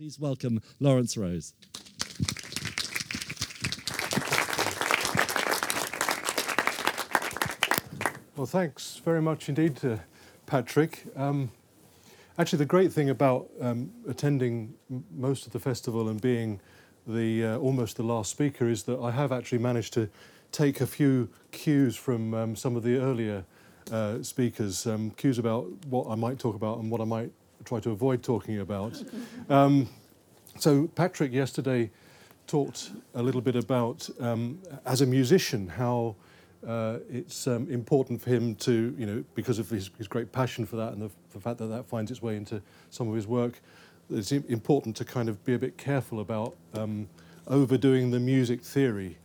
Please 0.00 0.18
welcome 0.18 0.62
Laurence 0.78 1.14
Rose. 1.18 1.52
Well, 8.34 8.46
thanks 8.46 9.02
very 9.04 9.20
much 9.20 9.50
indeed 9.50 9.76
to 9.76 10.00
Patrick. 10.46 11.04
Um, 11.14 11.50
actually, 12.38 12.60
the 12.60 12.64
great 12.64 12.94
thing 12.94 13.10
about 13.10 13.50
um, 13.60 13.92
attending 14.08 14.72
m- 14.90 15.04
most 15.14 15.44
of 15.44 15.52
the 15.52 15.60
festival 15.60 16.08
and 16.08 16.18
being 16.18 16.60
the 17.06 17.44
uh, 17.44 17.58
almost 17.58 17.98
the 17.98 18.02
last 18.02 18.30
speaker 18.30 18.70
is 18.70 18.84
that 18.84 18.98
I 19.00 19.10
have 19.10 19.32
actually 19.32 19.58
managed 19.58 19.92
to 19.92 20.08
take 20.50 20.80
a 20.80 20.86
few 20.86 21.28
cues 21.50 21.94
from 21.94 22.32
um, 22.32 22.56
some 22.56 22.74
of 22.74 22.84
the 22.84 22.96
earlier 22.96 23.44
uh, 23.92 24.22
speakers, 24.22 24.86
um, 24.86 25.10
cues 25.10 25.38
about 25.38 25.66
what 25.88 26.08
I 26.08 26.14
might 26.14 26.38
talk 26.38 26.56
about 26.56 26.78
and 26.78 26.90
what 26.90 27.02
I 27.02 27.04
might 27.04 27.32
try 27.64 27.80
to 27.80 27.90
avoid 27.90 28.22
talking 28.22 28.58
about. 28.60 29.02
Um, 29.48 29.88
so, 30.58 30.86
Patrick 30.94 31.32
yesterday 31.32 31.90
talked 32.46 32.90
a 33.14 33.22
little 33.22 33.40
bit 33.40 33.56
about, 33.56 34.08
um, 34.20 34.60
as 34.84 35.00
a 35.00 35.06
musician, 35.06 35.66
how 35.66 36.14
uh, 36.66 36.98
it's 37.08 37.46
um, 37.46 37.68
important 37.70 38.20
for 38.20 38.30
him 38.30 38.54
to, 38.56 38.94
you 38.98 39.06
know, 39.06 39.24
because 39.34 39.58
of 39.58 39.70
his, 39.70 39.90
his 39.98 40.06
great 40.06 40.30
passion 40.32 40.66
for 40.66 40.76
that 40.76 40.92
and 40.92 41.02
the, 41.02 41.10
the 41.32 41.40
fact 41.40 41.58
that 41.58 41.66
that 41.66 41.86
finds 41.86 42.10
its 42.10 42.20
way 42.20 42.36
into 42.36 42.60
some 42.90 43.08
of 43.08 43.14
his 43.14 43.26
work, 43.26 43.60
it's 44.10 44.32
important 44.32 44.96
to 44.96 45.04
kind 45.04 45.28
of 45.28 45.42
be 45.44 45.54
a 45.54 45.58
bit 45.58 45.78
careful 45.78 46.20
about 46.20 46.54
um, 46.74 47.08
overdoing 47.46 48.10
the 48.10 48.20
music 48.20 48.62
theory. 48.62 49.16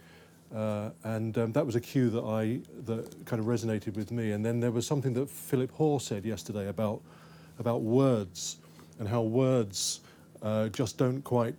Uh, 0.55 0.91
and 1.04 1.38
um, 1.38 1.52
that 1.52 1.66
was 1.66 1.76
a 1.76 1.82
cue 1.82 2.10
that 2.10 2.24
I 2.24 2.60
that 2.86 3.26
kind 3.26 3.40
of 3.40 3.48
resonated 3.48 3.96
with 3.96 4.12
me. 4.12 4.32
And 4.32 4.46
then 4.46 4.60
there 4.60 4.72
was 4.72 4.86
something 4.86 5.13
that 5.13 5.30
Philip 5.30 5.72
Hoare 5.72 5.99
said 5.99 6.24
yesterday 6.24 6.70
about 6.70 7.02
about 7.59 7.82
words 7.82 8.58
and 9.00 9.08
how 9.08 9.22
words 9.22 10.02
uh, 10.41 10.70
just 10.70 10.98
don't 10.98 11.22
quite 11.23 11.55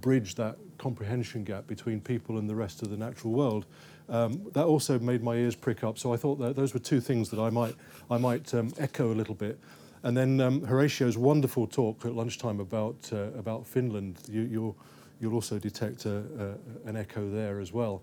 bridge 0.00 0.34
that 0.34 0.56
comprehension 0.78 1.44
gap 1.44 1.66
between 1.66 2.00
people 2.00 2.38
and 2.38 2.48
the 2.48 2.54
rest 2.54 2.82
of 2.82 2.90
the 2.90 2.96
natural 2.96 3.32
world. 3.32 3.66
Um, 4.08 4.42
that 4.52 4.64
also 4.64 4.98
made 4.98 5.22
my 5.22 5.34
ears 5.34 5.54
prick 5.54 5.84
up. 5.84 5.98
So 5.98 6.14
I 6.14 6.16
thought 6.16 6.38
that 6.38 6.56
those 6.56 6.72
were 6.72 6.80
two 6.80 7.00
things 7.00 7.28
that 7.30 7.40
I 7.40 7.50
might 7.50 7.74
I 8.10 8.16
might 8.16 8.54
um, 8.54 8.72
echo 8.78 9.12
a 9.12 9.16
little 9.16 9.34
bit. 9.34 9.58
And 10.02 10.16
then 10.16 10.40
um, 10.40 10.62
Horatio's 10.62 11.18
wonderful 11.18 11.66
talk 11.66 12.04
at 12.06 12.14
lunchtime 12.14 12.60
about 12.60 13.10
uh, 13.12 13.38
about 13.38 13.66
Finland. 13.66 14.18
You, 14.30 14.42
you'll 14.42 14.76
you'll 15.20 15.34
also 15.34 15.58
detect 15.58 16.06
a, 16.06 16.18
a, 16.38 16.88
an 16.88 16.96
echo 16.96 17.28
there 17.30 17.60
as 17.60 17.72
well. 17.72 18.02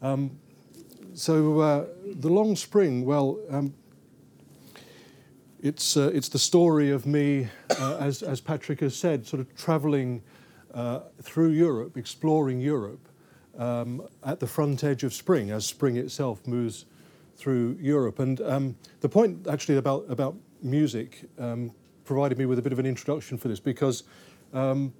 Um, 0.00 0.30
so 1.12 1.60
uh, 1.60 1.86
the 2.20 2.28
long 2.28 2.56
spring, 2.56 3.04
well, 3.04 3.38
um, 3.50 3.74
it's 5.64 5.96
uh, 5.96 6.10
it's 6.12 6.28
the 6.28 6.38
story 6.38 6.90
of 6.90 7.06
me, 7.06 7.48
uh, 7.80 7.96
as 7.96 8.22
as 8.22 8.40
Patrick 8.40 8.80
has 8.80 8.94
said, 8.94 9.26
sort 9.26 9.40
of 9.40 9.56
travelling 9.56 10.22
uh, 10.74 11.00
through 11.22 11.48
Europe, 11.48 11.96
exploring 11.96 12.60
Europe 12.60 13.08
um, 13.58 14.06
at 14.24 14.40
the 14.40 14.46
front 14.46 14.84
edge 14.84 15.04
of 15.04 15.14
spring, 15.14 15.50
as 15.50 15.64
spring 15.64 15.96
itself 15.96 16.46
moves 16.46 16.84
through 17.36 17.78
Europe. 17.80 18.18
And 18.18 18.42
um, 18.42 18.76
the 19.00 19.08
point 19.08 19.46
actually 19.48 19.78
about 19.78 20.04
about 20.10 20.36
music 20.62 21.24
um, 21.38 21.72
provided 22.04 22.36
me 22.36 22.44
with 22.44 22.58
a 22.58 22.62
bit 22.62 22.72
of 22.72 22.78
an 22.78 22.86
introduction 22.86 23.38
for 23.38 23.48
this 23.48 23.58
because. 23.58 24.04
Um, 24.52 24.92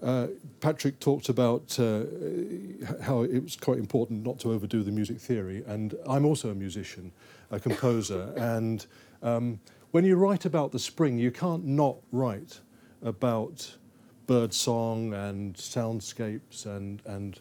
uh, 0.00 0.28
Patrick 0.60 1.00
talked 1.00 1.28
about 1.28 1.76
uh, 1.80 2.04
how 3.02 3.22
it 3.22 3.42
was 3.42 3.56
quite 3.56 3.78
important 3.78 4.24
not 4.24 4.38
to 4.38 4.52
overdo 4.52 4.84
the 4.84 4.92
music 4.92 5.18
theory, 5.18 5.64
and 5.66 5.96
I'm 6.08 6.24
also 6.24 6.50
a 6.50 6.54
musician, 6.54 7.10
a 7.50 7.58
composer, 7.58 8.32
and 8.36 8.86
um, 9.24 9.58
when 9.90 10.04
you 10.04 10.16
write 10.16 10.44
about 10.44 10.72
the 10.72 10.78
spring, 10.78 11.18
you 11.18 11.30
can't 11.30 11.64
not 11.64 11.96
write 12.12 12.60
about 13.02 13.76
bird 14.26 14.52
song 14.52 15.14
and 15.14 15.54
soundscapes 15.54 16.66
and 16.66 17.02
and 17.06 17.40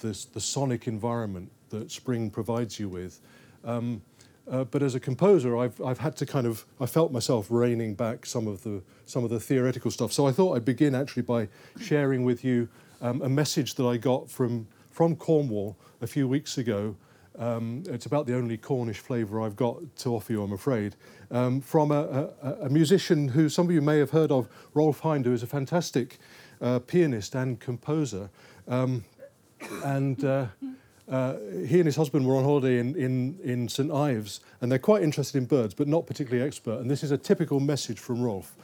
this, 0.00 0.24
the 0.24 0.40
sonic 0.40 0.86
environment 0.86 1.50
that 1.70 1.90
spring 1.90 2.30
provides 2.30 2.78
you 2.78 2.88
with. 2.88 3.20
Um, 3.64 4.02
uh, 4.48 4.64
but 4.64 4.82
as 4.82 4.94
a 4.94 5.00
composer, 5.00 5.58
I've, 5.58 5.78
I've 5.82 5.98
had 5.98 6.16
to 6.18 6.26
kind 6.26 6.46
of 6.46 6.64
I 6.80 6.86
felt 6.86 7.12
myself 7.12 7.48
reining 7.50 7.94
back 7.94 8.24
some 8.24 8.46
of 8.46 8.62
the 8.62 8.82
some 9.04 9.24
of 9.24 9.30
the 9.30 9.40
theoretical 9.40 9.90
stuff. 9.90 10.12
So 10.12 10.26
I 10.26 10.32
thought 10.32 10.56
I'd 10.56 10.64
begin 10.64 10.94
actually 10.94 11.22
by 11.22 11.48
sharing 11.80 12.24
with 12.24 12.44
you 12.44 12.68
um, 13.02 13.20
a 13.22 13.28
message 13.28 13.74
that 13.74 13.86
I 13.86 13.96
got 13.96 14.30
from 14.30 14.66
from 14.90 15.16
Cornwall 15.16 15.76
a 16.00 16.06
few 16.06 16.26
weeks 16.26 16.58
ago. 16.58 16.96
Um, 17.38 17.84
it's 17.86 18.06
about 18.06 18.26
the 18.26 18.34
only 18.34 18.56
Cornish 18.56 18.98
flavour 18.98 19.40
I've 19.40 19.56
got 19.56 19.76
to 19.98 20.14
offer 20.14 20.32
you, 20.32 20.42
I'm 20.42 20.52
afraid. 20.52 20.96
Um, 21.30 21.60
from 21.60 21.92
a, 21.92 22.30
a, 22.42 22.52
a 22.62 22.68
musician 22.68 23.28
who 23.28 23.48
some 23.48 23.66
of 23.66 23.72
you 23.72 23.80
may 23.80 23.98
have 23.98 24.10
heard 24.10 24.32
of, 24.32 24.48
Rolf 24.74 25.00
Hind, 25.00 25.24
who 25.24 25.32
is 25.32 25.42
a 25.42 25.46
fantastic 25.46 26.18
uh, 26.60 26.80
pianist 26.80 27.34
and 27.34 27.60
composer. 27.60 28.28
Um, 28.66 29.04
and 29.84 30.24
uh, 30.24 30.46
uh, 31.08 31.36
he 31.66 31.78
and 31.78 31.86
his 31.86 31.96
husband 31.96 32.26
were 32.26 32.36
on 32.36 32.44
holiday 32.44 32.78
in, 32.78 32.94
in, 32.96 33.38
in 33.42 33.68
St 33.68 33.90
Ives, 33.90 34.40
and 34.60 34.70
they're 34.70 34.78
quite 34.78 35.02
interested 35.02 35.38
in 35.38 35.46
birds, 35.46 35.74
but 35.74 35.86
not 35.86 36.06
particularly 36.06 36.46
expert. 36.46 36.80
And 36.80 36.90
this 36.90 37.02
is 37.02 37.12
a 37.12 37.18
typical 37.18 37.60
message 37.60 37.98
from 37.98 38.20
Rolf. 38.20 38.54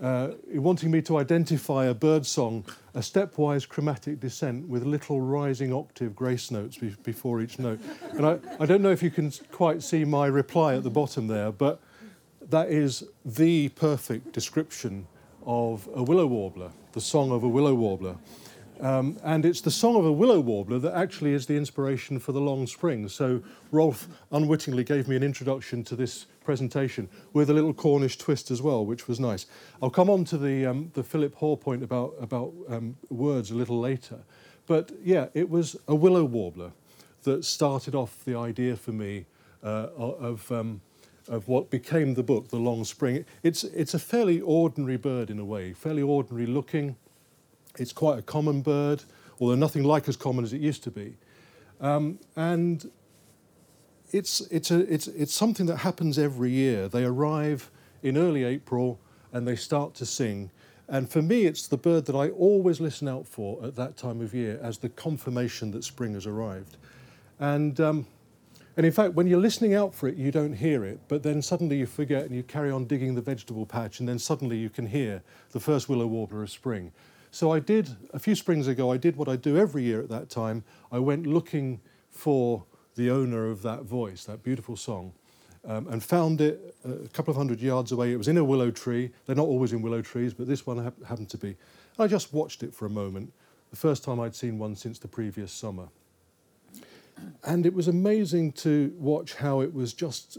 Uh, 0.00 0.30
wanting 0.54 0.90
me 0.90 1.00
to 1.00 1.18
identify 1.18 1.86
a 1.86 1.94
bird 1.94 2.26
song, 2.26 2.64
a 2.94 2.98
stepwise 2.98 3.68
chromatic 3.68 4.18
descent 4.18 4.68
with 4.68 4.82
little 4.84 5.20
rising 5.20 5.72
octave 5.72 6.16
grace 6.16 6.50
notes 6.50 6.76
be- 6.76 6.96
before 7.04 7.40
each 7.40 7.60
note. 7.60 7.78
And 8.12 8.26
I, 8.26 8.38
I 8.58 8.66
don't 8.66 8.82
know 8.82 8.90
if 8.90 9.04
you 9.04 9.10
can 9.10 9.30
quite 9.52 9.82
see 9.82 10.04
my 10.04 10.26
reply 10.26 10.74
at 10.74 10.82
the 10.82 10.90
bottom 10.90 11.28
there, 11.28 11.52
but 11.52 11.80
that 12.50 12.70
is 12.70 13.04
the 13.24 13.68
perfect 13.70 14.32
description 14.32 15.06
of 15.46 15.88
a 15.94 16.02
willow 16.02 16.26
warbler, 16.26 16.72
the 16.92 17.00
song 17.00 17.30
of 17.30 17.44
a 17.44 17.48
willow 17.48 17.74
warbler. 17.74 18.16
Um, 18.80 19.18
and 19.22 19.46
it's 19.46 19.60
the 19.60 19.70
song 19.70 19.96
of 19.96 20.04
a 20.04 20.12
willow 20.12 20.40
warbler 20.40 20.78
that 20.80 20.94
actually 20.94 21.32
is 21.32 21.46
the 21.46 21.56
inspiration 21.56 22.18
for 22.18 22.32
the 22.32 22.40
long 22.40 22.66
spring. 22.66 23.08
So 23.08 23.42
Rolf 23.70 24.08
unwittingly 24.32 24.84
gave 24.84 25.06
me 25.06 25.16
an 25.16 25.22
introduction 25.22 25.84
to 25.84 25.96
this 25.96 26.26
presentation 26.44 27.08
with 27.32 27.50
a 27.50 27.54
little 27.54 27.72
Cornish 27.72 28.18
twist 28.18 28.50
as 28.50 28.60
well, 28.60 28.84
which 28.84 29.08
was 29.08 29.20
nice. 29.20 29.46
I'll 29.82 29.90
come 29.90 30.10
on 30.10 30.24
to 30.26 30.38
the, 30.38 30.66
um, 30.66 30.90
the 30.94 31.02
Philip 31.02 31.34
Hoare 31.36 31.56
point 31.56 31.82
about, 31.82 32.14
about 32.20 32.52
um, 32.68 32.96
words 33.10 33.50
a 33.50 33.54
little 33.54 33.78
later. 33.78 34.18
But 34.66 34.92
yeah, 35.02 35.28
it 35.34 35.48
was 35.48 35.76
a 35.86 35.94
willow 35.94 36.24
warbler 36.24 36.72
that 37.22 37.44
started 37.44 37.94
off 37.94 38.24
the 38.24 38.36
idea 38.36 38.76
for 38.76 38.92
me 38.92 39.26
uh, 39.62 39.88
of, 39.96 40.50
um, 40.50 40.80
of 41.28 41.48
what 41.48 41.70
became 41.70 42.14
the 42.14 42.22
book, 42.22 42.48
The 42.48 42.56
Long 42.56 42.84
Spring. 42.84 43.24
It's, 43.42 43.64
it's 43.64 43.94
a 43.94 43.98
fairly 43.98 44.40
ordinary 44.40 44.96
bird 44.96 45.30
in 45.30 45.38
a 45.38 45.44
way, 45.44 45.72
fairly 45.72 46.02
ordinary 46.02 46.46
looking. 46.46 46.96
It's 47.78 47.92
quite 47.92 48.18
a 48.18 48.22
common 48.22 48.62
bird, 48.62 49.02
although 49.40 49.54
nothing 49.54 49.84
like 49.84 50.08
as 50.08 50.16
common 50.16 50.44
as 50.44 50.52
it 50.52 50.60
used 50.60 50.82
to 50.84 50.90
be. 50.90 51.16
Um, 51.80 52.18
and 52.36 52.90
it's, 54.12 54.40
it's, 54.42 54.70
a, 54.70 54.80
it's, 54.92 55.08
it's 55.08 55.34
something 55.34 55.66
that 55.66 55.78
happens 55.78 56.18
every 56.18 56.50
year. 56.50 56.88
They 56.88 57.04
arrive 57.04 57.70
in 58.02 58.16
early 58.16 58.44
April 58.44 59.00
and 59.32 59.46
they 59.46 59.56
start 59.56 59.94
to 59.94 60.06
sing. 60.06 60.50
And 60.88 61.10
for 61.10 61.22
me, 61.22 61.46
it's 61.46 61.66
the 61.66 61.76
bird 61.76 62.04
that 62.06 62.14
I 62.14 62.28
always 62.30 62.80
listen 62.80 63.08
out 63.08 63.26
for 63.26 63.64
at 63.64 63.74
that 63.76 63.96
time 63.96 64.20
of 64.20 64.34
year 64.34 64.60
as 64.62 64.78
the 64.78 64.90
confirmation 64.90 65.70
that 65.72 65.82
spring 65.82 66.14
has 66.14 66.26
arrived. 66.26 66.76
And, 67.40 67.80
um, 67.80 68.06
and 68.76 68.84
in 68.84 68.92
fact, 68.92 69.14
when 69.14 69.26
you're 69.26 69.40
listening 69.40 69.74
out 69.74 69.94
for 69.94 70.08
it, 70.08 70.16
you 70.16 70.30
don't 70.30 70.52
hear 70.52 70.84
it, 70.84 71.00
but 71.08 71.22
then 71.22 71.40
suddenly 71.40 71.78
you 71.78 71.86
forget 71.86 72.24
and 72.24 72.34
you 72.34 72.42
carry 72.42 72.70
on 72.70 72.84
digging 72.84 73.14
the 73.14 73.22
vegetable 73.22 73.66
patch, 73.66 74.00
and 74.00 74.08
then 74.08 74.18
suddenly 74.18 74.56
you 74.56 74.68
can 74.68 74.86
hear 74.86 75.22
the 75.52 75.60
first 75.60 75.88
willow 75.88 76.06
warbler 76.06 76.42
of 76.42 76.50
spring. 76.50 76.92
So 77.34 77.50
I 77.50 77.58
did, 77.58 77.88
a 78.12 78.20
few 78.20 78.36
springs 78.36 78.68
ago, 78.68 78.92
I 78.92 78.96
did 78.96 79.16
what 79.16 79.28
I 79.28 79.34
do 79.34 79.56
every 79.56 79.82
year 79.82 80.00
at 80.00 80.08
that 80.08 80.30
time. 80.30 80.62
I 80.92 81.00
went 81.00 81.26
looking 81.26 81.80
for 82.08 82.62
the 82.94 83.10
owner 83.10 83.50
of 83.50 83.60
that 83.62 83.82
voice, 83.82 84.22
that 84.26 84.44
beautiful 84.44 84.76
song, 84.76 85.12
um, 85.64 85.88
and 85.88 86.00
found 86.00 86.40
it 86.40 86.76
a 86.84 87.08
couple 87.08 87.32
of 87.32 87.36
hundred 87.36 87.60
yards 87.60 87.90
away. 87.90 88.12
It 88.12 88.18
was 88.18 88.28
in 88.28 88.38
a 88.38 88.44
willow 88.44 88.70
tree. 88.70 89.10
They're 89.26 89.34
not 89.34 89.48
always 89.48 89.72
in 89.72 89.82
willow 89.82 90.00
trees, 90.00 90.32
but 90.32 90.46
this 90.46 90.64
one 90.64 90.78
hap- 90.78 91.02
happened 91.02 91.28
to 91.30 91.36
be. 91.36 91.56
I 91.98 92.06
just 92.06 92.32
watched 92.32 92.62
it 92.62 92.72
for 92.72 92.86
a 92.86 92.90
moment, 92.90 93.32
the 93.70 93.76
first 93.76 94.04
time 94.04 94.20
I'd 94.20 94.36
seen 94.36 94.56
one 94.56 94.76
since 94.76 95.00
the 95.00 95.08
previous 95.08 95.50
summer. 95.50 95.88
And 97.42 97.66
it 97.66 97.74
was 97.74 97.88
amazing 97.88 98.52
to 98.52 98.94
watch 98.96 99.34
how 99.34 99.60
it 99.60 99.74
was 99.74 99.92
just 99.92 100.38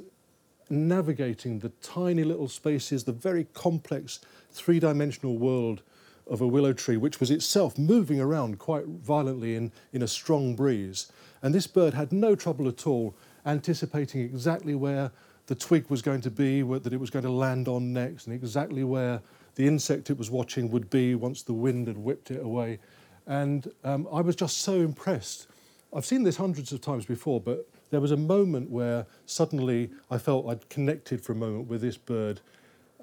navigating 0.69 1.59
the 1.59 1.73
tiny 1.81 2.23
little 2.23 2.47
spaces, 2.47 3.03
the 3.03 3.11
very 3.11 3.47
complex 3.53 4.21
three 4.53 4.79
dimensional 4.79 5.37
world 5.37 5.81
of 6.27 6.41
a 6.41 6.47
willow 6.47 6.73
tree, 6.73 6.97
which 6.97 7.19
was 7.19 7.31
itself 7.31 7.77
moving 7.77 8.19
around 8.19 8.59
quite 8.59 8.85
violently 8.85 9.55
in, 9.55 9.71
in 9.93 10.01
a 10.01 10.07
strong 10.07 10.55
breeze. 10.55 11.11
And 11.41 11.53
this 11.53 11.67
bird 11.67 11.93
had 11.93 12.11
no 12.11 12.35
trouble 12.35 12.67
at 12.67 12.87
all 12.87 13.15
anticipating 13.45 14.21
exactly 14.21 14.75
where 14.75 15.11
the 15.47 15.55
twig 15.55 15.89
was 15.89 16.01
going 16.01 16.21
to 16.21 16.31
be, 16.31 16.63
where, 16.63 16.79
that 16.79 16.93
it 16.93 16.99
was 16.99 17.09
going 17.09 17.25
to 17.25 17.31
land 17.31 17.67
on 17.67 17.93
next, 17.93 18.25
and 18.25 18.35
exactly 18.35 18.83
where 18.83 19.21
the 19.55 19.67
insect 19.67 20.09
it 20.09 20.17
was 20.17 20.31
watching 20.31 20.71
would 20.71 20.89
be 20.89 21.15
once 21.15 21.43
the 21.43 21.53
wind 21.53 21.87
had 21.87 21.97
whipped 21.97 22.31
it 22.31 22.43
away. 22.43 22.79
And 23.27 23.71
um, 23.83 24.07
I 24.11 24.21
was 24.21 24.35
just 24.35 24.59
so 24.59 24.81
impressed. 24.81 25.47
I've 25.93 26.05
seen 26.05 26.23
this 26.23 26.37
hundreds 26.37 26.71
of 26.71 26.81
times 26.81 27.05
before, 27.05 27.39
but 27.39 27.67
there 27.91 28.01
was 28.01 28.11
a 28.11 28.17
moment 28.17 28.69
where 28.69 29.05
suddenly 29.25 29.91
I 30.11 30.17
felt 30.17 30.47
I'd 30.47 30.67
connected 30.69 31.21
for 31.21 31.31
a 31.31 31.35
moment 31.35 31.67
with 31.67 31.81
this 31.81 31.97
bird 31.97 32.41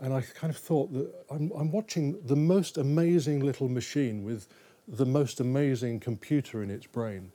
and 0.01 0.13
I 0.13 0.23
kind 0.23 0.53
of 0.53 0.57
thought 0.57 0.93
that 0.93 1.13
I'm, 1.31 1.51
I'm 1.53 1.71
watching 1.71 2.19
the 2.27 2.37
most 2.37 2.79
amazing 2.79 3.41
little 3.41 3.69
machine 3.69 4.25
with 4.25 4.49
the 4.89 5.07
most 5.07 5.41
amazing 5.41 6.01
computer 6.01 6.63
in 6.63 6.71
its 6.71 6.87
brain. 6.87 7.31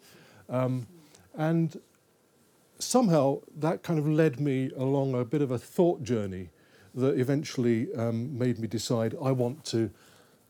Um, 0.50 0.88
and 1.36 1.80
somehow 2.80 3.42
that 3.57 3.83
kind 3.83 4.00
of 4.00 4.07
led 4.07 4.39
me 4.39 4.71
along 4.77 5.13
a 5.13 5.25
bit 5.25 5.42
of 5.42 5.51
a 5.51 5.57
thought 5.57 6.04
journey 6.04 6.50
that 6.95 7.19
eventually 7.19 7.94
um, 7.94 8.38
made 8.38 8.60
me 8.60 8.68
decide 8.68 9.15
I 9.24 9.31
want 9.31 9.63
to, 9.65 9.92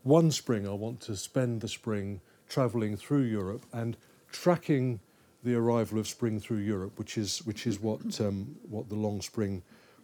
one 0.03 0.31
spring, 0.31 0.67
I 0.67 0.73
want 0.73 1.01
to 1.01 1.15
spend 1.15 1.61
the 1.61 1.67
spring 1.67 2.21
traveling 2.47 2.95
through 2.95 3.23
Europe 3.23 3.65
and 3.73 3.97
tracking 4.31 4.99
the 5.43 5.55
arrival 5.55 5.99
of 5.99 6.07
spring 6.07 6.39
through 6.39 6.57
Europe, 6.57 6.97
which 6.97 7.17
is, 7.17 7.39
which 7.39 7.67
is 7.67 7.79
what, 7.79 8.19
um, 8.21 8.55
what 8.69 8.89
the 8.89 8.95
Long 8.95 9.21
Spring 9.21 9.61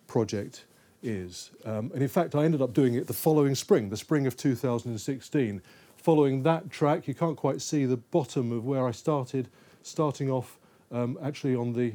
project 0.08 0.66
is. 1.04 1.52
Um, 1.66 1.92
and 1.94 2.02
in 2.02 2.08
fact, 2.08 2.36
I 2.36 2.46
ended 2.46 2.62
up 2.62 2.74
doing 2.74 2.96
it 2.96 3.08
the 3.08 3.14
following 3.14 3.56
spring, 3.56 3.90
the 3.90 3.98
spring 3.98 4.26
of 4.26 4.36
2016. 4.38 5.62
Following 5.98 6.44
that 6.44 6.72
track, 6.72 7.08
you 7.08 7.14
can't 7.14 7.38
quite 7.38 7.62
see 7.62 7.86
the 7.86 7.98
bottom 7.98 8.52
of 8.52 8.66
where 8.66 8.88
I 8.88 8.92
started, 8.92 9.48
starting 9.84 10.30
off 10.30 10.58
um, 10.92 11.18
actually 11.24 11.56
on 11.56 11.74
the, 11.74 11.94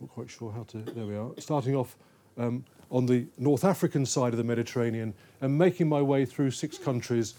not 0.00 0.10
quite 0.10 0.30
sure 0.30 0.52
how 0.52 0.64
to, 0.64 0.78
there 0.78 1.06
we 1.06 1.16
are, 1.16 1.30
starting 1.38 1.76
off 1.76 1.96
um, 2.38 2.64
on 2.90 3.06
the 3.06 3.26
North 3.38 3.64
African 3.64 4.04
side 4.04 4.32
of 4.32 4.36
the 4.36 4.44
Mediterranean 4.44 5.14
and 5.40 5.56
making 5.56 5.88
my 5.88 6.02
way 6.02 6.24
through 6.24 6.50
six 6.50 6.78
countries 6.78 7.34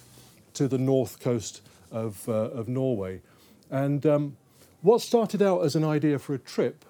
to 0.54 0.68
the 0.68 0.78
north 0.78 1.20
coast 1.20 1.62
of, 1.92 2.28
uh, 2.28 2.32
of 2.32 2.68
Norway. 2.68 3.22
And 3.70 4.06
um, 4.06 4.38
what 4.82 5.02
started 5.02 5.42
out 5.42 5.64
as 5.64 5.76
an 5.76 5.84
idea 5.84 6.20
for 6.20 6.34
a 6.34 6.40
trip 6.40 6.86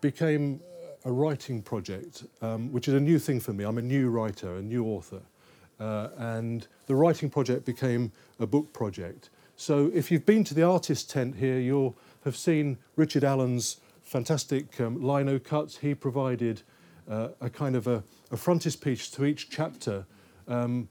became 0.00 0.60
a 1.04 1.12
writing 1.12 1.62
project, 1.62 2.24
um, 2.40 2.72
which 2.72 2.88
is 2.88 2.94
a 2.94 3.00
new 3.00 3.18
thing 3.18 3.40
for 3.40 3.52
me. 3.52 3.64
I'm 3.64 3.78
a 3.78 3.82
new 3.82 4.08
writer, 4.08 4.56
a 4.56 4.62
new 4.62 4.84
author. 4.86 5.20
Uh, 5.78 6.08
and 6.16 6.66
the 6.86 6.94
writing 6.94 7.28
project 7.28 7.64
became 7.64 8.12
a 8.38 8.46
book 8.46 8.72
project. 8.72 9.30
So 9.56 9.90
if 9.94 10.10
you've 10.10 10.26
been 10.26 10.44
to 10.44 10.54
the 10.54 10.62
artist 10.62 11.10
tent 11.10 11.36
here, 11.36 11.58
you'll 11.58 11.96
have 12.24 12.36
seen 12.36 12.78
Richard 12.96 13.24
Allen's 13.24 13.80
fantastic 14.02 14.80
um, 14.80 15.02
lino 15.02 15.38
cuts. 15.38 15.78
He 15.78 15.94
provided 15.94 16.62
uh, 17.08 17.28
a 17.40 17.50
kind 17.50 17.76
of 17.76 17.86
a, 17.86 18.02
a 18.30 18.36
frontispiece 18.36 19.10
to 19.10 19.24
each 19.24 19.50
chapter, 19.50 20.06
um, 20.48 20.88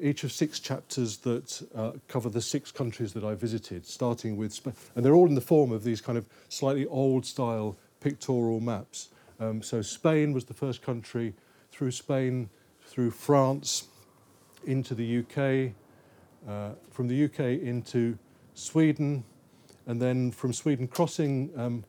each 0.00 0.24
of 0.24 0.32
six 0.32 0.60
chapters 0.60 1.18
that 1.18 1.62
uh, 1.74 1.92
cover 2.06 2.28
the 2.28 2.40
six 2.40 2.70
countries 2.70 3.12
that 3.14 3.24
I 3.24 3.34
visited, 3.34 3.86
starting 3.86 4.36
with, 4.36 4.52
Sp- 4.54 4.76
and 4.94 5.04
they're 5.04 5.14
all 5.14 5.26
in 5.26 5.34
the 5.34 5.40
form 5.40 5.72
of 5.72 5.84
these 5.84 6.00
kind 6.00 6.16
of 6.16 6.26
slightly 6.48 6.86
old 6.86 7.26
style 7.26 7.76
pictorial 8.00 8.60
maps. 8.60 9.08
Um, 9.40 9.62
so 9.62 9.82
Spain 9.82 10.32
was 10.32 10.44
the 10.44 10.54
first 10.54 10.82
country, 10.82 11.34
through 11.70 11.92
Spain, 11.92 12.50
through 12.86 13.10
France, 13.10 13.88
into 14.64 14.94
the 14.94 15.18
UK, 15.18 15.72
uh, 16.48 16.74
from 16.90 17.08
the 17.08 17.24
UK 17.24 17.60
into 17.62 18.18
Sweden, 18.54 19.24
and 19.86 20.02
then 20.02 20.30
from 20.30 20.52
Sweden 20.52 20.88
crossing 20.88 21.50
um, 21.56 21.84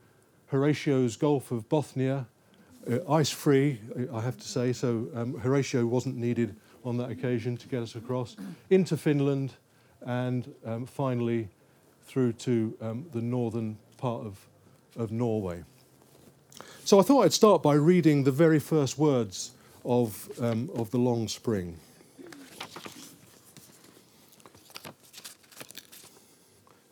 Horatio's 0.47 1.15
Gulf 1.15 1.51
of 1.51 1.67
Bothnia, 1.69 2.27
uh, 2.89 3.11
ice 3.11 3.29
free, 3.29 3.79
I 4.13 4.21
have 4.21 4.37
to 4.37 4.47
say, 4.47 4.73
so 4.73 5.07
um, 5.15 5.37
Horatio 5.39 5.85
wasn't 5.85 6.15
needed 6.15 6.55
on 6.85 6.97
that 6.97 7.11
occasion 7.11 7.57
to 7.57 7.67
get 7.67 7.83
us 7.83 7.95
across, 7.95 8.35
into 8.69 8.95
Finland, 8.95 9.53
and 10.05 10.53
um, 10.65 10.85
finally 10.85 11.49
through 12.03 12.33
to 12.33 12.75
um, 12.81 13.05
the 13.13 13.21
northern 13.21 13.77
part 13.97 14.25
of, 14.25 14.39
of 14.95 15.11
Norway. 15.11 15.63
So 16.85 16.99
I 16.99 17.03
thought 17.03 17.25
I'd 17.25 17.33
start 17.33 17.61
by 17.61 17.73
reading 17.73 18.23
the 18.23 18.31
very 18.31 18.59
first 18.59 18.97
words 18.97 19.51
of, 19.85 20.29
um, 20.41 20.69
of 20.75 20.91
the 20.91 20.97
Long 20.97 21.27
Spring. 21.27 21.77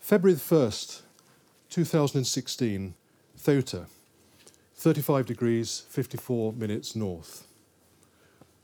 February 0.00 0.38
1st, 0.38 1.02
2016, 1.68 2.94
Ceuta, 3.36 3.86
35 4.74 5.26
degrees 5.26 5.84
54 5.90 6.52
minutes 6.54 6.96
north. 6.96 7.46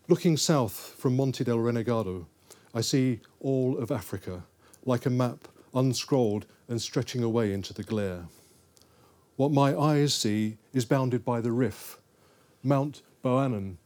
Looking 0.08 0.36
south 0.36 0.94
from 0.98 1.16
Monte 1.16 1.44
del 1.44 1.58
Renegado, 1.58 2.26
I 2.74 2.80
see 2.80 3.20
all 3.40 3.76
of 3.78 3.90
Africa, 3.90 4.44
like 4.86 5.04
a 5.04 5.10
map 5.10 5.48
unscrolled 5.74 6.46
and 6.68 6.80
stretching 6.80 7.22
away 7.22 7.52
into 7.52 7.74
the 7.74 7.82
glare. 7.82 8.24
What 9.36 9.50
my 9.50 9.76
eyes 9.76 10.14
see 10.14 10.58
is 10.72 10.84
bounded 10.84 11.24
by 11.24 11.40
the 11.40 11.50
Rif, 11.50 12.00
Mount 12.62 13.02
Boannan 13.24 13.78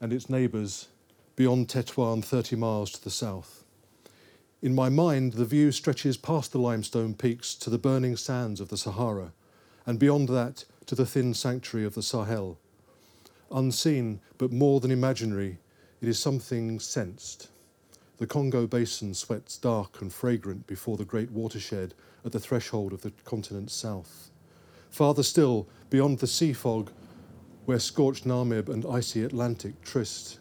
and 0.00 0.12
its 0.12 0.30
neighbours 0.30 0.86
beyond 1.34 1.68
Tetuan 1.68 2.22
30 2.22 2.54
miles 2.54 2.92
to 2.92 3.02
the 3.02 3.10
south. 3.10 3.64
In 4.60 4.76
my 4.76 4.88
mind, 4.88 5.32
the 5.32 5.44
view 5.44 5.72
stretches 5.72 6.16
past 6.16 6.52
the 6.52 6.60
limestone 6.60 7.14
peaks 7.14 7.56
to 7.56 7.68
the 7.68 7.78
burning 7.78 8.16
sands 8.16 8.60
of 8.60 8.68
the 8.68 8.76
Sahara, 8.76 9.32
and 9.86 9.98
beyond 9.98 10.28
that 10.28 10.66
to 10.86 10.94
the 10.94 11.06
thin 11.06 11.34
sanctuary 11.34 11.84
of 11.84 11.94
the 11.94 12.02
Sahel. 12.02 12.60
Unseen, 13.50 14.20
but 14.38 14.52
more 14.52 14.78
than 14.78 14.92
imaginary, 14.92 15.58
it 16.00 16.06
is 16.06 16.20
something 16.20 16.78
sensed. 16.78 17.48
The 18.18 18.28
Congo 18.28 18.68
basin 18.68 19.14
sweats 19.14 19.58
dark 19.58 20.00
and 20.00 20.12
fragrant 20.12 20.68
before 20.68 20.96
the 20.96 21.04
great 21.04 21.32
watershed 21.32 21.94
at 22.24 22.30
the 22.30 22.38
threshold 22.38 22.92
of 22.92 23.02
the 23.02 23.10
continent's 23.24 23.74
south. 23.74 24.31
Farther 24.92 25.22
still, 25.22 25.66
beyond 25.88 26.18
the 26.18 26.26
sea 26.26 26.52
fog, 26.52 26.90
where 27.64 27.78
scorched 27.78 28.26
Namib 28.26 28.68
and 28.68 28.84
icy 28.84 29.24
Atlantic 29.24 29.80
tryst, 29.80 30.38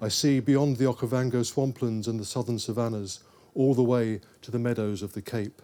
I 0.00 0.08
see 0.08 0.40
beyond 0.40 0.76
the 0.76 0.86
Okavango 0.86 1.44
swamplands 1.44 2.08
and 2.08 2.18
the 2.18 2.24
southern 2.24 2.58
savannas, 2.58 3.20
all 3.54 3.74
the 3.74 3.84
way 3.84 4.20
to 4.42 4.50
the 4.50 4.58
meadows 4.58 5.02
of 5.02 5.12
the 5.12 5.22
Cape. 5.22 5.62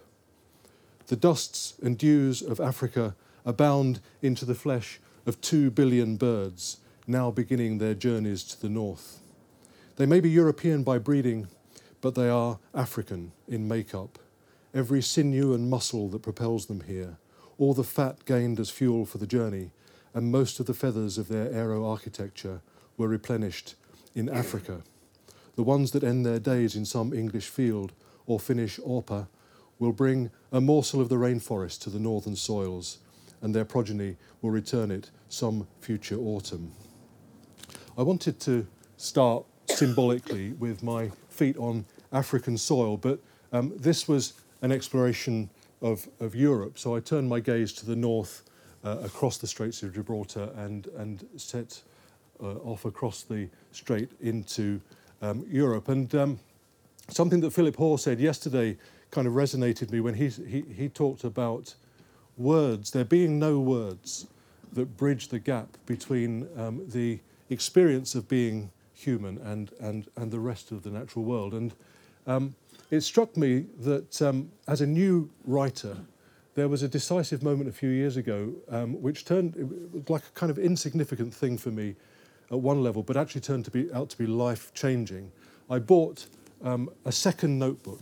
The 1.07 1.17
dusts 1.17 1.73
and 1.83 1.97
dews 1.97 2.41
of 2.41 2.61
Africa 2.61 3.13
abound 3.45 3.99
into 4.21 4.45
the 4.45 4.55
flesh 4.55 5.01
of 5.25 5.41
two 5.41 5.69
billion 5.69 6.15
birds, 6.15 6.77
now 7.05 7.31
beginning 7.31 7.77
their 7.77 7.93
journeys 7.93 8.45
to 8.45 8.61
the 8.61 8.69
north. 8.69 9.19
They 9.97 10.05
may 10.05 10.21
be 10.21 10.29
European 10.29 10.83
by 10.83 10.97
breeding, 10.97 11.49
but 11.99 12.15
they 12.15 12.29
are 12.29 12.59
African 12.73 13.33
in 13.49 13.67
makeup. 13.67 14.17
Every 14.73 15.01
sinew 15.01 15.53
and 15.53 15.69
muscle 15.69 16.07
that 16.09 16.21
propels 16.21 16.67
them 16.67 16.81
here 16.87 17.17
all 17.59 17.73
the 17.73 17.83
fat 17.83 18.25
gained 18.25 18.59
as 18.59 18.69
fuel 18.69 19.05
for 19.05 19.19
the 19.19 19.27
journey, 19.27 19.69
and 20.13 20.31
most 20.31 20.59
of 20.59 20.65
the 20.65 20.73
feathers 20.73 21.17
of 21.17 21.27
their 21.27 21.51
aero 21.51 21.85
architecture 21.85 22.61
were 22.97 23.07
replenished 23.07 23.75
in 24.15 24.29
Africa. 24.29 24.81
The 25.55 25.63
ones 25.63 25.91
that 25.91 26.03
end 26.03 26.25
their 26.25 26.39
days 26.39 26.75
in 26.75 26.85
some 26.85 27.13
English 27.13 27.49
field 27.49 27.91
or 28.25 28.39
Finnish 28.39 28.79
orpa 28.79 29.27
will 29.77 29.91
bring 29.91 30.31
a 30.51 30.61
morsel 30.61 31.01
of 31.01 31.09
the 31.09 31.17
rainforest 31.17 31.81
to 31.81 31.89
the 31.89 31.99
northern 31.99 32.35
soils, 32.35 32.99
and 33.41 33.53
their 33.53 33.65
progeny 33.65 34.15
will 34.41 34.51
return 34.51 34.89
it 34.89 35.11
some 35.27 35.67
future 35.81 36.17
autumn. 36.17 36.71
I 37.97 38.03
wanted 38.03 38.39
to 38.41 38.65
start 38.95 39.45
symbolically 39.67 40.53
with 40.53 40.81
my 40.81 41.11
feet 41.29 41.57
on 41.57 41.85
African 42.11 42.57
soil, 42.57 42.95
but 42.95 43.19
um, 43.51 43.73
this 43.77 44.07
was 44.07 44.33
an 44.61 44.71
exploration 44.71 45.49
of, 45.81 46.07
of 46.19 46.35
Europe. 46.35 46.77
So 46.77 46.95
I 46.95 46.99
turned 46.99 47.29
my 47.29 47.39
gaze 47.39 47.73
to 47.73 47.85
the 47.85 47.95
north 47.95 48.43
uh, 48.83 48.97
across 49.03 49.37
the 49.37 49.47
Straits 49.47 49.83
of 49.83 49.93
Gibraltar 49.93 50.49
and, 50.55 50.87
and 50.97 51.25
set 51.37 51.81
uh, 52.41 52.55
off 52.57 52.85
across 52.85 53.23
the 53.23 53.49
strait 53.71 54.09
into 54.21 54.79
um, 55.21 55.45
Europe. 55.49 55.89
And 55.89 56.13
um, 56.15 56.39
something 57.09 57.41
that 57.41 57.51
Philip 57.51 57.75
Hoare 57.75 57.97
said 57.97 58.19
yesterday 58.19 58.77
kind 59.11 59.27
of 59.27 59.33
resonated 59.33 59.91
me 59.91 59.99
when 59.99 60.13
he, 60.13 60.29
he, 60.29 60.61
he 60.61 60.89
talked 60.89 61.23
about 61.23 61.75
words, 62.37 62.91
there 62.91 63.05
being 63.05 63.39
no 63.39 63.59
words 63.59 64.27
that 64.73 64.97
bridge 64.97 65.29
the 65.29 65.39
gap 65.39 65.67
between 65.85 66.47
um, 66.57 66.81
the 66.89 67.19
experience 67.49 68.15
of 68.15 68.27
being 68.29 68.69
human 68.93 69.37
and, 69.39 69.71
and, 69.79 70.07
and 70.15 70.31
the 70.31 70.39
rest 70.39 70.71
of 70.71 70.83
the 70.83 70.89
natural 70.89 71.25
world. 71.25 71.53
And 71.53 71.73
um, 72.27 72.55
it 72.89 73.01
struck 73.01 73.37
me 73.37 73.65
that 73.79 74.21
um, 74.21 74.51
as 74.67 74.81
a 74.81 74.87
new 74.87 75.29
writer, 75.45 75.97
there 76.55 76.67
was 76.67 76.83
a 76.83 76.87
decisive 76.87 77.43
moment 77.43 77.69
a 77.69 77.73
few 77.73 77.89
years 77.89 78.17
ago 78.17 78.51
um, 78.69 79.01
which 79.01 79.25
turned 79.25 80.03
like 80.09 80.23
a 80.23 80.31
kind 80.31 80.49
of 80.49 80.57
insignificant 80.57 81.33
thing 81.33 81.57
for 81.57 81.69
me 81.69 81.95
at 82.51 82.59
one 82.59 82.83
level, 82.83 83.03
but 83.03 83.15
actually 83.15 83.41
turned 83.41 83.65
to 83.65 83.71
be 83.71 83.91
out 83.93 84.09
to 84.09 84.17
be 84.17 84.25
life 84.25 84.73
changing. 84.73 85.31
I 85.69 85.79
bought 85.79 86.25
um, 86.63 86.89
a 87.05 87.11
second 87.11 87.59
notebook. 87.59 88.01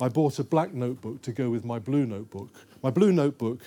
I 0.00 0.08
bought 0.08 0.38
a 0.38 0.44
black 0.44 0.74
notebook 0.74 1.22
to 1.22 1.32
go 1.32 1.50
with 1.50 1.64
my 1.64 1.78
blue 1.78 2.06
notebook. 2.06 2.50
My 2.82 2.90
blue 2.90 3.12
notebook, 3.12 3.62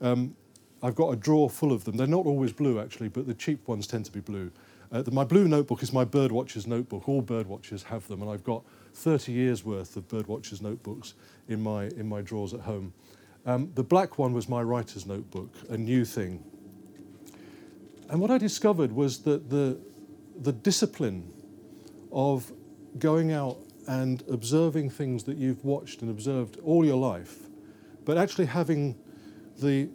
um, 0.00 0.34
I've 0.82 0.94
got 0.94 1.10
a 1.10 1.16
drawer 1.16 1.50
full 1.50 1.72
of 1.72 1.84
them. 1.84 1.96
They're 1.96 2.06
not 2.06 2.26
always 2.26 2.52
blue 2.52 2.80
actually, 2.80 3.08
but 3.08 3.26
the 3.26 3.34
cheap 3.34 3.68
ones 3.68 3.86
tend 3.86 4.06
to 4.06 4.12
be 4.12 4.20
blue. 4.20 4.50
Uh, 4.90 5.02
the, 5.02 5.10
my 5.10 5.24
blue 5.24 5.46
notebook 5.46 5.82
is 5.82 5.92
my 5.92 6.04
birdwatcher's 6.04 6.66
notebook. 6.66 7.08
All 7.08 7.22
birdwatchers 7.22 7.84
have 7.84 8.08
them, 8.08 8.22
and 8.22 8.30
I've 8.30 8.44
got 8.44 8.64
30 8.98 9.32
years 9.32 9.64
worth 9.64 9.96
of 9.96 10.08
Birdwatchers 10.08 10.60
notebooks 10.60 11.14
in 11.48 11.62
my, 11.62 11.84
in 11.84 12.08
my 12.08 12.20
drawers 12.20 12.52
at 12.52 12.60
home. 12.60 12.92
Um, 13.46 13.70
the 13.74 13.84
black 13.84 14.18
one 14.18 14.32
was 14.32 14.48
my 14.48 14.60
writer's 14.62 15.06
notebook, 15.06 15.54
a 15.70 15.78
new 15.78 16.04
thing. 16.04 16.42
And 18.10 18.20
what 18.20 18.30
I 18.30 18.38
discovered 18.38 18.90
was 18.90 19.20
that 19.20 19.48
the, 19.50 19.78
the 20.40 20.52
discipline 20.52 21.32
of 22.10 22.52
going 22.98 23.32
out 23.32 23.58
and 23.86 24.22
observing 24.30 24.90
things 24.90 25.24
that 25.24 25.36
you've 25.36 25.64
watched 25.64 26.02
and 26.02 26.10
observed 26.10 26.58
all 26.64 26.84
your 26.84 26.96
life, 26.96 27.36
but 28.04 28.18
actually 28.18 28.46
having 28.46 28.96
the, 29.60 29.88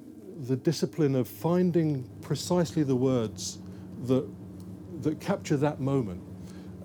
the 0.47 0.55
discipline 0.55 1.15
of 1.15 1.27
finding 1.27 2.09
precisely 2.21 2.83
the 2.83 2.95
words 2.95 3.59
that, 4.05 4.27
that 5.01 5.19
capture 5.19 5.57
that 5.57 5.79
moment. 5.79 6.23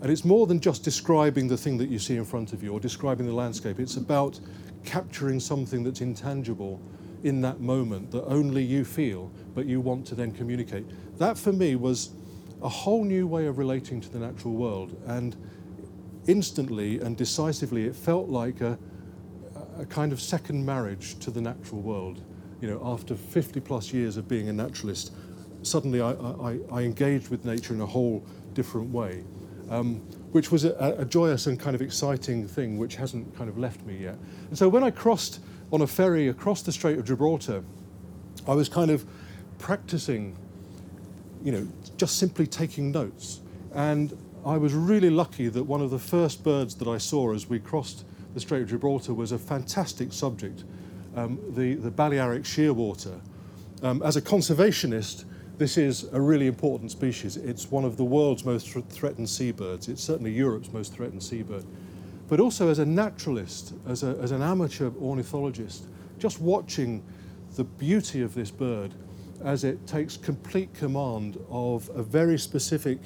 And 0.01 0.13
it's 0.13 0.25
more 0.25 0.47
than 0.47 0.61
just 0.61 0.85
describing 0.85 1.49
the 1.49 1.57
thing 1.57 1.77
that 1.79 1.89
you 1.89 1.99
see 1.99 2.17
in 2.17 2.25
front 2.25 2.53
of 2.53 2.63
you 2.63 2.73
or 2.73 2.81
describing 2.81 3.27
the 3.27 3.33
landscape. 3.33 3.81
It's 3.81 3.97
about 3.97 4.39
capturing 4.85 5.41
something 5.41 5.83
that's 5.83 6.01
intangible 6.01 6.81
in 7.25 7.41
that 7.41 7.61
moment 7.61 8.11
that 8.13 8.25
only 8.27 8.63
you 8.63 8.85
feel, 8.85 9.31
but 9.55 9.67
you 9.67 9.81
want 9.81 10.07
to 10.07 10.15
then 10.15 10.31
communicate. 10.31 10.87
That 11.19 11.37
for 11.37 11.53
me 11.53 11.75
was 11.75 12.11
a 12.63 12.69
whole 12.69 13.05
new 13.05 13.27
way 13.27 13.47
of 13.47 13.59
relating 13.59 14.01
to 14.01 14.09
the 14.09 14.19
natural 14.19 14.55
world. 14.55 15.01
And 15.07 15.37
instantly 16.27 17.01
and 17.01 17.17
decisively, 17.17 17.87
it 17.87 17.97
felt 17.97 18.29
like 18.29 18.61
a, 18.61 18.79
a 19.79 19.87
kind 19.87 20.13
of 20.13 20.21
second 20.21 20.65
marriage 20.65 21.19
to 21.21 21.31
the 21.31 21.41
natural 21.41 21.81
world. 21.81 22.23
You 22.61 22.71
know, 22.71 22.81
after 22.85 23.15
50 23.15 23.61
plus 23.61 23.93
years 23.93 24.17
of 24.17 24.29
being 24.29 24.49
a 24.49 24.53
naturalist, 24.53 25.13
suddenly 25.63 26.01
I, 26.01 26.13
I, 26.13 26.59
I 26.71 26.83
engaged 26.83 27.29
with 27.31 27.45
nature 27.45 27.75
in 27.75 27.81
a 27.81 27.87
whole 27.87 28.25
different 28.55 28.91
way, 28.93 29.25
um, 29.71 29.97
which 30.33 30.51
was 30.51 30.65
a, 30.65 30.97
a 30.99 31.05
joyous 31.05 31.47
and 31.47 31.59
kind 31.59 31.75
of 31.75 31.83
exciting 31.83 32.47
thing 32.47 32.79
which 32.79 32.97
hasn't 32.97 33.37
kind 33.37 33.49
of 33.49 33.59
left 33.59 33.85
me 33.85 33.97
yet. 33.97 34.17
And 34.49 34.59
so 34.59 34.69
when 34.69 34.83
I 34.83 34.91
crossed 34.91 35.41
on 35.73 35.83
a 35.83 35.87
ferry 35.87 36.29
across 36.29 36.63
the 36.63 36.73
Strait 36.73 36.99
of 36.99 37.05
Gibraltar, 37.05 37.63
I 38.47 38.55
was 38.55 38.69
kind 38.69 38.91
of 38.91 39.05
practicing, 39.59 40.37
you 41.43 41.53
know, 41.53 41.69
just 41.97 42.19
simply 42.19 42.47
taking 42.47 42.91
notes. 42.91 43.41
And 43.75 44.17
I 44.47 44.57
was 44.57 44.73
really 44.73 45.11
lucky 45.11 45.49
that 45.49 45.65
one 45.65 45.83
of 45.83 45.91
the 45.91 45.99
first 45.99 46.43
birds 46.43 46.75
that 46.77 46.89
I 46.89 46.99
saw 46.99 47.35
as 47.35 47.49
we 47.49 47.59
crossed 47.59 48.05
the 48.35 48.41
Strait 48.41 48.63
of 48.63 48.69
Gibraltar 48.69 49.15
was 49.15 49.33
a 49.33 49.39
fantastic 49.39 50.13
subject, 50.13 50.65
um, 51.17 51.39
the, 51.51 51.75
the 51.75 51.91
Balearic 51.91 52.45
shearwater. 52.45 53.21
Um, 53.83 54.03
as 54.03 54.17
a 54.17 54.23
conservationist, 54.23 55.25
this 55.59 55.77
is 55.77 56.09
a 56.13 56.21
really 56.21 56.47
important 56.47 56.93
species. 56.93 57.37
It's 57.37 57.71
one 57.71 57.85
of 57.85 57.97
the 57.97 58.05
world's 58.05 58.45
most 58.45 58.73
th- 58.73 58.85
threatened 58.87 59.29
seabirds. 59.29 59.89
It's 59.89 60.03
certainly 60.03 60.33
Europe's 60.33 60.73
most 60.73 60.95
threatened 60.95 61.23
seabird. 61.23 61.65
But 62.29 62.39
also 62.39 62.69
as 62.69 62.79
a 62.79 62.87
naturalist, 62.87 63.75
as, 63.87 64.05
a, 64.05 64.17
as 64.23 64.31
an 64.31 64.41
amateur 64.41 64.91
ornithologist, 65.01 65.87
just 66.19 66.41
watching 66.41 67.03
the 67.57 67.65
beauty 67.65 68.23
of 68.23 68.35
this 68.35 68.53
bird 68.53 68.95
as 69.43 69.65
it 69.65 69.85
takes 69.87 70.17
complete 70.17 70.73
command 70.75 71.39
of 71.49 71.91
a 71.95 72.03
very 72.03 72.39
specific 72.39 72.99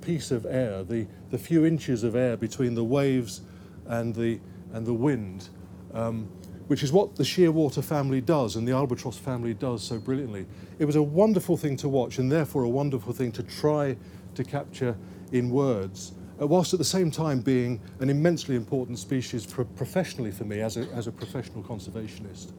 piece 0.00 0.30
of 0.30 0.46
air, 0.46 0.82
the, 0.82 1.06
the 1.30 1.38
few 1.38 1.64
inches 1.64 2.02
of 2.02 2.16
air 2.16 2.36
between 2.36 2.74
the 2.74 2.84
waves 2.84 3.42
and 3.86 4.14
the, 4.14 4.40
and 4.72 4.84
the 4.84 4.94
wind, 4.94 5.48
um, 5.92 6.28
which 6.66 6.82
is 6.82 6.92
what 6.92 7.16
the 7.16 7.22
shearwater 7.22 7.84
family 7.84 8.20
does 8.20 8.56
and 8.56 8.66
the 8.66 8.72
albatross 8.72 9.18
family 9.18 9.54
does 9.54 9.82
so 9.82 9.98
brilliantly. 9.98 10.46
It 10.78 10.86
was 10.86 10.96
a 10.96 11.02
wonderful 11.02 11.56
thing 11.56 11.76
to 11.78 11.88
watch 11.88 12.18
and 12.18 12.32
therefore 12.32 12.64
a 12.64 12.68
wonderful 12.68 13.12
thing 13.12 13.32
to 13.32 13.42
try 13.42 13.96
to 14.34 14.44
capture 14.44 14.96
in 15.32 15.50
words, 15.50 16.12
uh, 16.40 16.46
whilst 16.46 16.72
at 16.72 16.78
the 16.78 16.84
same 16.84 17.10
time 17.10 17.40
being 17.40 17.80
an 18.00 18.08
immensely 18.08 18.56
important 18.56 18.98
species 18.98 19.44
pro- 19.44 19.64
professionally 19.64 20.30
for 20.30 20.44
me 20.44 20.60
as 20.60 20.76
a, 20.76 20.88
as 20.92 21.06
a 21.06 21.12
professional 21.12 21.62
conservationist. 21.62 22.52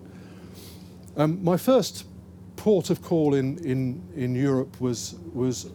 Um, 1.17 1.43
my 1.43 1.57
first 1.57 2.05
port 2.57 2.89
of 2.89 3.01
call 3.01 3.33
in, 3.33 3.57
in, 3.65 4.03
in 4.15 4.35
Europe 4.35 4.79
was, 4.79 5.15
was 5.33 5.71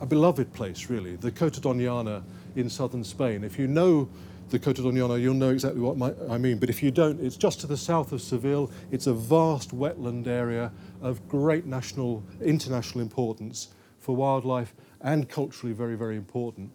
a 0.00 0.06
beloved 0.06 0.52
place, 0.52 0.90
really, 0.90 1.16
the 1.16 1.30
Coto 1.30 1.60
Doñana 1.60 2.22
in 2.56 2.68
southern 2.68 3.04
Spain. 3.04 3.44
If 3.44 3.58
you 3.58 3.66
know 3.66 4.08
the 4.50 4.58
Coto 4.58 4.78
Doñana, 4.78 5.20
you'll 5.20 5.34
know 5.34 5.50
exactly 5.50 5.80
what 5.80 5.96
my, 5.96 6.12
I 6.30 6.38
mean. 6.38 6.58
But 6.58 6.70
if 6.70 6.82
you 6.82 6.90
don't, 6.90 7.20
it's 7.20 7.36
just 7.36 7.60
to 7.60 7.66
the 7.66 7.76
south 7.76 8.12
of 8.12 8.22
Seville. 8.22 8.70
It's 8.90 9.06
a 9.06 9.12
vast 9.12 9.76
wetland 9.76 10.26
area 10.26 10.72
of 11.02 11.26
great 11.28 11.66
national, 11.66 12.22
international 12.40 13.00
importance 13.00 13.68
for 13.98 14.16
wildlife 14.16 14.74
and 15.00 15.28
culturally 15.28 15.74
very, 15.74 15.96
very 15.96 16.16
important. 16.16 16.70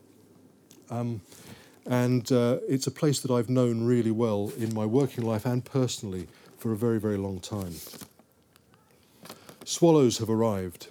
Um, 0.89 1.21
and 1.85 2.31
uh, 2.31 2.59
it's 2.67 2.87
a 2.87 2.91
place 2.91 3.19
that 3.21 3.31
I've 3.31 3.49
known 3.49 3.83
really 3.83 4.11
well 4.11 4.51
in 4.57 4.73
my 4.73 4.85
working 4.85 5.25
life 5.25 5.45
and 5.45 5.65
personally 5.65 6.27
for 6.57 6.71
a 6.71 6.77
very, 6.77 6.99
very 6.99 7.17
long 7.17 7.39
time. 7.39 7.73
Swallows 9.65 10.19
have 10.19 10.29
arrived. 10.29 10.87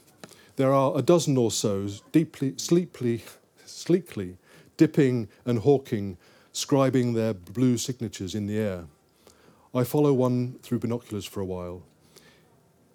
There 0.56 0.72
are 0.72 0.96
a 0.96 1.02
dozen 1.02 1.36
or 1.36 1.50
so, 1.50 1.88
deeply, 2.10 2.54
sleepily, 2.58 3.22
sleekly 3.64 4.36
dipping 4.76 5.28
and 5.44 5.60
hawking, 5.60 6.16
scribing 6.52 7.14
their 7.14 7.34
blue 7.34 7.76
signatures 7.78 8.34
in 8.34 8.46
the 8.46 8.58
air. 8.58 8.84
I 9.74 9.84
follow 9.84 10.12
one 10.12 10.58
through 10.62 10.80
binoculars 10.80 11.24
for 11.24 11.40
a 11.40 11.46
while. 11.46 11.82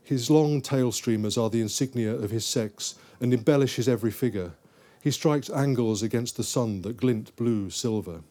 His 0.04 0.30
long 0.30 0.62
tail 0.62 0.92
streamers 0.92 1.38
are 1.38 1.50
the 1.50 1.62
insignia 1.62 2.14
of 2.14 2.32
his 2.32 2.46
sex 2.46 2.96
and 3.20 3.34
embellish 3.34 3.76
his 3.76 3.90
every 3.90 4.12
figure. 4.12 4.52
He 5.02 5.12
strikes 5.12 5.50
angles 5.50 6.04
against 6.04 6.38
the 6.38 6.44
sun 6.44 6.82
that 6.84 6.98
glint 6.98 7.36
blue 7.36 7.70
silver. 7.70 8.22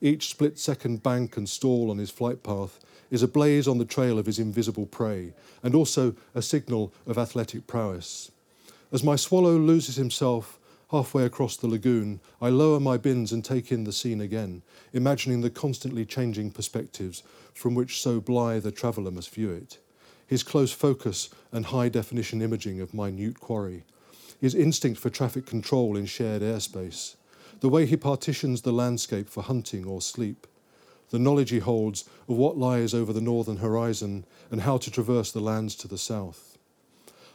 Each 0.00 0.28
split 0.28 0.58
second 0.58 1.02
bank 1.02 1.36
and 1.36 1.48
stall 1.48 1.90
on 1.90 1.98
his 1.98 2.10
flight 2.10 2.42
path 2.42 2.78
is 3.10 3.22
a 3.22 3.28
blaze 3.28 3.66
on 3.66 3.78
the 3.78 3.84
trail 3.84 4.18
of 4.18 4.26
his 4.26 4.38
invisible 4.38 4.86
prey, 4.86 5.32
and 5.62 5.74
also 5.74 6.14
a 6.34 6.42
signal 6.42 6.92
of 7.06 7.18
athletic 7.18 7.66
prowess. 7.66 8.30
As 8.92 9.02
my 9.02 9.16
swallow 9.16 9.56
loses 9.56 9.96
himself 9.96 10.58
halfway 10.90 11.24
across 11.24 11.56
the 11.56 11.66
lagoon, 11.66 12.20
I 12.40 12.48
lower 12.48 12.80
my 12.80 12.96
bins 12.96 13.32
and 13.32 13.44
take 13.44 13.70
in 13.70 13.84
the 13.84 13.92
scene 13.92 14.20
again, 14.20 14.62
imagining 14.92 15.42
the 15.42 15.50
constantly 15.50 16.06
changing 16.06 16.50
perspectives 16.50 17.22
from 17.54 17.74
which 17.74 18.00
so 18.00 18.20
blithe 18.20 18.66
a 18.66 18.70
traveller 18.70 19.10
must 19.10 19.34
view 19.34 19.50
it. 19.50 19.78
His 20.26 20.42
close 20.42 20.72
focus 20.72 21.30
and 21.52 21.66
high 21.66 21.88
definition 21.88 22.40
imaging 22.40 22.80
of 22.80 22.94
minute 22.94 23.40
quarry, 23.40 23.84
his 24.40 24.54
instinct 24.54 25.00
for 25.00 25.10
traffic 25.10 25.46
control 25.46 25.96
in 25.96 26.06
shared 26.06 26.42
airspace, 26.42 27.16
the 27.60 27.68
way 27.68 27.86
he 27.86 27.96
partitions 27.96 28.62
the 28.62 28.72
landscape 28.72 29.28
for 29.28 29.42
hunting 29.42 29.84
or 29.84 30.00
sleep, 30.00 30.46
the 31.10 31.18
knowledge 31.18 31.50
he 31.50 31.58
holds 31.58 32.04
of 32.28 32.36
what 32.36 32.58
lies 32.58 32.94
over 32.94 33.12
the 33.12 33.20
northern 33.20 33.56
horizon 33.56 34.24
and 34.50 34.62
how 34.62 34.76
to 34.76 34.90
traverse 34.90 35.32
the 35.32 35.40
lands 35.40 35.74
to 35.74 35.88
the 35.88 35.98
south. 35.98 36.58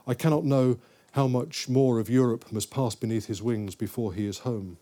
I 0.06 0.14
cannot 0.14 0.46
know 0.46 0.78
how 1.14 1.28
much 1.28 1.70
more 1.70 2.00
of 2.00 2.10
Europe 2.10 2.52
must 2.52 2.72
pass 2.72 2.96
beneath 2.96 3.28
his 3.28 3.42
wings 3.42 3.76
before 3.76 4.14
he 4.14 4.26
is 4.26 4.40
home. 4.40 4.78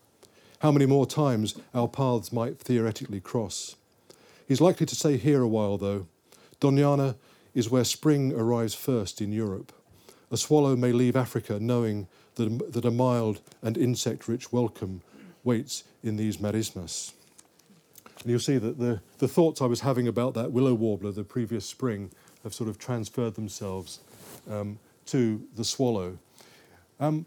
How 0.60 0.72
many 0.72 0.86
more 0.86 1.06
times 1.06 1.56
our 1.74 1.88
paths 1.88 2.32
might 2.32 2.58
theoretically 2.58 3.20
cross. 3.20 3.76
He's 4.48 4.62
likely 4.62 4.86
to 4.86 4.96
stay 4.96 5.18
here 5.18 5.42
a 5.42 5.48
while, 5.48 5.78
though. 5.78 6.08
Doñana 6.60 7.16
is 7.54 7.70
where 7.70 7.84
spring 7.84 8.32
arrives 8.34 8.74
first 8.74 9.22
in 9.22 9.34
Europe. 9.34 9.74
A 10.32 10.38
swallow 10.38 10.76
may 10.76 10.94
leave 10.94 11.18
Africa 11.18 11.60
knowing 11.60 12.08
that, 12.36 12.72
that 12.72 12.86
a 12.86 12.92
mild 12.92 13.42
and 13.62 13.78
insect 13.78 14.28
rich 14.28 14.54
welcome 14.54 15.02
waits 15.44 15.84
in 16.02 16.16
these 16.16 16.38
marismas. 16.38 17.12
And 18.22 18.30
you'll 18.30 18.40
see 18.40 18.58
that 18.58 18.80
the, 18.80 19.02
the 19.18 19.28
thoughts 19.28 19.62
I 19.62 19.66
was 19.66 19.82
having 19.82 20.08
about 20.08 20.34
that 20.36 20.52
willow 20.52 20.76
warbler 20.76 21.12
the 21.12 21.24
previous 21.24 21.66
spring 21.66 22.12
have 22.44 22.54
sort 22.54 22.70
of 22.70 22.78
transferred 22.78 23.36
themselves 23.36 24.00
um, 24.50 24.80
to 25.12 25.46
the 25.58 25.66
swallow. 25.66 26.18
Um, 27.02 27.26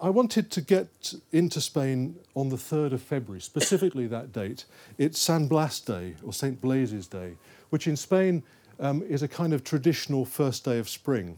I 0.00 0.10
wanted 0.10 0.48
to 0.52 0.60
get 0.60 1.12
into 1.32 1.60
Spain 1.60 2.14
on 2.36 2.50
the 2.50 2.56
3rd 2.56 2.92
of 2.92 3.02
February, 3.02 3.40
specifically 3.40 4.06
that 4.06 4.32
date. 4.32 4.64
It's 4.96 5.18
San 5.18 5.48
Blas 5.48 5.80
Day, 5.80 6.14
or 6.24 6.32
St. 6.32 6.60
Blaise's 6.60 7.08
Day, 7.08 7.32
which 7.70 7.88
in 7.88 7.96
Spain 7.96 8.44
um, 8.78 9.02
is 9.02 9.24
a 9.24 9.28
kind 9.28 9.52
of 9.52 9.64
traditional 9.64 10.24
first 10.24 10.64
day 10.64 10.78
of 10.78 10.88
spring, 10.88 11.36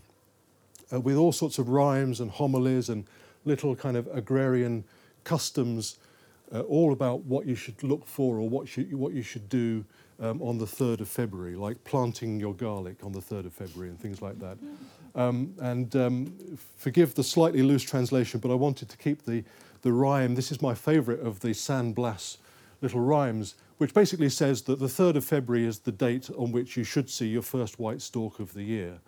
uh, 0.92 1.00
with 1.00 1.16
all 1.16 1.32
sorts 1.32 1.58
of 1.58 1.70
rhymes 1.70 2.20
and 2.20 2.30
homilies 2.30 2.90
and 2.90 3.06
little 3.46 3.74
kind 3.74 3.96
of 3.96 4.06
agrarian 4.12 4.84
customs, 5.24 5.96
uh, 6.52 6.60
all 6.62 6.92
about 6.92 7.20
what 7.24 7.46
you 7.46 7.54
should 7.54 7.82
look 7.82 8.06
for 8.06 8.36
or 8.36 8.46
what, 8.46 8.68
should, 8.68 8.92
what 8.92 9.14
you 9.14 9.22
should 9.22 9.48
do 9.48 9.86
um, 10.20 10.40
on 10.42 10.58
the 10.58 10.66
3rd 10.66 11.00
of 11.00 11.08
February, 11.08 11.56
like 11.56 11.82
planting 11.84 12.38
your 12.38 12.54
garlic 12.54 12.96
on 13.02 13.12
the 13.12 13.20
3rd 13.20 13.46
of 13.46 13.52
February 13.52 13.90
and 13.90 13.98
things 13.98 14.20
like 14.20 14.38
that. 14.38 14.58
Um, 15.14 15.54
and 15.60 15.94
um, 15.96 16.58
forgive 16.76 17.14
the 17.14 17.24
slightly 17.24 17.62
loose 17.62 17.82
translation, 17.82 18.38
but 18.40 18.50
I 18.50 18.54
wanted 18.54 18.88
to 18.90 18.96
keep 18.96 19.24
the, 19.24 19.42
the 19.82 19.92
rhyme. 19.92 20.34
This 20.34 20.52
is 20.52 20.62
my 20.62 20.74
favourite 20.74 21.20
of 21.20 21.40
the 21.40 21.52
San 21.54 21.92
Blas 21.92 22.38
little 22.80 23.00
rhymes, 23.00 23.54
which 23.78 23.94
basically 23.94 24.28
says 24.28 24.62
that 24.62 24.78
the 24.78 24.86
3rd 24.86 25.16
of 25.16 25.24
February 25.24 25.66
is 25.66 25.80
the 25.80 25.92
date 25.92 26.30
on 26.36 26.52
which 26.52 26.76
you 26.76 26.84
should 26.84 27.10
see 27.10 27.26
your 27.26 27.42
first 27.42 27.78
white 27.78 28.00
stork 28.00 28.40
of 28.40 28.54
the 28.54 28.62
year. 28.62 28.98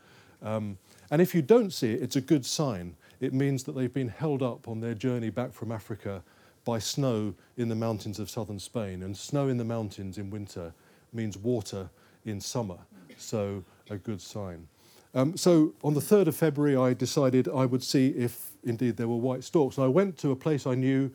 Um, 0.42 0.78
and 1.10 1.22
if 1.22 1.34
you 1.34 1.42
don't 1.42 1.72
see 1.72 1.92
it, 1.92 2.02
it's 2.02 2.16
a 2.16 2.20
good 2.20 2.44
sign. 2.44 2.96
It 3.20 3.32
means 3.32 3.64
that 3.64 3.72
they've 3.72 3.92
been 3.92 4.08
held 4.08 4.42
up 4.42 4.66
on 4.66 4.80
their 4.80 4.94
journey 4.94 5.30
back 5.30 5.52
from 5.52 5.70
Africa 5.70 6.22
by 6.64 6.78
snow 6.78 7.34
in 7.56 7.68
the 7.68 7.74
mountains 7.74 8.18
of 8.18 8.30
southern 8.30 8.58
Spain. 8.58 9.02
And 9.02 9.16
snow 9.16 9.48
in 9.48 9.58
the 9.58 9.64
mountains 9.64 10.18
in 10.18 10.30
winter 10.30 10.72
means 11.12 11.36
water 11.36 11.90
in 12.24 12.40
summer, 12.40 12.78
so 13.16 13.64
a 13.90 13.96
good 13.96 14.20
sign. 14.20 14.66
Um, 15.14 15.36
so 15.36 15.74
on 15.84 15.94
the 15.94 16.00
3rd 16.00 16.28
of 16.28 16.36
February, 16.36 16.76
I 16.76 16.94
decided 16.94 17.48
I 17.48 17.66
would 17.66 17.82
see 17.82 18.08
if 18.08 18.52
indeed 18.64 18.96
there 18.96 19.08
were 19.08 19.16
white 19.16 19.44
storks. 19.44 19.76
And 19.76 19.84
I 19.84 19.88
went 19.88 20.16
to 20.18 20.30
a 20.30 20.36
place 20.36 20.66
I 20.66 20.74
knew 20.74 21.10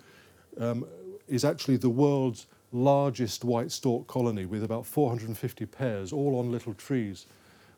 um, 0.60 0.86
is 1.28 1.44
actually 1.44 1.78
the 1.78 1.90
world's 1.90 2.48
largest 2.72 3.44
white 3.44 3.72
stork 3.72 4.08
colony 4.08 4.46
with 4.46 4.64
about 4.64 4.86
450 4.86 5.66
pairs, 5.66 6.14
all 6.14 6.38
on 6.38 6.52
little 6.52 6.74
trees, 6.74 7.26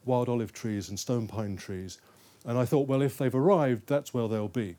wild 0.05 0.27
olive 0.27 0.51
trees 0.51 0.89
and 0.89 0.99
stone 0.99 1.27
pine 1.27 1.55
trees. 1.55 1.99
And 2.45 2.57
I 2.57 2.65
thought, 2.65 2.87
well, 2.87 3.01
if 3.01 3.17
they've 3.17 3.33
arrived, 3.33 3.87
that's 3.87 4.13
where 4.13 4.27
they'll 4.27 4.47
be. 4.47 4.75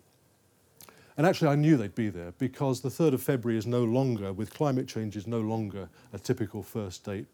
And 1.21 1.27
actually, 1.27 1.49
I 1.49 1.55
knew 1.57 1.77
they'd 1.77 1.95
be 1.95 2.09
there 2.09 2.33
because 2.39 2.81
the 2.81 2.89
3rd 2.89 3.13
of 3.13 3.23
February 3.23 3.59
is 3.59 3.67
no 3.67 3.85
longer, 3.85 4.33
with 4.33 4.55
climate 4.55 4.89
change, 4.89 5.19
is 5.19 5.27
no 5.27 5.43
longer 5.43 5.87
a 6.15 6.19
typical 6.19 6.63
first 6.63 7.05
date 7.05 7.27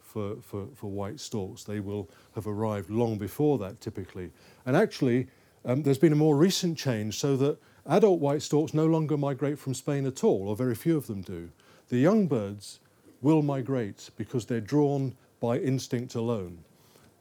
for, 0.00 0.36
for, 0.40 0.66
for 0.74 0.90
white 0.90 1.20
storks. 1.20 1.62
They 1.62 1.78
will 1.78 2.08
have 2.36 2.46
arrived 2.46 2.88
long 2.88 3.18
before 3.18 3.58
that, 3.58 3.82
typically. 3.82 4.30
And 4.64 4.74
actually, 4.74 5.26
um, 5.66 5.82
there's 5.82 5.98
been 5.98 6.14
a 6.14 6.16
more 6.16 6.38
recent 6.38 6.78
change 6.78 7.18
so 7.18 7.36
that 7.36 7.58
adult 7.84 8.18
white 8.18 8.40
storks 8.40 8.72
no 8.72 8.86
longer 8.86 9.18
migrate 9.18 9.58
from 9.58 9.74
Spain 9.74 10.06
at 10.06 10.24
all, 10.24 10.48
or 10.48 10.56
very 10.56 10.74
few 10.74 10.96
of 10.96 11.06
them 11.06 11.20
do. 11.20 11.50
The 11.90 11.98
young 11.98 12.26
birds 12.26 12.80
will 13.20 13.42
migrate 13.42 14.08
because 14.16 14.46
they're 14.46 14.58
drawn 14.58 15.14
by 15.40 15.58
instinct 15.58 16.14
alone. 16.14 16.64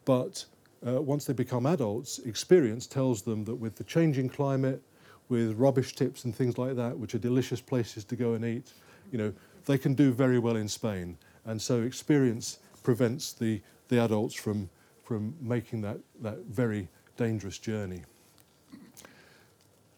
But 0.05 0.45
uh, 0.87 1.01
once 1.01 1.25
they 1.25 1.33
become 1.33 1.65
adults, 1.65 2.19
experience 2.19 2.87
tells 2.87 3.23
them 3.23 3.43
that 3.43 3.55
with 3.55 3.75
the 3.75 3.83
changing 3.83 4.29
climate, 4.29 4.81
with 5.29 5.57
rubbish 5.57 5.95
tips 5.95 6.25
and 6.25 6.35
things 6.35 6.57
like 6.57 6.75
that, 6.75 6.97
which 6.97 7.15
are 7.15 7.19
delicious 7.19 7.61
places 7.61 8.03
to 8.05 8.15
go 8.15 8.33
and 8.33 8.45
eat, 8.45 8.73
you 9.11 9.17
know, 9.17 9.33
they 9.65 9.77
can 9.77 9.93
do 9.93 10.11
very 10.11 10.39
well 10.39 10.55
in 10.55 10.67
Spain. 10.67 11.17
And 11.45 11.61
so 11.61 11.81
experience 11.81 12.59
prevents 12.83 13.33
the, 13.33 13.61
the 13.87 14.03
adults 14.03 14.35
from, 14.35 14.69
from 15.03 15.35
making 15.41 15.81
that, 15.81 15.97
that 16.21 16.39
very 16.49 16.87
dangerous 17.17 17.57
journey. 17.57 18.03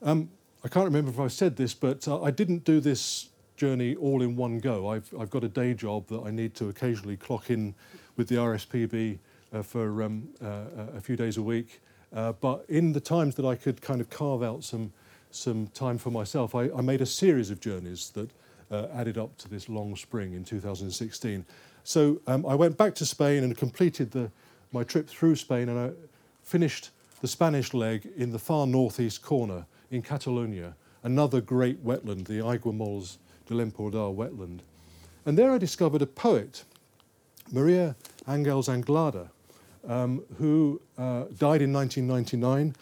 Um, 0.02 0.30
I 0.64 0.68
can't 0.68 0.86
remember 0.86 1.12
if 1.12 1.20
I 1.20 1.28
said 1.28 1.56
this, 1.56 1.74
but 1.74 2.08
uh, 2.08 2.22
I 2.22 2.32
didn't 2.32 2.64
do 2.64 2.80
this 2.80 3.30
journey 3.56 3.96
all 3.96 4.22
in 4.22 4.36
one 4.36 4.60
go. 4.60 4.90
I've, 4.90 5.12
I've 5.20 5.30
got 5.30 5.44
a 5.44 5.48
day 5.48 5.74
job 5.74 6.08
that 6.08 6.22
I 6.26 6.32
need 6.32 6.54
to 6.56 6.70
occasionally 6.70 7.18
clock 7.18 7.50
in 7.50 7.74
with 8.18 8.28
the 8.28 8.36
RSPB 8.36 9.20
uh, 9.54 9.62
for 9.62 10.04
um, 10.04 10.30
uh, 10.44 10.64
a 10.96 11.02
few 11.02 11.16
days 11.16 11.38
a 11.38 11.42
week. 11.42 11.82
Uh, 12.14 12.34
but 12.34 12.66
in 12.70 12.94
the 12.94 13.00
times 13.00 13.36
that 13.36 13.46
I 13.46 13.56
could 13.56 13.82
kind 13.82 14.02
of 14.02 14.10
carve 14.10 14.44
out 14.44 14.64
some, 14.64 14.92
some 15.36 15.68
time 15.68 15.98
for 15.98 16.12
myself, 16.12 16.56
I, 16.56 16.70
I 16.76 16.82
made 16.82 17.02
a 17.02 17.06
series 17.06 17.50
of 17.50 17.60
journeys 17.60 18.10
that 18.12 18.30
uh, 18.72 18.88
added 18.94 19.18
up 19.18 19.38
to 19.38 19.50
this 19.50 19.70
long 19.70 19.96
spring 19.96 20.34
in 20.34 20.44
2016. 20.44 21.46
So 21.84 22.20
um, 22.28 22.46
I 22.46 22.56
went 22.56 22.78
back 22.78 22.96
to 22.96 23.06
Spain 23.06 23.44
and 23.44 23.56
completed 23.56 24.12
the, 24.12 24.32
my 24.72 24.84
trip 24.84 25.08
through 25.08 25.36
Spain, 25.36 25.70
and 25.70 25.80
I 25.80 25.92
finished 26.44 26.90
the 27.22 27.28
Spanish 27.28 27.74
leg 27.74 28.10
in 28.18 28.32
the 28.32 28.40
far 28.40 28.68
northeast 28.68 29.22
corner 29.22 29.66
in 29.92 30.02
Catalonia, 30.02 30.76
another 31.04 31.42
great 31.42 31.86
wetland, 31.86 32.26
the 32.26 32.40
Aiguamolls 32.40 33.18
de 33.46 33.54
l'Empordà 33.54 34.14
wetland. 34.14 34.60
And 35.26 35.38
there 35.38 35.52
I 35.52 35.58
discovered 35.58 36.02
a 36.02 36.08
poet, 36.08 36.64
Maria 37.52 37.96
Angels 38.28 38.68
Anglada, 38.68 39.30
um, 39.88 40.24
who 40.38 40.82
uh, 40.98 41.26
died 41.38 41.62
in 41.62 41.72
1999 41.72 42.76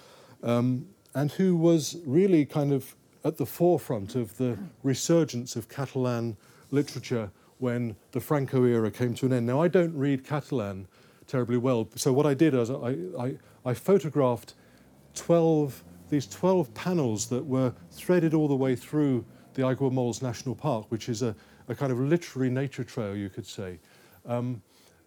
um, 0.44 0.86
and 1.15 1.32
who 1.32 1.55
was 1.55 1.98
really 2.05 2.46
kind 2.46 2.74
of 2.74 2.96
at 3.24 3.38
the 3.38 3.46
forefront 3.46 4.15
of 4.15 4.38
the 4.38 4.58
resurgence 4.84 5.55
of 5.55 5.70
Catalan 5.70 6.36
literature 6.72 7.32
when 7.60 7.96
the 8.12 8.20
Franco 8.20 8.65
era 8.65 8.91
came 8.91 9.13
to 9.15 9.25
an 9.25 9.34
end. 9.34 9.46
Now, 9.46 9.62
I 9.62 9.67
don't 9.67 9.96
read 9.96 10.25
Catalan 10.25 10.88
terribly 11.27 11.58
well, 11.58 11.88
so 11.96 12.12
what 12.12 12.25
I 12.25 12.34
did 12.34 12.53
was 12.53 12.70
I, 12.70 12.98
I, 13.17 13.38
I 13.65 13.74
photographed 13.74 14.55
12, 15.15 15.84
these 16.10 16.27
12 16.27 16.74
panels 16.74 17.27
that 17.27 17.46
were 17.46 17.74
threaded 17.91 18.34
all 18.34 18.48
the 18.48 18.55
way 18.55 18.75
through 18.75 19.24
the 19.53 19.62
Aiguamolls 19.62 20.22
National 20.22 20.55
Park, 20.55 20.88
which 20.89 21.08
is 21.08 21.22
a, 21.22 21.36
a 21.67 21.75
kind 21.75 21.91
of 21.91 22.00
literary 22.00 22.50
nature 22.50 22.84
trail, 22.84 23.15
you 23.15 23.29
could 23.29 23.46
say. 23.46 23.79
Um, 24.25 24.62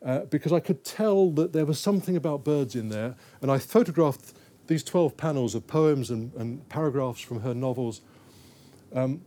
uh, 0.05 0.21
because 0.21 0.53
I 0.53 0.61
could 0.61 0.85
tell 0.85 1.31
that 1.33 1.53
there 1.53 1.67
was 1.67 1.81
something 1.81 2.17
about 2.17 2.45
birds 2.45 2.77
in 2.77 2.89
there, 2.89 3.17
and 3.43 3.51
I 3.51 3.59
photographed 3.59 4.35
these 4.67 4.83
12 4.83 5.17
panels 5.17 5.55
of 5.55 5.67
poems 5.67 6.11
and, 6.11 6.33
and 6.35 6.69
paragraphs 6.69 7.21
from 7.21 7.41
her 7.41 7.55
novels. 7.55 8.01
Um, 8.95 9.21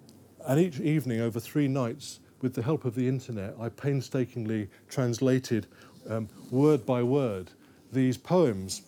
and 0.45 0.60
each 0.60 0.80
evening, 0.80 1.21
over 1.21 1.39
three 1.39 1.67
nights, 1.67 2.19
with 2.41 2.54
the 2.54 2.62
help 2.62 2.86
of 2.86 2.95
the 2.95 3.08
internet, 3.08 3.56
I 3.60 3.69
painstakingly 3.69 4.69
translated 4.88 5.67
um, 6.10 6.30
word 6.52 6.86
by 6.86 7.04
word 7.04 7.52
these 7.91 8.17
poems. 8.17 8.84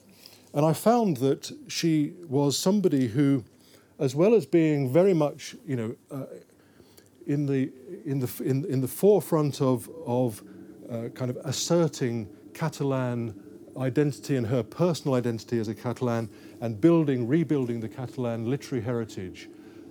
And 0.54 0.66
I 0.66 0.74
found 0.74 1.18
that 1.18 1.52
she 1.68 2.14
was 2.28 2.58
somebody 2.58 3.08
who, 3.08 3.44
as 4.00 4.16
well 4.16 4.34
as 4.34 4.46
being 4.46 4.92
very 4.92 5.14
much, 5.14 5.56
you 5.66 5.76
know, 5.76 5.96
uh, 6.12 6.26
in 7.28 7.46
the 7.46 7.72
in 8.06 8.20
the 8.20 8.44
in, 8.44 8.66
in 8.66 8.82
the 8.82 8.88
forefront 8.88 9.62
of 9.62 9.90
of 10.06 10.42
uh, 10.90 11.10
kind 11.14 11.30
of 11.30 11.38
asserting 11.44 12.28
Catalan 12.54 13.40
identity 13.78 14.36
and 14.36 14.48
her 14.48 14.64
personal 14.64 15.16
identity 15.16 15.60
as 15.60 15.68
a 15.68 15.76
Catalan 15.76 16.30
and 16.62 16.80
building, 16.80 17.28
rebuilding 17.28 17.80
the 17.80 17.90
Catalan 17.90 18.50
literary 18.50 18.84
heritage. 18.84 19.50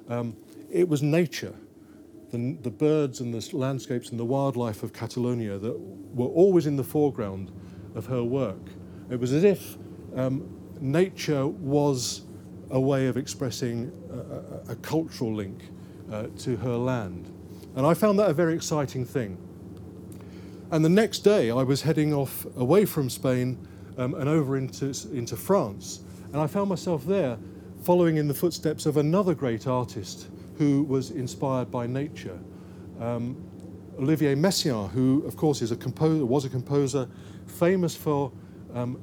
Um, 0.08 0.36
it 0.70 0.88
was 0.88 1.02
nature, 1.02 1.54
the, 2.30 2.56
the 2.62 2.70
birds 2.70 3.20
and 3.20 3.34
the 3.34 3.56
landscapes 3.56 4.10
and 4.10 4.18
the 4.18 4.24
wildlife 4.24 4.82
of 4.82 4.92
Catalonia 4.92 5.58
that 5.58 5.78
were 6.14 6.26
always 6.26 6.66
in 6.66 6.76
the 6.76 6.84
foreground 6.84 7.50
of 7.94 8.06
her 8.06 8.22
work. 8.22 8.70
It 9.10 9.18
was 9.18 9.32
as 9.32 9.44
if 9.44 9.76
um, 10.14 10.48
nature 10.80 11.46
was 11.46 12.22
a 12.70 12.80
way 12.80 13.06
of 13.08 13.16
expressing 13.16 13.90
a, 14.10 14.70
a, 14.70 14.72
a 14.72 14.76
cultural 14.76 15.34
link 15.34 15.62
uh, 16.12 16.26
to 16.38 16.56
her 16.56 16.76
land. 16.76 17.28
And 17.76 17.86
I 17.86 17.94
found 17.94 18.18
that 18.18 18.30
a 18.30 18.34
very 18.34 18.54
exciting 18.54 19.04
thing. 19.04 19.38
And 20.72 20.85
the 20.85 20.88
next 20.88 21.20
day, 21.20 21.50
I 21.50 21.64
was 21.64 21.83
heading 21.83 22.14
off 22.14 22.46
away 22.56 22.85
from 22.85 23.11
Spain 23.11 23.59
um, 23.98 24.14
and 24.14 24.28
over 24.28 24.56
into, 24.56 24.87
into 25.12 25.37
France. 25.37 26.00
And 26.33 26.37
I 26.37 26.46
found 26.46 26.68
myself 26.68 27.04
there 27.04 27.37
following 27.83 28.18
in 28.18 28.28
the 28.28 28.35
footsteps 28.35 28.87
of 28.87 28.96
another 28.96 29.35
great 29.35 29.66
artist 29.66 30.28
who 30.59 30.85
was 30.85 31.11
inspired 31.11 31.72
by 31.72 31.88
nature. 31.88 32.38
Um, 33.00 33.37
Olivier 33.98 34.37
Messiaen, 34.37 34.90
who, 34.90 35.24
of 35.26 35.37
course, 35.37 35.61
is 35.61 35.72
a 35.72 35.76
composer, 35.76 36.24
was 36.24 36.44
a 36.44 36.48
composer 36.48 37.09
famous 37.48 37.96
for 37.96 38.30
um, 38.72 39.02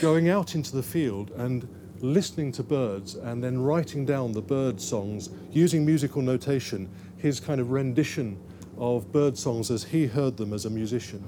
going 0.00 0.30
out 0.30 0.54
into 0.54 0.74
the 0.74 0.82
field 0.82 1.30
and 1.32 1.68
listening 2.00 2.52
to 2.52 2.62
birds 2.62 3.16
and 3.16 3.44
then 3.44 3.60
writing 3.60 4.06
down 4.06 4.32
the 4.32 4.40
bird 4.40 4.80
songs 4.80 5.28
using 5.52 5.84
musical 5.84 6.22
notation, 6.22 6.88
his 7.18 7.38
kind 7.38 7.60
of 7.60 7.70
rendition 7.70 8.40
of 8.80 9.12
bird 9.12 9.36
songs 9.36 9.70
as 9.70 9.84
he 9.84 10.06
heard 10.06 10.36
them 10.38 10.52
as 10.52 10.64
a 10.64 10.70
musician. 10.70 11.22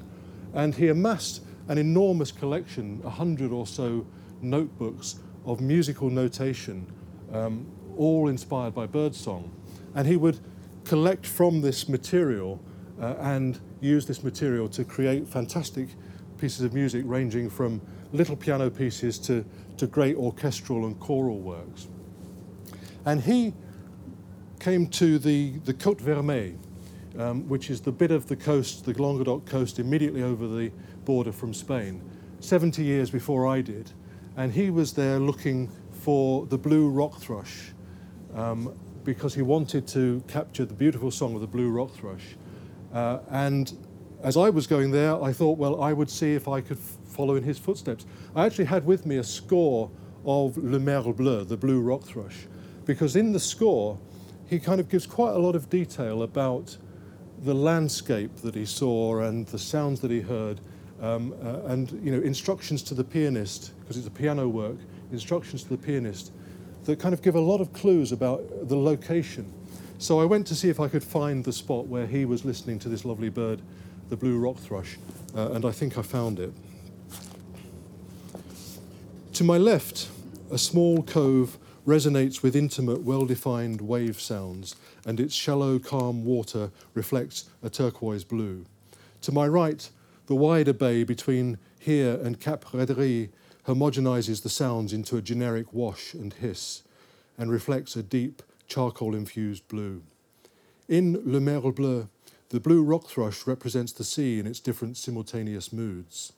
And 0.55 0.75
he 0.75 0.88
amassed 0.88 1.43
an 1.69 1.79
enormous 1.79 2.33
collection, 2.33 3.01
a 3.05 3.11
hundred 3.11 3.53
or 3.53 3.67
so 3.67 4.05
notebooks 4.41 5.21
of 5.45 5.61
musical 5.61 6.11
notation, 6.11 6.87
um, 7.33 7.67
all 7.97 8.29
inspired 8.29 8.75
by 8.75 8.87
birdsong. 8.87 9.55
And 9.95 10.09
he 10.09 10.17
would 10.17 10.41
collect 10.85 11.27
from 11.27 11.61
this 11.61 11.88
material 11.88 12.59
uh, 13.01 13.15
and 13.21 13.61
use 13.81 14.07
this 14.07 14.25
material 14.25 14.69
to 14.71 14.85
create 14.85 15.29
fantastic 15.29 15.88
pieces 16.38 16.62
of 16.62 16.73
music, 16.73 17.05
ranging 17.07 17.51
from 17.51 17.81
little 18.12 18.37
piano 18.37 18.71
pieces 18.71 19.19
to, 19.19 19.45
to 19.77 19.87
great 19.87 20.17
orchestral 20.17 20.87
and 20.87 20.99
choral 21.01 21.38
works. 21.38 21.87
And 23.05 23.23
he 23.23 23.53
came 24.59 24.87
to 24.88 25.19
the, 25.19 25.59
the 25.65 25.75
Côte 25.75 26.01
Vermeille, 26.01 26.57
um, 27.18 27.48
which 27.48 27.70
is 27.70 27.81
the 27.81 27.92
bit 27.92 28.11
of 28.11 28.27
the 28.27 28.37
coast, 28.37 28.85
the 28.85 28.92
Languedoc 29.01 29.46
coast, 29.46 29.79
immediately 29.79 30.22
over 30.22 30.46
the 30.46 30.70
border 31.05 31.33
from 31.33 31.53
Spain, 31.53 32.03
70 32.40 32.83
years 32.83 33.11
before 33.11 33.46
I 33.46 33.61
did. 33.61 33.90
And 34.37 34.53
he 34.53 34.70
was 34.70 34.92
there 34.92 35.18
looking 35.18 35.70
for 35.92 36.46
the 36.46 36.59
blue 36.59 36.88
rock 36.88 37.18
thrush 37.18 37.72
um, 38.35 38.75
because 39.05 39.35
he 39.35 39.42
wanted 39.42 39.87
to 39.88 40.22
capture 40.27 40.64
the 40.64 40.75
beautiful 40.75 41.11
song 41.11 41.35
of 41.35 41.40
the 41.40 41.46
blue 41.46 41.70
rock 41.70 41.92
thrush. 41.92 42.37
Uh, 42.92 43.18
and 43.31 43.72
as 44.22 44.37
I 44.37 44.51
was 44.51 44.66
going 44.66 44.90
there, 44.90 45.22
I 45.22 45.33
thought, 45.33 45.59
well, 45.59 45.83
I 45.83 45.92
would 45.92 46.11
see 46.11 46.35
if 46.35 46.48
I 46.48 46.61
could 46.61 46.79
f- 46.79 46.96
follow 47.07 47.35
in 47.35 47.42
his 47.42 47.59
footsteps. 47.59 48.07
I 48.37 48.46
actually 48.46 48.66
had 48.66 48.87
with 48.87 49.05
me 49.05 49.16
a 49.16 49.25
score 49.25 49.90
of 50.25 50.57
Le 50.57 50.79
Merle 50.79 51.12
Bleu, 51.12 51.44
the 51.44 51.57
blue 51.57 51.81
rock 51.81 52.05
thrush, 52.05 52.46
because 52.85 53.16
in 53.16 53.33
the 53.33 53.40
score, 53.40 53.98
he 54.46 54.59
kind 54.61 54.81
of 54.81 54.88
gives 54.88 55.07
quite 55.07 55.35
a 55.35 55.38
lot 55.38 55.57
of 55.57 55.68
detail 55.68 56.22
about 56.22 56.77
the 57.43 57.55
landscape 57.55 58.37
that 58.37 58.55
he 58.55 58.65
saw 58.65 59.21
and 59.21 59.47
the 59.49 59.59
sounds 59.59 60.01
that 60.01 60.11
he 60.11 60.21
heard, 60.21 60.61
um, 61.01 61.35
uh, 61.43 61.67
and 61.67 61.91
you 62.05 62.13
know 62.13 62.23
instructions 62.23 62.83
to 62.85 62.95
the 62.95 63.05
pianist 63.05 63.73
because 63.81 63.97
it's 63.97 64.07
a 64.07 64.11
piano 64.11 64.49
work. 64.49 64.77
Instructions 65.11 65.63
to 65.65 65.69
the 65.69 65.77
pianist 65.77 66.33
that 66.85 66.99
kind 66.99 67.13
of 67.13 67.23
give 67.23 67.35
a 67.35 67.41
lot 67.41 67.61
of 67.61 67.73
clues 67.73 68.13
about 68.13 68.69
the 68.69 68.77
location. 68.77 69.53
So 69.99 70.21
I 70.21 70.25
went 70.25 70.47
to 70.49 70.55
see 70.55 70.69
if 70.69 70.81
I 70.81 70.89
could 70.89 71.05
find 71.05 71.45
the 71.45 71.53
spot 71.53 71.87
where 71.87 72.07
he 72.07 72.25
was 72.25 72.45
listening 72.45 72.79
to 72.81 72.89
this 72.89 73.05
lovely 73.05 73.29
bird, 73.29 73.63
the 74.09 74.17
blue 74.17 74.39
rock 74.39 74.57
thrush, 74.57 74.99
uh, 75.37 75.53
and 75.53 75.65
I 75.65 75.71
think 75.71 75.97
I 75.99 76.03
found 76.03 76.41
it. 76.41 76.53
To 79.35 79.45
my 79.45 79.59
left, 79.59 80.09
a 80.51 80.59
small 80.59 81.03
cove 81.03 81.57
resonates 81.87 82.42
with 82.42 82.55
intimate, 82.55 83.03
well 83.03 83.27
defined 83.27 83.81
wave 83.81 84.21
sounds, 84.21 84.77
and 85.05 85.18
its 85.18 85.35
shallow, 85.35 85.79
calm 85.79 86.25
water 86.25 86.71
reflects 86.95 87.49
a 87.62 87.71
turquoise 87.71 88.25
blue. 88.25 88.64
To 89.23 89.33
my 89.33 89.47
right, 89.47 89.88
the 90.27 90.35
wider 90.35 90.73
bay 90.73 91.05
between 91.05 91.59
here 91.79 92.18
and 92.23 92.40
Cap 92.40 92.64
Réderis 92.66 93.31
homogenizes 93.66 94.42
the 94.42 94.49
sounds 94.49 94.92
into 94.92 95.16
a 95.16 95.23
generic 95.23 95.73
wash 95.73 96.14
and 96.14 96.33
hiss 96.33 96.83
and 97.37 97.51
reflects 97.51 97.97
a 97.97 98.03
deep, 98.03 98.42
charcoal 98.68 99.14
infused 99.14 99.66
blue. 99.68 100.03
In 100.88 101.21
Le 101.25 101.40
Merle 101.40 101.73
Bleu, 101.73 102.09
the 102.51 102.61
blue 102.61 102.83
rock 102.83 103.09
thrush 103.09 103.47
represents 103.47 103.92
the 103.92 104.05
sea 104.05 104.38
in 104.38 104.47
its 104.47 104.61
different 104.61 104.97
simultaneous 104.97 105.73
moods. 105.73 106.33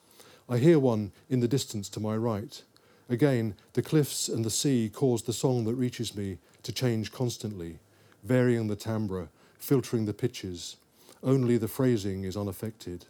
I 0.49 0.59
hear 0.59 0.79
one 0.79 1.13
in 1.29 1.41
the 1.41 1.49
distance 1.49 1.89
to 1.91 2.01
my 2.01 2.17
right. 2.17 2.63
Again, 3.09 3.55
the 3.75 3.83
cliffs 3.83 4.29
and 4.29 4.45
the 4.45 4.51
sea 4.51 4.91
cause 4.93 5.23
the 5.23 5.33
song 5.33 5.65
that 5.65 5.75
reaches 5.75 6.17
me 6.17 6.39
to 6.63 6.73
change 6.73 7.13
constantly, 7.13 7.79
varying 8.23 8.67
the 8.67 8.77
timbre, 8.77 9.29
filtering 9.59 10.07
the 10.07 10.15
pitches. 10.15 10.77
Only 11.23 11.59
the 11.59 11.69
phrasing 11.69 12.25
is 12.25 12.37
unaffected. 12.37 13.05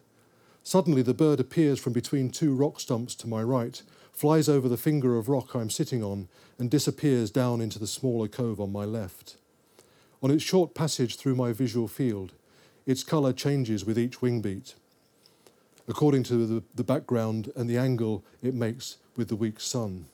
Suddenly, 0.65 1.03
the 1.03 1.15
bird 1.15 1.41
appears 1.41 1.79
from 1.79 1.93
between 1.93 2.31
two 2.31 2.55
rock 2.55 2.81
stumps 2.81 3.15
to 3.17 3.29
my 3.29 3.43
right, 3.43 3.83
flies 4.13 4.49
over 4.49 4.69
the 4.69 4.77
finger 4.77 5.17
of 5.17 5.29
rock 5.29 5.55
I'm 5.55 5.71
sitting 5.71 6.03
on, 6.03 6.29
and 6.59 6.71
disappears 6.71 7.31
down 7.31 7.61
into 7.61 7.79
the 7.79 7.87
smaller 7.87 8.29
cove 8.29 8.61
on 8.61 8.73
my 8.73 8.85
left. 8.85 9.37
On 10.23 10.31
its 10.31 10.43
short 10.43 10.75
passage 10.75 11.17
through 11.17 11.35
my 11.35 11.53
visual 11.53 11.87
field, 11.87 12.33
its 12.87 13.05
colour 13.05 13.33
changes 13.33 13.85
with 13.85 13.99
each 13.99 14.23
wing 14.23 14.41
beat, 14.41 14.75
according 15.87 16.23
to 16.25 16.47
the, 16.47 16.63
the 16.75 16.85
background 16.85 17.53
and 17.55 17.69
the 17.69 17.77
angle 17.77 18.25
it 18.43 18.55
makes 18.55 18.97
with 19.16 19.29
the 19.29 19.37
weak 19.37 19.61
sun. 19.61 20.07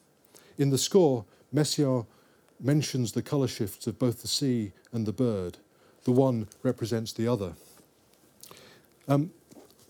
In 0.58 0.70
the 0.70 0.78
score, 0.78 1.24
Messiaen 1.54 2.06
mentions 2.60 3.12
the 3.12 3.22
colour 3.22 3.48
shifts 3.48 3.86
of 3.86 3.98
both 3.98 4.22
the 4.22 4.28
sea 4.28 4.72
and 4.92 5.06
the 5.06 5.12
bird. 5.12 5.58
The 6.04 6.12
one 6.12 6.48
represents 6.62 7.12
the 7.12 7.26
other. 7.28 7.54
Um, 9.08 9.30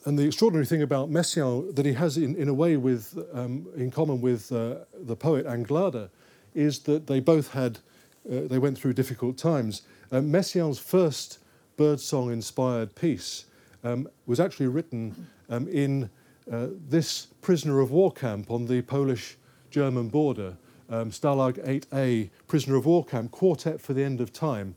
and 0.06 0.18
the 0.18 0.26
extraordinary 0.26 0.66
thing 0.66 0.82
about 0.82 1.10
Messiaen 1.10 1.74
that 1.74 1.84
he 1.84 1.92
has 1.92 2.16
in, 2.16 2.34
in 2.36 2.48
a 2.48 2.54
way 2.54 2.76
with, 2.76 3.18
um, 3.34 3.66
in 3.76 3.90
common 3.90 4.20
with 4.20 4.50
uh, 4.50 4.76
the 4.94 5.16
poet 5.16 5.46
Anglada 5.46 6.08
is 6.54 6.80
that 6.80 7.06
they 7.06 7.20
both 7.20 7.52
had, 7.52 7.78
uh, 8.30 8.40
they 8.48 8.58
went 8.58 8.78
through 8.78 8.94
difficult 8.94 9.36
times. 9.36 9.82
Um, 10.10 10.32
Messiaen's 10.32 10.78
first 10.78 11.38
birdsong 11.76 12.32
inspired 12.32 12.94
piece 12.94 13.44
um, 13.84 14.08
was 14.26 14.40
actually 14.40 14.68
written 14.68 15.28
um, 15.48 15.68
in 15.68 16.10
uh, 16.50 16.68
this 16.88 17.26
prisoner 17.40 17.80
of 17.80 17.90
war 17.90 18.12
camp 18.12 18.50
on 18.50 18.66
the 18.66 18.82
Polish 18.82 19.36
German 19.70 20.08
border, 20.08 20.56
um, 20.88 21.10
Stalag 21.10 21.64
8A, 21.64 22.30
prisoner 22.48 22.76
of 22.76 22.86
war 22.86 23.04
camp, 23.04 23.30
Quartet 23.30 23.80
for 23.80 23.94
the 23.94 24.02
End 24.02 24.20
of 24.20 24.32
Time, 24.32 24.74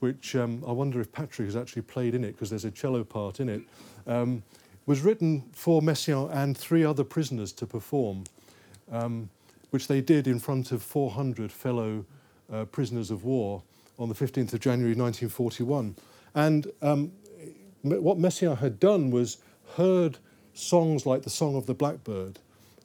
which 0.00 0.36
um, 0.36 0.62
I 0.66 0.72
wonder 0.72 1.00
if 1.00 1.10
Patrick 1.12 1.46
has 1.46 1.56
actually 1.56 1.82
played 1.82 2.14
in 2.14 2.24
it 2.24 2.32
because 2.32 2.50
there's 2.50 2.66
a 2.66 2.70
cello 2.70 3.04
part 3.04 3.40
in 3.40 3.48
it, 3.48 3.62
um, 4.06 4.42
was 4.86 5.00
written 5.00 5.44
for 5.52 5.80
Messiaen 5.80 6.30
and 6.30 6.56
three 6.56 6.84
other 6.84 7.04
prisoners 7.04 7.52
to 7.52 7.66
perform, 7.66 8.24
um, 8.92 9.30
which 9.70 9.88
they 9.88 10.02
did 10.02 10.26
in 10.26 10.38
front 10.38 10.72
of 10.72 10.82
400 10.82 11.50
fellow 11.50 12.04
uh, 12.52 12.66
prisoners 12.66 13.10
of 13.10 13.24
war 13.24 13.62
on 13.98 14.10
the 14.10 14.14
15th 14.14 14.52
of 14.52 14.60
January 14.60 14.94
1941. 14.94 15.96
And 16.34 16.70
um, 16.82 17.12
what 17.82 18.18
Messiaen 18.18 18.58
had 18.58 18.78
done 18.78 19.10
was 19.10 19.38
heard 19.76 20.18
songs 20.54 21.04
like 21.04 21.22
the 21.22 21.30
Song 21.30 21.56
of 21.56 21.66
the 21.66 21.74
Blackbird 21.74 22.38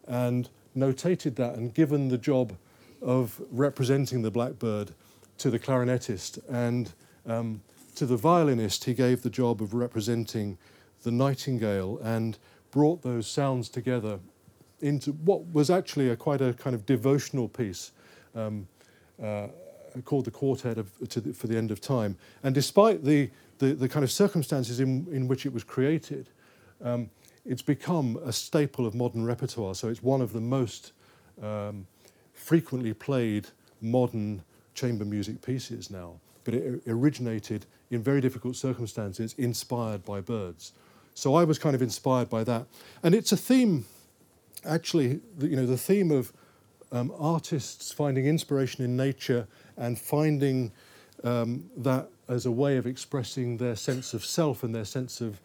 and 0.08 0.50
notated 0.76 1.36
that 1.36 1.56
and 1.56 1.74
given 1.74 2.10
the 2.10 2.18
job 2.18 2.54
of 3.02 3.42
representing 3.52 4.22
the 4.22 4.32
blackbird 4.32 4.92
to 5.38 5.50
the 5.50 5.60
clarinetist 5.60 6.40
and 6.50 6.92
um, 7.26 7.62
to 7.96 8.06
the 8.06 8.18
violinist 8.18 8.84
he 8.84 8.94
gave 8.94 9.22
the 9.22 9.30
job 9.30 9.62
of 9.62 9.74
representing 9.74 10.58
the 11.04 11.12
nightingale 11.12 11.98
and 12.04 12.38
brought 12.72 13.02
those 13.02 13.28
sounds 13.28 13.70
together 13.70 14.20
into 14.82 15.12
what 15.12 15.46
was 15.54 15.70
actually 15.70 16.10
a 16.10 16.16
quite 16.16 16.42
a 16.42 16.54
kind 16.54 16.76
of 16.76 16.86
devotional 16.86 17.48
piece 17.48 17.92
um, 18.36 18.68
uh, 19.24 19.48
called 20.06 20.26
the 20.26 20.32
Quartet 20.32 20.78
of, 20.78 20.90
the, 21.00 21.34
for 21.34 21.48
the 21.48 21.58
End 21.58 21.72
of 21.72 21.82
Time. 21.82 22.16
And 22.44 22.54
despite 22.54 23.04
the, 23.04 23.30
the, 23.58 23.74
the, 23.74 23.90
kind 23.90 24.04
of 24.04 24.12
circumstances 24.12 24.80
in, 24.80 25.08
in 25.12 25.28
which 25.28 25.46
it 25.46 25.54
was 25.54 25.64
created, 25.64 26.30
um, 26.84 27.10
it's 27.46 27.62
become 27.62 28.20
a 28.24 28.32
staple 28.32 28.86
of 28.86 28.94
modern 28.94 29.26
repertoire. 29.26 29.76
So 29.76 29.88
it's 29.88 30.04
one 30.04 30.22
of 30.22 30.34
the 30.34 30.42
most 30.42 30.92
um, 31.42 31.88
frequently 32.34 32.94
played 32.94 33.48
modern 33.82 34.44
chamber 34.74 35.06
music 35.06 35.42
pieces 35.42 35.90
now. 35.90 36.20
But 36.44 36.54
it 36.54 36.84
originated 36.88 37.66
in 37.92 38.02
very 38.04 38.22
difficult 38.22 38.56
circumstances, 38.56 39.36
inspired 39.38 40.06
by 40.06 40.22
birds. 40.22 40.74
So 41.14 41.36
I 41.36 41.44
was 41.44 41.60
kind 41.60 41.76
of 41.76 41.82
inspired 41.82 42.30
by 42.30 42.44
that. 42.46 42.66
And 43.04 43.14
it's 43.14 43.32
a 43.32 43.38
theme, 43.38 43.86
actually, 44.66 45.20
you 45.40 45.56
know, 45.56 45.66
the 45.66 45.78
theme 45.78 46.12
of 46.12 46.32
um, 46.92 47.14
artists 47.20 47.92
finding 47.92 48.26
inspiration 48.26 48.84
in 48.84 48.96
nature 48.96 49.48
and 49.78 50.00
finding 50.00 50.72
um, 51.24 51.70
that 51.78 52.10
as 52.28 52.46
a 52.46 52.52
way 52.52 52.78
of 52.78 52.86
expressing 52.86 53.58
their 53.58 53.76
sense 53.76 54.14
of 54.14 54.24
self 54.24 54.64
and 54.64 54.74
their 54.74 54.86
sense 54.86 55.20
of 55.20 55.42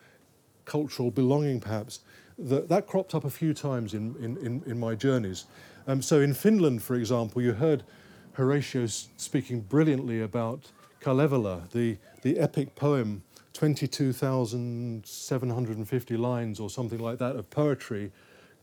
cultural 0.65 1.11
belonging, 1.11 1.61
perhaps. 1.61 2.01
That, 2.39 2.69
that 2.69 2.87
cropped 2.87 3.15
up 3.15 3.25
a 3.25 3.31
few 3.31 3.55
times 3.55 3.95
in, 3.95 4.17
in, 4.17 4.37
in, 4.39 4.63
in 4.67 4.81
my 4.81 4.95
journeys. 4.95 5.45
Um, 5.87 6.03
so 6.03 6.21
in 6.21 6.35
Finland, 6.35 6.83
for 6.83 6.97
example, 6.97 7.43
you 7.43 7.53
heard 7.53 7.85
Horatio 8.33 8.87
speaking 8.87 9.61
brilliantly 9.61 10.21
about 10.21 10.73
Kalevala, 11.01 11.63
the, 11.73 11.99
the 12.23 12.39
epic 12.39 12.75
poem 12.75 13.23
22,750 13.55 16.17
lines 16.17 16.61
or 16.61 16.69
something 16.69 16.99
like 16.99 17.19
that 17.19 17.37
of 17.37 17.49
poetry, 17.51 18.11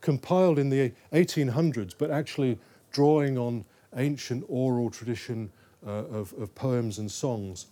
compiled 0.01 0.59
in 0.59 0.69
the 0.69 0.91
1800s, 1.13 1.95
but 1.97 2.11
actually 2.11 2.59
drawing 2.91 3.37
on 3.37 3.63
ancient 3.95 4.43
oral 4.47 4.89
tradition 4.89 5.49
uh, 5.85 5.91
of, 5.91 6.33
of, 6.33 6.53
poems 6.55 6.99
and 6.99 7.09
songs. 7.09 7.67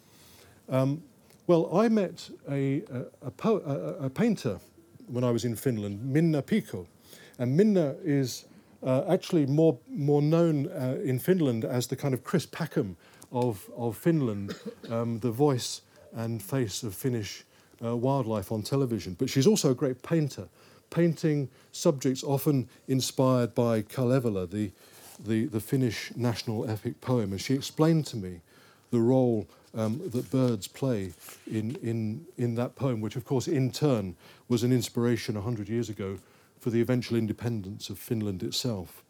Um, 0.70 1.04
well, 1.50 1.68
I 1.76 1.90
met 1.90 2.30
a, 2.48 2.84
a, 3.24 3.32
a, 3.44 3.52
a, 4.06 4.10
painter 4.12 4.60
when 5.08 5.24
I 5.24 5.32
was 5.32 5.46
in 5.46 5.56
Finland, 5.56 6.00
Minna 6.06 6.44
Pyykkö. 6.44 6.86
And 7.40 7.58
Minna 7.58 7.96
is 8.04 8.46
uh, 8.84 9.06
actually 9.10 9.48
more, 9.48 9.80
more 9.88 10.22
known 10.22 10.68
uh, 10.68 11.00
in 11.04 11.18
Finland 11.18 11.66
as 11.66 11.88
the 11.88 11.96
kind 11.96 12.14
of 12.14 12.24
Chris 12.24 12.46
Packham 12.46 12.96
of, 13.32 13.68
of 13.76 13.98
Finland, 13.98 14.54
um, 14.92 15.20
the 15.22 15.32
voice 15.32 15.82
and 16.14 16.40
face 16.40 16.84
of 16.84 16.94
Finnish 16.94 17.46
uh, 17.84 17.98
wildlife 17.98 18.52
on 18.52 18.62
television. 18.62 19.16
But 19.16 19.32
she's 19.32 19.48
also 19.48 19.72
a 19.72 19.76
great 19.76 20.04
painter, 20.04 20.48
painting 20.92 21.50
subjects 21.72 22.24
often 22.24 22.70
inspired 22.88 23.56
by 23.56 23.82
Kalevala, 23.82 24.46
the, 24.46 24.72
the, 25.18 25.48
the 25.48 25.60
Finnish 25.60 26.12
national 26.16 26.70
epic 26.70 27.02
poem. 27.02 27.32
And 27.32 27.42
she 27.42 27.56
explained 27.56 28.06
to 28.06 28.18
me 28.18 28.42
the 28.92 29.00
role 29.00 29.48
um, 29.76 30.02
that 30.10 30.32
birds 30.32 30.68
play 30.68 31.14
in, 31.50 31.76
in, 31.78 32.26
in 32.38 32.56
that 32.56 32.76
poem, 32.76 33.02
which, 33.02 33.16
of 33.16 33.26
course, 33.26 33.48
in 33.48 33.72
turn 33.72 34.16
was 34.48 34.64
an 34.64 34.72
inspiration 34.72 35.36
100 35.36 35.70
years 35.70 35.90
ago 35.90 36.18
for 36.60 36.70
the 36.70 36.82
eventual 36.82 37.18
independence 37.18 37.90
of 37.90 37.98
Finland 38.00 38.44
itself. 38.44 39.04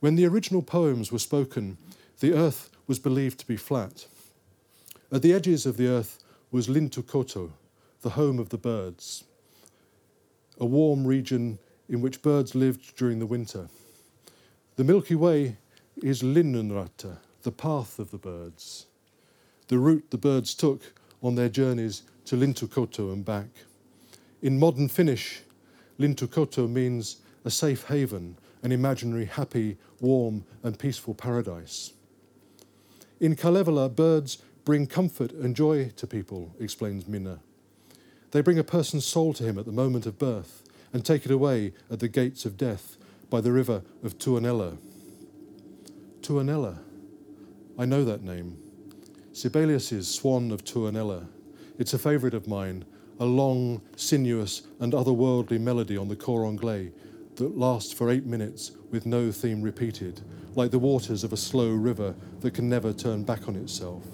When 0.00 0.14
the 0.14 0.26
original 0.26 0.62
poems 0.62 1.12
were 1.12 1.18
spoken, 1.18 1.76
the 2.20 2.32
earth 2.32 2.70
was 2.86 2.98
believed 2.98 3.38
to 3.40 3.46
be 3.46 3.56
flat. 3.56 4.06
At 5.12 5.22
the 5.22 5.34
edges 5.34 5.66
of 5.66 5.76
the 5.76 5.88
earth 5.88 6.22
was 6.50 6.68
Lintukoto, 6.68 7.52
the 8.02 8.10
home 8.10 8.38
of 8.38 8.48
the 8.48 8.58
birds, 8.58 9.24
a 10.58 10.64
warm 10.64 11.06
region 11.06 11.58
in 11.88 12.00
which 12.00 12.22
birds 12.22 12.54
lived 12.54 12.96
during 12.96 13.18
the 13.18 13.26
winter. 13.26 13.68
The 14.76 14.84
Milky 14.84 15.14
Way 15.14 15.56
is 16.02 16.22
Linnunrata, 16.22 17.18
the 17.42 17.52
path 17.52 17.98
of 17.98 18.10
the 18.10 18.18
birds, 18.18 18.86
the 19.70 19.78
route 19.78 20.10
the 20.10 20.18
birds 20.18 20.52
took 20.52 20.82
on 21.22 21.36
their 21.36 21.48
journeys 21.48 22.02
to 22.24 22.34
Lintukoto 22.34 23.12
and 23.12 23.24
back. 23.24 23.46
In 24.42 24.58
modern 24.58 24.88
Finnish, 24.88 25.42
Lintukoto 25.96 26.68
means 26.68 27.18
a 27.44 27.52
safe 27.52 27.84
haven, 27.84 28.36
an 28.64 28.72
imaginary, 28.72 29.26
happy, 29.26 29.78
warm, 30.00 30.44
and 30.64 30.76
peaceful 30.76 31.14
paradise. 31.14 31.92
In 33.20 33.36
Kalevala, 33.36 33.88
birds 33.88 34.38
bring 34.64 34.88
comfort 34.88 35.30
and 35.30 35.54
joy 35.54 35.90
to 35.90 36.04
people, 36.04 36.52
explains 36.58 37.06
Minna. 37.06 37.38
They 38.32 38.40
bring 38.40 38.58
a 38.58 38.64
person's 38.64 39.06
soul 39.06 39.32
to 39.34 39.44
him 39.44 39.56
at 39.56 39.66
the 39.66 39.72
moment 39.72 40.04
of 40.04 40.18
birth 40.18 40.64
and 40.92 41.04
take 41.04 41.24
it 41.24 41.30
away 41.30 41.74
at 41.88 42.00
the 42.00 42.08
gates 42.08 42.44
of 42.44 42.56
death 42.56 42.96
by 43.30 43.40
the 43.40 43.52
river 43.52 43.82
of 44.02 44.18
Tuonela. 44.18 44.78
Tuonela. 46.22 46.78
I 47.78 47.84
know 47.84 48.04
that 48.04 48.22
name. 48.24 48.69
Sibelius's 49.40 50.06
Swan 50.06 50.50
of 50.50 50.66
Tuonela. 50.66 51.26
It's 51.78 51.94
a 51.94 51.98
favourite 51.98 52.34
of 52.34 52.46
mine, 52.46 52.84
a 53.20 53.24
long, 53.24 53.80
sinuous, 53.96 54.64
and 54.80 54.92
otherworldly 54.92 55.58
melody 55.58 55.96
on 55.96 56.08
the 56.08 56.14
cor 56.14 56.44
anglais 56.44 56.92
that 57.36 57.56
lasts 57.56 57.90
for 57.90 58.10
eight 58.10 58.26
minutes 58.26 58.72
with 58.90 59.06
no 59.06 59.32
theme 59.32 59.62
repeated, 59.62 60.20
like 60.56 60.70
the 60.70 60.78
waters 60.78 61.24
of 61.24 61.32
a 61.32 61.38
slow 61.38 61.70
river 61.70 62.14
that 62.40 62.52
can 62.52 62.68
never 62.68 62.92
turn 62.92 63.22
back 63.22 63.48
on 63.48 63.56
itself. 63.56 64.04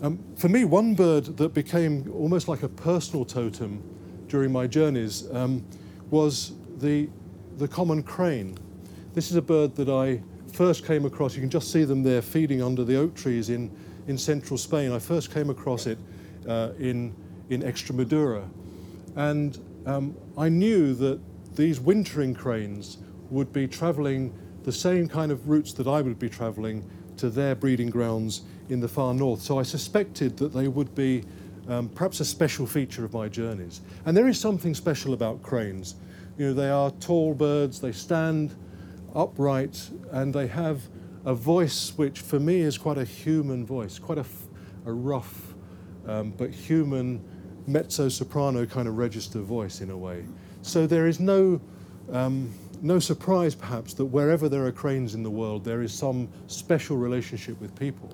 Um, 0.00 0.24
for 0.34 0.48
me, 0.48 0.64
one 0.64 0.94
bird 0.94 1.36
that 1.36 1.52
became 1.52 2.10
almost 2.10 2.48
like 2.48 2.62
a 2.62 2.68
personal 2.70 3.26
totem 3.26 3.82
during 4.28 4.50
my 4.50 4.66
journeys 4.66 5.30
um, 5.34 5.62
was 6.08 6.52
the, 6.78 7.10
the 7.58 7.68
common 7.68 8.02
crane. 8.02 8.56
This 9.12 9.30
is 9.30 9.36
a 9.36 9.42
bird 9.42 9.76
that 9.76 9.90
I 9.90 10.22
first 10.58 10.84
came 10.84 11.04
across. 11.04 11.36
You 11.36 11.40
can 11.40 11.50
just 11.50 11.70
see 11.70 11.84
them 11.84 12.02
there 12.02 12.20
feeding 12.20 12.64
under 12.64 12.82
the 12.82 12.96
oak 12.96 13.14
trees 13.14 13.48
in, 13.48 13.70
in 14.08 14.18
central 14.18 14.58
Spain. 14.58 14.90
I 14.90 14.98
first 14.98 15.32
came 15.32 15.50
across 15.50 15.86
it 15.86 15.98
uh, 16.48 16.70
in, 16.80 17.14
in 17.48 17.62
Extremadura. 17.62 18.42
And 19.14 19.56
um, 19.86 20.16
I 20.36 20.48
knew 20.48 20.94
that 20.94 21.20
these 21.54 21.78
wintering 21.78 22.34
cranes 22.34 22.98
would 23.30 23.52
be 23.52 23.68
traveling 23.68 24.36
the 24.64 24.72
same 24.72 25.06
kind 25.06 25.30
of 25.30 25.48
routes 25.48 25.72
that 25.74 25.86
I 25.86 26.02
would 26.02 26.18
be 26.18 26.28
traveling 26.28 26.84
to 27.18 27.30
their 27.30 27.54
breeding 27.54 27.88
grounds 27.88 28.42
in 28.68 28.80
the 28.80 28.88
far 28.88 29.14
north. 29.14 29.40
So 29.40 29.60
I 29.60 29.62
suspected 29.62 30.36
that 30.38 30.52
they 30.52 30.66
would 30.66 30.92
be 30.92 31.22
um, 31.68 31.88
perhaps 31.90 32.18
a 32.18 32.24
special 32.24 32.66
feature 32.66 33.04
of 33.04 33.12
my 33.12 33.28
journeys. 33.28 33.80
And 34.06 34.16
there 34.16 34.26
is 34.26 34.40
something 34.40 34.74
special 34.74 35.14
about 35.14 35.40
cranes. 35.40 35.94
You 36.36 36.48
know, 36.48 36.54
they 36.54 36.68
are 36.68 36.90
tall 36.90 37.32
birds, 37.32 37.80
they 37.80 37.92
stand 37.92 38.56
upright, 39.14 39.90
and 40.10 40.34
they 40.34 40.46
have 40.46 40.82
a 41.24 41.34
voice 41.34 41.92
which 41.96 42.20
for 42.20 42.40
me 42.40 42.60
is 42.60 42.78
quite 42.78 42.98
a 42.98 43.04
human 43.04 43.66
voice, 43.66 43.98
quite 43.98 44.18
a, 44.18 44.24
a 44.86 44.92
rough 44.92 45.54
um, 46.08 46.30
but 46.30 46.50
human 46.50 47.22
mezzo 47.66 48.08
soprano 48.08 48.64
kind 48.66 48.88
of 48.88 48.96
register 48.96 49.40
voice 49.40 49.80
in 49.80 49.90
a 49.90 49.96
way. 49.96 50.24
So 50.62 50.86
there 50.86 51.06
is 51.06 51.20
no, 51.20 51.60
um, 52.10 52.50
no 52.80 52.98
surprise 52.98 53.54
perhaps 53.54 53.94
that 53.94 54.06
wherever 54.06 54.48
there 54.48 54.66
are 54.66 54.72
cranes 54.72 55.14
in 55.14 55.22
the 55.22 55.30
world, 55.30 55.64
there 55.64 55.82
is 55.82 55.92
some 55.92 56.28
special 56.46 56.96
relationship 56.96 57.60
with 57.60 57.78
people. 57.78 58.10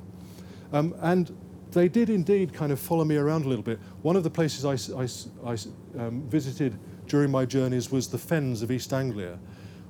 Um, 0.72 0.94
and 1.00 1.34
they 1.70 1.88
did 1.88 2.10
indeed 2.10 2.52
kind 2.52 2.72
of 2.72 2.80
follow 2.80 3.04
me 3.04 3.16
around 3.16 3.44
a 3.44 3.48
little 3.48 3.62
bit. 3.64 3.78
One 4.02 4.16
of 4.16 4.24
the 4.24 4.30
places 4.30 4.64
I, 4.64 4.74
I, 5.00 5.08
I 5.48 5.56
um, 6.04 6.22
visited 6.28 6.78
during 7.06 7.30
my 7.30 7.44
journeys 7.44 7.90
was 7.92 8.08
the 8.08 8.18
Fens 8.18 8.62
of 8.62 8.70
East 8.70 8.92
Anglia, 8.92 9.38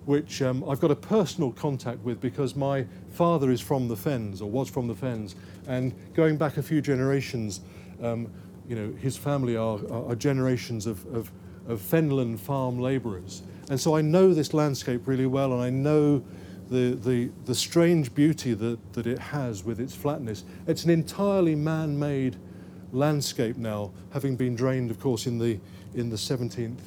which 0.07 0.43
um, 0.43 0.69
I've 0.69 0.81
got 0.81 0.91
a 0.91 0.97
personal 0.97 1.53
contact 1.53 2.01
with 2.01 2.21
because 2.21 2.55
my 2.55 2.87
father 3.11 3.51
is 3.51 3.61
from 3.61 3.89
the 3.89 3.97
Fens, 3.97 4.43
or 4.43 4.51
was 4.51 4.69
from 4.69 4.87
the 4.87 4.95
Fens, 4.95 5.35
and 5.67 5.95
going 6.15 6.37
back 6.37 6.57
a 6.57 6.63
few 6.63 6.81
generations, 6.81 7.61
um, 8.03 8.31
you 8.69 8.77
know, 8.77 8.93
his 9.01 9.17
family 9.17 9.57
are, 9.57 9.79
are, 9.91 10.11
are 10.11 10.15
generations 10.15 10.87
of, 10.87 11.05
of, 11.15 11.31
of 11.69 11.81
fenland 11.81 12.39
farm 12.39 12.79
labourers. 12.79 13.43
And 13.71 13.81
so 13.81 13.97
I 13.97 14.03
know 14.03 14.35
this 14.35 14.53
landscape 14.53 15.07
really 15.07 15.27
well, 15.27 15.53
and 15.53 15.63
I 15.63 15.71
know 15.71 16.23
the, 16.69 16.95
the, 16.95 17.31
the 17.45 17.55
strange 17.55 18.15
beauty 18.15 18.55
that, 18.55 18.93
that 18.95 19.07
it 19.07 19.19
has 19.19 19.65
with 19.65 19.81
its 19.81 19.95
flatness. 19.95 20.45
It's 20.67 20.85
an 20.85 20.91
entirely 20.91 21.55
man 21.55 21.99
made 21.99 22.37
landscape 22.93 23.57
now, 23.57 23.93
having 24.13 24.37
been 24.37 24.55
drained, 24.55 24.91
of 24.91 25.01
course, 25.01 25.27
in 25.27 25.39
the, 25.39 25.59
in 25.95 26.11
the 26.11 26.17
17th 26.17 26.79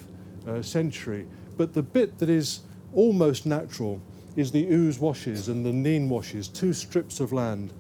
uh, 0.48 0.62
century. 0.62 1.28
But 1.58 1.74
the 1.74 1.84
bit 1.84 2.18
that 2.20 2.30
is 2.30 2.62
almost 2.98 3.46
natural 3.46 4.02
is 4.36 4.52
the 4.52 4.68
Ouse 4.74 5.00
washes 5.00 5.50
and 5.50 5.64
the 5.64 5.72
Nene 5.72 6.10
washes, 6.10 6.48
two 6.48 6.74
strips 6.74 7.20
of 7.20 7.32
land 7.32 7.72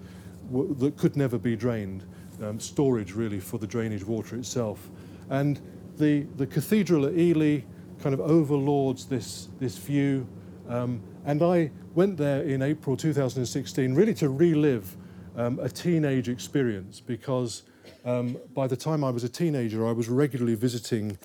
w- 0.51 0.73
that 0.75 0.95
could 0.95 1.17
never 1.17 1.39
be 1.39 1.55
drained, 1.55 2.03
um, 2.41 2.59
storage 2.59 3.13
really 3.13 3.39
for 3.39 3.57
the 3.57 3.65
drainage 3.67 4.05
water 4.05 4.35
itself. 4.35 4.89
And 5.29 5.59
the, 5.97 6.21
the 6.37 6.45
cathedral 6.45 7.07
at 7.07 7.17
Ely 7.17 7.61
kind 7.99 8.13
of 8.13 8.21
overlords 8.21 9.05
this, 9.05 9.49
this 9.59 9.77
view. 9.77 10.27
Um, 10.69 11.01
and 11.25 11.41
I 11.41 11.71
went 11.95 12.17
there 12.17 12.43
in 12.43 12.61
April 12.61 12.95
2016 12.95 13.95
really 13.95 14.13
to 14.13 14.29
relive 14.29 14.95
um, 15.35 15.59
a 15.59 15.69
teenage 15.69 16.29
experience 16.29 16.99
because 16.99 17.63
um, 18.05 18.37
by 18.53 18.67
the 18.67 18.77
time 18.77 19.03
I 19.03 19.09
was 19.09 19.23
a 19.23 19.29
teenager, 19.29 19.87
I 19.87 19.93
was 19.93 20.09
regularly 20.09 20.55
visiting 20.55 21.17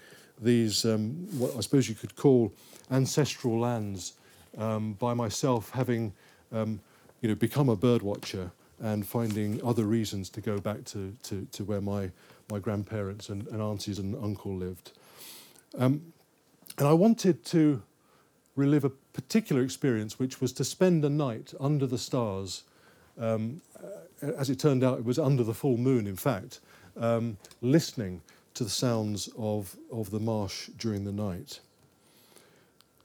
these, 0.43 0.85
um, 0.85 1.11
what 1.39 1.57
I 1.57 1.61
suppose 1.61 1.89
you 1.89 1.95
could 1.95 2.17
call 2.17 2.53
ancestral 2.91 3.59
lands 3.59 4.15
um, 4.59 4.95
by 4.95 5.15
myself, 5.15 5.71
having 5.71 6.13
um, 6.53 6.81
you 7.21 7.29
know, 7.29 7.35
become 7.35 7.69
a 7.69 7.77
bird 7.77 8.03
watcher 8.03 8.51
and 8.81 9.07
finding 9.07 9.65
other 9.65 9.85
reasons 9.85 10.29
to 10.31 10.41
go 10.41 10.59
back 10.59 10.85
to, 10.85 11.15
to, 11.23 11.47
to 11.53 11.65
where 11.65 11.81
my, 11.81 12.11
my 12.51 12.59
grandparents 12.59 13.29
and, 13.29 13.47
and 13.49 13.63
aunties 13.63 13.99
and 13.99 14.17
uncle 14.17 14.55
lived. 14.55 14.93
Um, 15.79 16.13
and 16.79 16.89
I 16.89 16.93
wanted 16.93 17.45
to 17.47 17.83
relive 18.57 18.85
a 18.85 18.91
particular 18.91 19.63
experience, 19.63 20.19
which 20.19 20.41
was 20.41 20.53
to 20.55 20.65
spend 20.65 21.05
a 21.05 21.09
night 21.09 21.55
under 21.61 21.87
the 21.87 21.99
stars. 21.99 22.65
Um, 23.19 23.61
as 24.21 24.51
it 24.51 24.59
turned 24.59 24.83
out, 24.83 24.99
it 24.99 25.05
was 25.05 25.19
under 25.19 25.45
the 25.45 25.55
full 25.55 25.77
moon, 25.77 26.07
in 26.07 26.17
fact, 26.17 26.61
um, 26.97 27.37
listening 27.61 28.21
to 28.55 28.65
the 28.65 28.71
sounds 28.71 29.29
of, 29.37 29.77
of 29.91 30.11
the 30.11 30.21
marsh 30.21 30.69
during 30.77 31.05
the 31.05 31.13
night. 31.13 31.61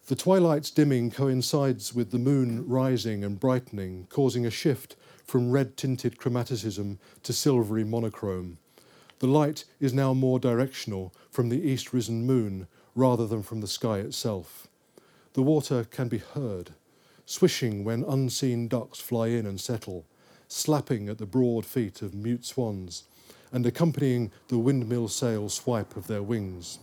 The 0.08 0.16
twilight's 0.16 0.72
dimming 0.72 1.12
coincides 1.12 1.94
with 1.94 2.12
the 2.12 2.18
moon 2.18 2.68
rising 2.68 3.24
and 3.24 3.40
brightening, 3.40 4.08
causing 4.10 4.46
a 4.46 4.52
shift 4.52 4.96
from 5.26 5.52
red 5.52 5.76
tinted 5.76 6.18
chromaticism 6.18 6.98
to 7.24 7.34
silvery 7.34 7.84
monochrome. 7.84 8.58
The 9.20 9.28
light 9.28 9.66
is 9.80 9.94
now 9.94 10.14
more 10.14 10.40
directional 10.40 11.14
from 11.30 11.50
the 11.50 11.62
east 11.62 11.92
risen 11.92 12.26
moon 12.26 12.68
rather 12.96 13.28
than 13.28 13.44
from 13.44 13.62
the 13.62 13.68
sky 13.68 14.00
itself. 14.00 14.68
The 15.34 15.42
water 15.42 15.84
can 15.84 16.08
be 16.08 16.20
heard, 16.20 16.72
swishing 17.26 17.84
when 17.84 18.04
unseen 18.04 18.68
ducks 18.68 19.00
fly 19.00 19.28
in 19.28 19.46
and 19.46 19.60
settle, 19.60 20.06
slapping 20.48 21.10
at 21.10 21.18
the 21.18 21.26
broad 21.26 21.66
feet 21.66 22.02
of 22.02 22.14
mute 22.14 22.46
swans, 22.46 23.04
and 23.52 23.66
accompanying 23.66 24.32
the 24.48 24.58
windmill 24.58 25.08
sail 25.08 25.50
swipe 25.50 25.96
of 25.96 26.08
their 26.08 26.24
wings. 26.24 26.80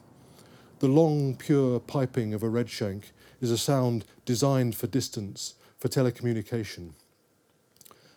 The 0.81 0.89
long, 0.89 1.37
pure 1.37 1.81
piping 1.81 2.35
of 2.35 2.43
a 2.43 2.49
redshank 2.49 3.13
is 3.41 3.51
a 3.51 3.59
sound 3.59 4.05
designed 4.25 4.75
for 4.75 4.87
distance, 4.87 5.55
for 5.79 5.89
telecommunication. 5.89 6.93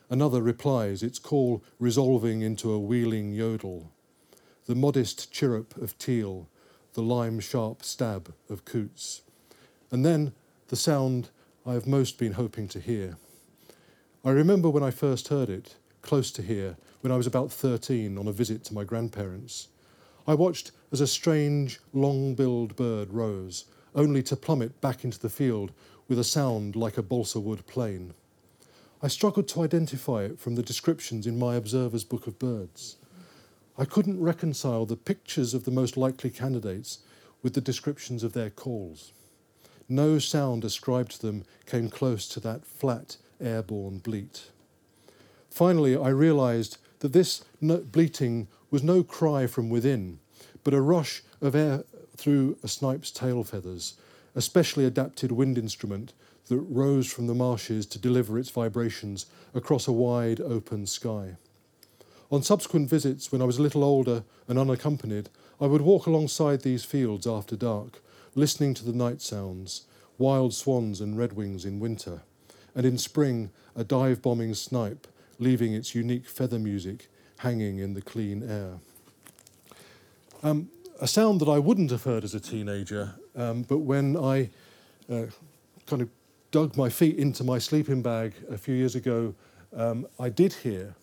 Another 0.09 0.41
replies, 0.41 1.03
its 1.03 1.19
call 1.19 1.63
resolving 1.79 2.41
into 2.41 2.71
a 2.71 2.79
wheeling 2.79 3.33
yodel. 3.33 3.91
The 4.65 4.75
modest 4.75 5.33
chirrup 5.33 5.75
of 5.81 5.97
teal, 5.97 6.47
the 6.93 7.01
lime 7.01 7.39
sharp 7.39 7.83
stab 7.83 8.33
of 8.49 8.65
coots 8.65 9.21
and 9.91 10.05
then 10.05 10.33
the 10.67 10.75
sound 10.75 11.29
I 11.65 11.73
have 11.73 11.87
most 11.87 12.17
been 12.17 12.33
hoping 12.33 12.67
to 12.69 12.79
hear. 12.79 13.17
I 14.23 14.31
remember 14.31 14.69
when 14.69 14.83
I 14.83 14.91
first 14.91 15.29
heard 15.29 15.49
it, 15.49 15.75
close 16.07 16.31
to 16.31 16.41
here, 16.41 16.77
when 17.01 17.11
I 17.11 17.17
was 17.17 17.27
about 17.27 17.51
13 17.51 18.17
on 18.17 18.27
a 18.27 18.31
visit 18.31 18.63
to 18.63 18.73
my 18.73 18.85
grandparents. 18.85 19.67
I 20.25 20.33
watched 20.33 20.71
as 20.91 21.01
a 21.01 21.05
strange, 21.05 21.79
long 21.93 22.33
billed 22.33 22.77
bird 22.77 23.11
rose, 23.13 23.65
only 23.93 24.23
to 24.23 24.37
plummet 24.37 24.79
back 24.79 25.03
into 25.03 25.19
the 25.19 25.29
field 25.29 25.73
with 26.07 26.17
a 26.17 26.23
sound 26.23 26.77
like 26.77 26.97
a 26.97 27.03
balsa 27.03 27.41
wood 27.41 27.67
plane. 27.67 28.13
I 29.03 29.09
struggled 29.09 29.49
to 29.49 29.63
identify 29.63 30.23
it 30.23 30.39
from 30.39 30.55
the 30.55 30.63
descriptions 30.63 31.27
in 31.27 31.37
my 31.37 31.55
observer's 31.55 32.05
book 32.05 32.25
of 32.25 32.39
birds. 32.39 32.95
I 33.77 33.83
couldn't 33.83 34.23
reconcile 34.23 34.85
the 34.85 34.95
pictures 34.95 35.53
of 35.53 35.65
the 35.65 35.71
most 35.71 35.97
likely 35.97 36.29
candidates 36.29 36.99
with 37.43 37.53
the 37.53 37.61
descriptions 37.61 38.23
of 38.23 38.31
their 38.31 38.49
calls. 38.49 39.11
No 39.89 40.19
sound 40.19 40.63
ascribed 40.63 41.11
to 41.11 41.21
them 41.21 41.43
came 41.65 41.89
close 41.89 42.27
to 42.29 42.39
that 42.39 42.65
flat, 42.65 43.17
airborne 43.41 43.99
bleat. 43.99 44.51
Finally, 45.57 45.97
I 45.97 46.09
realized 46.09 46.77
that 46.99 47.13
this 47.13 47.43
bleating 47.63 48.47
was 48.69 48.83
no 48.83 49.01
cry 49.01 49.47
from 49.47 49.71
within, 49.71 50.19
but 50.63 50.75
a 50.75 50.81
rush 50.81 51.23
of 51.41 51.55
air 51.55 51.83
through 52.15 52.59
a 52.61 52.67
snipe's 52.67 53.09
tail 53.09 53.43
feathers, 53.43 53.95
a 54.35 54.41
specially 54.41 54.85
adapted 54.85 55.31
wind 55.31 55.57
instrument 55.57 56.13
that 56.47 56.57
rose 56.57 57.11
from 57.11 57.25
the 57.25 57.33
marshes 57.33 57.87
to 57.87 57.97
deliver 57.97 58.37
its 58.37 58.51
vibrations 58.51 59.25
across 59.55 59.87
a 59.87 59.91
wide 59.91 60.39
open 60.41 60.85
sky. 60.85 61.37
On 62.29 62.43
subsequent 62.43 62.87
visits, 62.87 63.31
when 63.31 63.41
I 63.41 63.45
was 63.45 63.57
a 63.57 63.63
little 63.63 63.83
older 63.83 64.25
and 64.47 64.59
unaccompanied, 64.59 65.27
I 65.59 65.65
would 65.65 65.81
walk 65.81 66.05
alongside 66.05 66.61
these 66.61 66.85
fields 66.85 67.25
after 67.25 67.55
dark, 67.55 67.99
listening 68.35 68.75
to 68.75 68.85
the 68.85 68.93
night 68.93 69.23
sounds, 69.23 69.87
wild 70.19 70.53
swans 70.53 71.01
and 71.01 71.17
redwings 71.17 71.65
in 71.65 71.79
winter, 71.79 72.21
and 72.75 72.85
in 72.85 72.99
spring, 72.99 73.49
a 73.75 73.83
dive 73.83 74.21
bombing 74.21 74.53
snipe, 74.53 75.07
leaving 75.39 75.73
its 75.73 75.95
unique 75.95 76.27
feather 76.27 76.59
music 76.59 77.07
hanging 77.39 77.79
in 77.79 77.93
the 77.93 78.01
clean 78.01 78.43
air. 78.49 78.79
Um, 80.43 80.69
a 80.99 81.07
sound 81.07 81.41
that 81.41 81.49
I 81.49 81.59
wouldn't 81.59 81.91
have 81.91 82.03
heard 82.03 82.23
as 82.23 82.33
a 82.33 82.39
teenager, 82.39 83.13
um, 83.35 83.63
but 83.63 83.79
when 83.79 84.17
I 84.17 84.49
uh, 85.11 85.25
kind 85.85 86.01
of 86.01 86.09
dug 86.51 86.75
my 86.75 86.89
feet 86.89 87.17
into 87.17 87.43
my 87.43 87.59
sleeping 87.59 88.01
bag 88.01 88.33
a 88.49 88.57
few 88.57 88.73
years 88.73 88.95
ago, 88.95 89.33
um, 89.75 90.07
I 90.19 90.29
did 90.29 90.53
hear, 90.53 90.95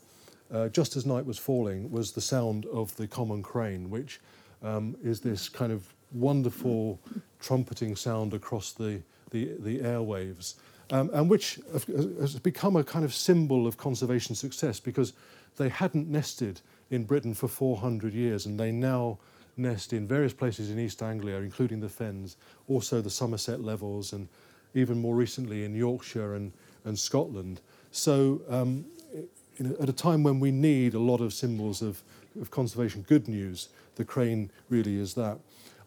uh, 0.52 0.68
just 0.68 0.96
as 0.96 1.06
night 1.06 1.24
was 1.24 1.38
falling, 1.38 1.90
was 1.90 2.12
the 2.12 2.20
sound 2.20 2.66
of 2.66 2.96
the 2.96 3.06
common 3.06 3.42
crane, 3.42 3.90
which 3.90 4.20
um, 4.62 4.96
is 5.02 5.20
this 5.20 5.48
kind 5.48 5.72
of 5.72 5.86
wonderful 6.12 6.98
trumpeting 7.40 7.94
sound 7.96 8.34
across 8.34 8.72
the, 8.72 9.00
the, 9.30 9.52
the 9.60 9.80
airwaves, 9.80 10.54
um, 10.90 11.10
and 11.12 11.30
which 11.30 11.58
has 11.72 12.38
become 12.40 12.76
a 12.76 12.84
kind 12.84 13.04
of 13.04 13.14
symbol 13.14 13.66
of 13.66 13.76
conservation 13.76 14.34
success 14.34 14.80
because 14.80 15.12
they 15.56 15.68
hadn't 15.68 16.08
nested 16.08 16.60
in 16.90 17.04
Britain 17.04 17.34
for 17.34 17.48
400 17.48 18.12
years 18.12 18.46
and 18.46 18.58
they 18.58 18.70
now 18.70 19.18
nest 19.56 19.92
in 19.92 20.06
various 20.06 20.32
places 20.32 20.70
in 20.70 20.78
East 20.78 21.02
Anglia, 21.02 21.36
including 21.36 21.80
the 21.80 21.88
Fens, 21.88 22.36
also 22.68 23.00
the 23.00 23.10
Somerset 23.10 23.60
levels, 23.60 24.12
and 24.12 24.28
even 24.74 25.00
more 25.00 25.14
recently 25.14 25.64
in 25.64 25.74
Yorkshire 25.74 26.34
and, 26.34 26.52
and 26.84 26.98
Scotland. 26.98 27.60
So, 27.92 28.42
um, 28.48 28.84
know, 29.60 29.76
at 29.80 29.88
a 29.88 29.92
time 29.92 30.22
when 30.22 30.40
we 30.40 30.50
need 30.50 30.94
a 30.94 30.98
lot 30.98 31.20
of 31.20 31.32
symbols 31.32 31.82
of, 31.82 32.02
of 32.40 32.50
conservation 32.50 33.02
good 33.02 33.28
news, 33.28 33.68
the 33.96 34.04
crane 34.04 34.50
really 34.68 34.96
is 34.96 35.14
that. 35.14 35.38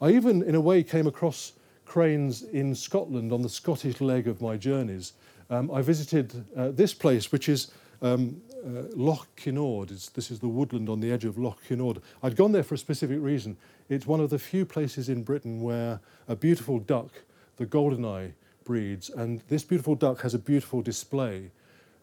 I 0.02 0.12
even, 0.12 0.44
in 0.44 0.56
a 0.56 0.62
way, 0.62 0.84
came 0.84 1.08
across 1.08 1.54
cranes 1.88 2.44
in 2.44 2.76
Scotland 2.76 3.32
on 3.32 3.42
the 3.42 3.50
Scottish 3.50 4.02
leg 4.02 4.28
of 4.28 4.42
my 4.42 4.58
journeys. 4.58 5.14
Um, 5.50 5.72
I 5.72 5.82
visited 5.82 6.44
uh, 6.56 6.72
this 6.72 6.94
place, 6.94 7.32
which 7.32 7.48
is 7.48 7.72
um, 8.02 8.42
uh, 8.66 8.84
Loch 8.94 9.28
Kinnaird. 9.38 9.92
It's, 9.92 10.10
this 10.10 10.30
is 10.30 10.40
the 10.40 10.48
woodland 10.50 10.90
on 10.90 11.00
the 11.00 11.12
edge 11.12 11.24
of 11.24 11.38
Loch 11.38 11.60
Kinnaird. 11.68 12.02
I'd 12.22 12.36
gone 12.36 12.52
there 12.52 12.64
for 12.64 12.76
a 12.76 12.78
specific 12.78 13.20
reason. 13.22 13.56
It's 13.88 14.06
one 14.06 14.20
of 14.20 14.30
the 14.30 14.38
few 14.38 14.66
places 14.66 15.08
in 15.08 15.24
Britain 15.24 15.62
where 15.62 16.02
a 16.28 16.36
beautiful 16.36 16.80
duck, 16.80 17.12
the 17.56 17.66
goldeneye, 17.66 18.34
breeds, 18.66 19.10
and 19.10 19.42
this 19.48 19.64
beautiful 19.64 19.96
duck 19.96 20.22
has 20.22 20.34
a 20.34 20.40
beautiful 20.40 20.82
display, 20.82 21.50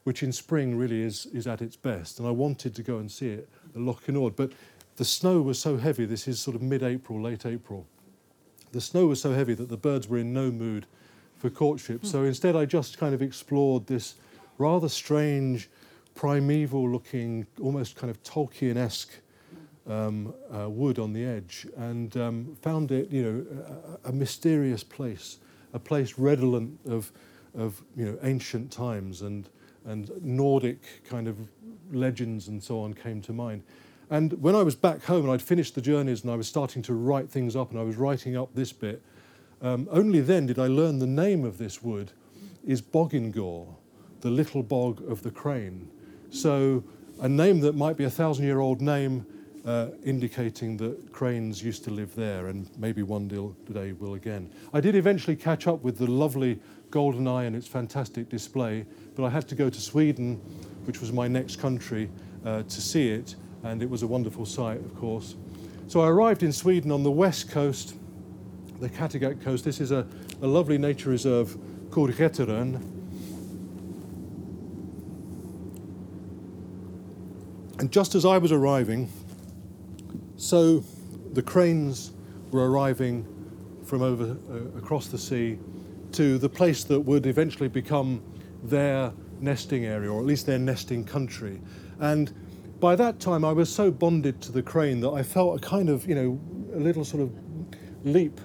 which 0.05 0.23
in 0.23 0.33
spring 0.33 0.79
really 0.79 1.03
is, 1.03 1.27
is 1.27 1.47
at 1.47 1.61
its 1.61 1.77
best. 1.77 2.18
And 2.18 2.27
I 2.27 2.31
wanted 2.31 2.75
to 2.75 2.83
go 2.83 2.97
and 2.97 3.11
see 3.11 3.29
it 3.29 3.49
at 3.75 3.81
Loch 3.83 4.03
Kinnaird, 4.07 4.35
but 4.35 4.53
the 4.97 5.05
snow 5.05 5.42
was 5.42 5.59
so 5.59 5.77
heavy, 5.77 6.07
this 6.07 6.27
is 6.27 6.40
sort 6.40 6.57
of 6.57 6.62
mid-April, 6.62 7.20
late 7.20 7.44
April. 7.44 7.87
The 8.74 8.80
snow 8.80 9.06
was 9.06 9.20
so 9.20 9.32
heavy 9.32 9.54
that 9.54 9.68
the 9.68 9.76
birds 9.76 10.08
were 10.08 10.18
in 10.18 10.32
no 10.32 10.50
mood 10.50 10.87
for 11.38 11.48
courtship. 11.48 12.02
Mm. 12.02 12.06
So 12.06 12.24
instead 12.24 12.56
I 12.56 12.64
just 12.64 12.98
kind 12.98 13.14
of 13.14 13.22
explored 13.22 13.87
this 13.87 14.16
rather 14.58 14.88
strange, 14.88 15.70
primeval 16.16 16.90
looking, 16.90 17.46
almost 17.62 17.94
kind 17.94 18.10
of 18.10 18.20
Tolkien-esque 18.24 19.12
um, 19.88 20.34
uh, 20.52 20.68
wood 20.68 20.98
on 20.98 21.12
the 21.12 21.24
edge 21.24 21.68
and 21.76 22.16
um, 22.16 22.56
found 22.62 22.90
it, 22.90 23.12
you 23.12 23.22
know, 23.22 23.96
a, 24.04 24.08
a, 24.08 24.12
mysterious 24.12 24.82
place, 24.82 25.38
a 25.72 25.78
place 25.78 26.18
redolent 26.18 26.76
of, 26.84 27.12
of 27.56 27.80
you 27.94 28.06
know, 28.06 28.18
ancient 28.24 28.72
times 28.72 29.22
and, 29.22 29.48
and 29.84 30.10
Nordic 30.20 31.04
kind 31.04 31.28
of 31.28 31.37
legends 31.92 32.48
and 32.48 32.60
so 32.60 32.80
on 32.80 32.92
came 32.92 33.22
to 33.22 33.32
mind. 33.32 33.62
And 34.10 34.32
when 34.42 34.54
I 34.54 34.62
was 34.62 34.74
back 34.74 35.02
home 35.04 35.24
and 35.24 35.32
I'd 35.32 35.42
finished 35.42 35.74
the 35.74 35.80
journeys 35.80 36.22
and 36.22 36.30
I 36.30 36.36
was 36.36 36.46
starting 36.46 36.82
to 36.82 36.94
write 36.94 37.30
things 37.30 37.56
up 37.56 37.70
and 37.70 37.80
I 37.80 37.82
was 37.82 37.96
writing 37.96 38.36
up 38.36 38.54
this 38.54 38.72
bit, 38.72 39.02
um, 39.62 39.88
only 39.90 40.20
then 40.20 40.46
did 40.46 40.58
I 40.58 40.66
learn 40.66 40.98
the 40.98 41.06
name 41.06 41.44
of 41.44 41.58
this 41.58 41.82
wood 41.82 42.12
is 42.66 42.82
Boggingore, 42.82 43.74
the 44.20 44.30
little 44.30 44.62
bog 44.62 45.02
of 45.10 45.22
the 45.22 45.30
crane. 45.30 45.90
So 46.30 46.84
a 47.20 47.28
name 47.28 47.60
that 47.60 47.74
might 47.74 47.96
be 47.96 48.04
a 48.04 48.10
thousand 48.10 48.44
year 48.44 48.60
old 48.60 48.82
name 48.82 49.26
uh, 49.64 49.88
indicating 50.04 50.76
that 50.76 51.12
cranes 51.12 51.62
used 51.62 51.84
to 51.84 51.90
live 51.90 52.14
there 52.14 52.48
and 52.48 52.68
maybe 52.76 53.02
one 53.02 53.26
day 53.26 53.92
will 53.92 54.14
again. 54.14 54.50
I 54.74 54.80
did 54.80 54.94
eventually 54.94 55.36
catch 55.36 55.66
up 55.66 55.82
with 55.82 55.96
the 55.96 56.10
lovely 56.10 56.60
goldeneye 56.90 57.46
and 57.46 57.56
its 57.56 57.66
fantastic 57.66 58.28
display, 58.28 58.84
but 59.16 59.24
I 59.24 59.30
had 59.30 59.48
to 59.48 59.54
go 59.54 59.70
to 59.70 59.80
Sweden, 59.80 60.36
which 60.84 61.00
was 61.00 61.12
my 61.12 61.26
next 61.26 61.56
country, 61.56 62.10
uh, 62.44 62.62
to 62.64 62.80
see 62.80 63.08
it 63.08 63.36
and 63.64 63.83
it 63.83 63.88
was 63.88 64.03
a 64.03 64.07
wonderful 64.07 64.44
sight, 64.44 64.79
of 64.79 64.94
course. 64.94 65.35
So 65.88 66.00
I 66.00 66.09
arrived 66.09 66.42
in 66.42 66.53
Sweden 66.53 66.92
on 66.92 67.03
the 67.03 67.11
west 67.11 67.50
coast, 67.50 67.94
the 68.79 68.88
Kattegat 68.88 69.42
coast. 69.42 69.64
This 69.64 69.81
is 69.81 69.90
a, 69.90 70.07
a 70.42 70.46
lovely 70.46 70.79
nature 70.79 71.09
reserve 71.09 71.57
called 71.90 72.11
Getterön. 72.11 72.77
And 77.79 77.90
just 77.90 78.14
as 78.14 78.24
I 78.24 78.38
was 78.38 78.53
arriving, 78.53 79.11
so 80.37 80.85
the 81.33 81.42
cranes 81.42 82.12
were 82.50 82.70
arriving 82.70 83.27
from 83.83 84.03
over 84.03 84.37
uh, 84.50 84.79
across 84.79 85.09
the 85.09 85.18
sea 85.18 85.59
to 86.12 86.38
the 86.38 86.48
place 86.48 86.85
that 86.85 87.00
would 87.00 87.27
eventually 87.27 87.68
become 87.68 88.22
their 88.62 89.12
nesting 89.40 89.85
area, 89.85 90.11
or 90.11 90.20
at 90.20 90.27
least 90.27 90.46
their 90.46 90.59
nesting 90.59 91.05
country. 91.05 91.61
And 91.98 92.33
by 92.85 92.94
that 92.94 93.18
time, 93.18 93.47
I 93.47 93.53
was 93.53 93.75
so 93.75 93.90
bonded 93.90 94.42
to 94.42 94.53
the 94.53 94.62
crane 94.62 95.01
that 95.01 95.09
I 95.09 95.23
felt 95.23 95.57
a 95.57 95.59
kind 95.59 95.88
of, 95.88 96.07
you 96.07 96.14
know, 96.14 96.38
a 96.75 96.79
little 96.79 97.03
sort 97.03 97.23
of 97.23 97.33
leap. 98.05 98.38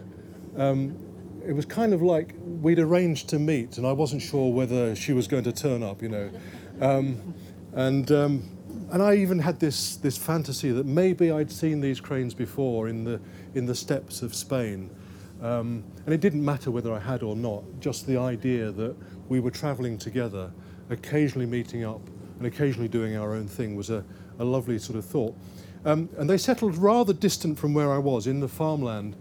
Um, 0.56 0.98
it 1.46 1.52
was 1.52 1.66
kind 1.66 1.94
of 1.94 2.02
like 2.02 2.36
we'd 2.42 2.80
arranged 2.80 3.28
to 3.32 3.38
meet, 3.38 3.78
and 3.78 3.86
I 3.86 3.92
wasn't 3.92 4.22
sure 4.22 4.50
whether 4.54 4.96
she 4.96 5.12
was 5.12 5.28
going 5.28 5.44
to 5.44 5.52
turn 5.52 5.84
up, 5.84 6.02
you 6.02 6.08
know. 6.08 6.32
Um, 6.80 7.34
and 7.74 8.10
um, 8.14 8.50
and 8.94 9.04
I 9.04 9.16
even 9.16 9.40
had 9.40 9.60
this 9.60 9.98
this 9.98 10.18
fantasy 10.18 10.72
that 10.72 10.86
maybe 10.86 11.32
I'd 11.32 11.52
seen 11.52 11.82
these 11.82 12.00
cranes 12.00 12.34
before 12.34 12.88
in 12.88 13.04
the 13.04 13.20
in 13.56 13.66
the 13.66 13.76
steppes 13.76 14.22
of 14.22 14.34
Spain. 14.34 14.90
Um, 15.42 15.84
and 16.06 16.14
it 16.14 16.22
didn't 16.22 16.46
matter 16.46 16.72
whether 16.72 16.94
I 16.94 17.00
had 17.00 17.24
or 17.24 17.36
not, 17.36 17.66
just 17.82 18.08
the 18.08 18.16
idea 18.16 18.72
that 18.72 18.96
we 19.28 19.42
were 19.42 19.52
traveling 19.52 19.98
together, 19.98 20.50
occasionally 20.90 21.46
meeting 21.46 21.84
up 21.84 22.00
and 22.40 22.48
occasionally 22.48 22.88
doing 22.88 23.18
our 23.18 23.34
own 23.34 23.48
thing 23.48 23.76
was 23.76 23.90
a, 23.90 24.04
a 24.40 24.44
lovely 24.44 24.80
sort 24.80 24.98
of 24.98 25.06
thought. 25.06 25.36
Um, 25.86 26.10
and 26.18 26.30
they 26.30 26.38
settled 26.38 26.76
rather 26.78 27.14
distant 27.14 27.58
from 27.58 27.74
where 27.74 27.92
I 27.92 27.98
was 27.98 28.28
in 28.28 28.40
the 28.40 28.48
farmland, 28.48 29.16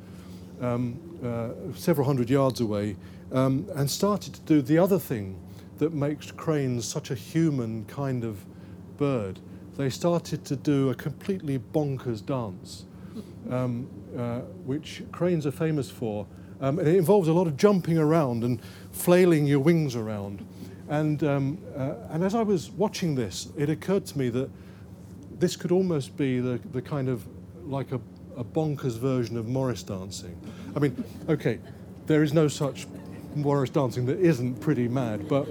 um, 0.61 0.99
uh, 1.25 1.77
several 1.77 2.07
hundred 2.07 2.31
yards 2.31 2.61
away, 2.61 2.97
um, 3.33 3.67
and 3.75 3.91
started 3.91 4.35
to 4.35 4.41
do 4.41 4.63
the 4.63 4.79
other 4.79 4.99
thing 4.99 5.39
that 5.79 5.93
makes 5.93 6.31
cranes 6.33 6.85
such 6.85 7.11
a 7.11 7.15
human 7.15 7.85
kind 7.85 8.25
of 8.25 8.45
bird. 8.97 9.39
They 9.77 9.91
started 9.91 10.45
to 10.47 10.57
do 10.57 10.91
a 10.91 10.95
completely 10.95 11.59
bonkers 11.59 12.25
dance, 12.25 12.85
um, 13.51 13.89
uh, 14.17 14.41
which 14.67 15.03
cranes 15.13 15.47
are 15.47 15.53
famous 15.53 15.89
for. 15.91 16.27
Um, 16.61 16.81
and 16.81 16.89
it 16.89 16.97
involves 16.97 17.29
a 17.29 17.33
lot 17.33 17.47
of 17.47 17.57
jumping 17.57 17.99
around 17.99 18.43
and 18.43 18.61
flailing 18.91 19.47
your 19.47 19.61
wings 19.61 19.95
around. 19.95 20.45
And, 20.89 21.23
um, 21.23 21.59
uh, 21.77 21.95
and 22.11 22.25
as 22.25 22.35
I 22.35 22.43
was 22.43 22.71
watching 22.73 23.15
this, 23.15 23.49
it 23.57 23.71
occurred 23.71 24.07
to 24.07 24.19
me 24.19 24.31
that 24.31 24.51
this 25.39 25.57
could 25.57 25.73
almost 25.73 26.17
be 26.17 26.41
the, 26.41 26.61
the 26.73 26.83
kind 26.83 27.09
of 27.09 27.27
like 27.65 27.93
a, 27.93 28.01
a 28.37 28.45
bonkers 28.45 28.99
version 28.99 29.37
of 29.37 29.49
Morris 29.49 29.83
dancing. 29.83 30.39
I 30.75 30.79
mean, 30.79 31.05
okay, 31.29 31.59
there 32.07 32.23
is 32.23 32.33
no 32.33 32.49
such 32.49 32.87
Morris 33.35 33.71
dancing 33.71 34.07
that 34.07 34.19
isn't 34.19 34.61
pretty 34.61 34.89
mad, 34.89 35.29
but 35.29 35.49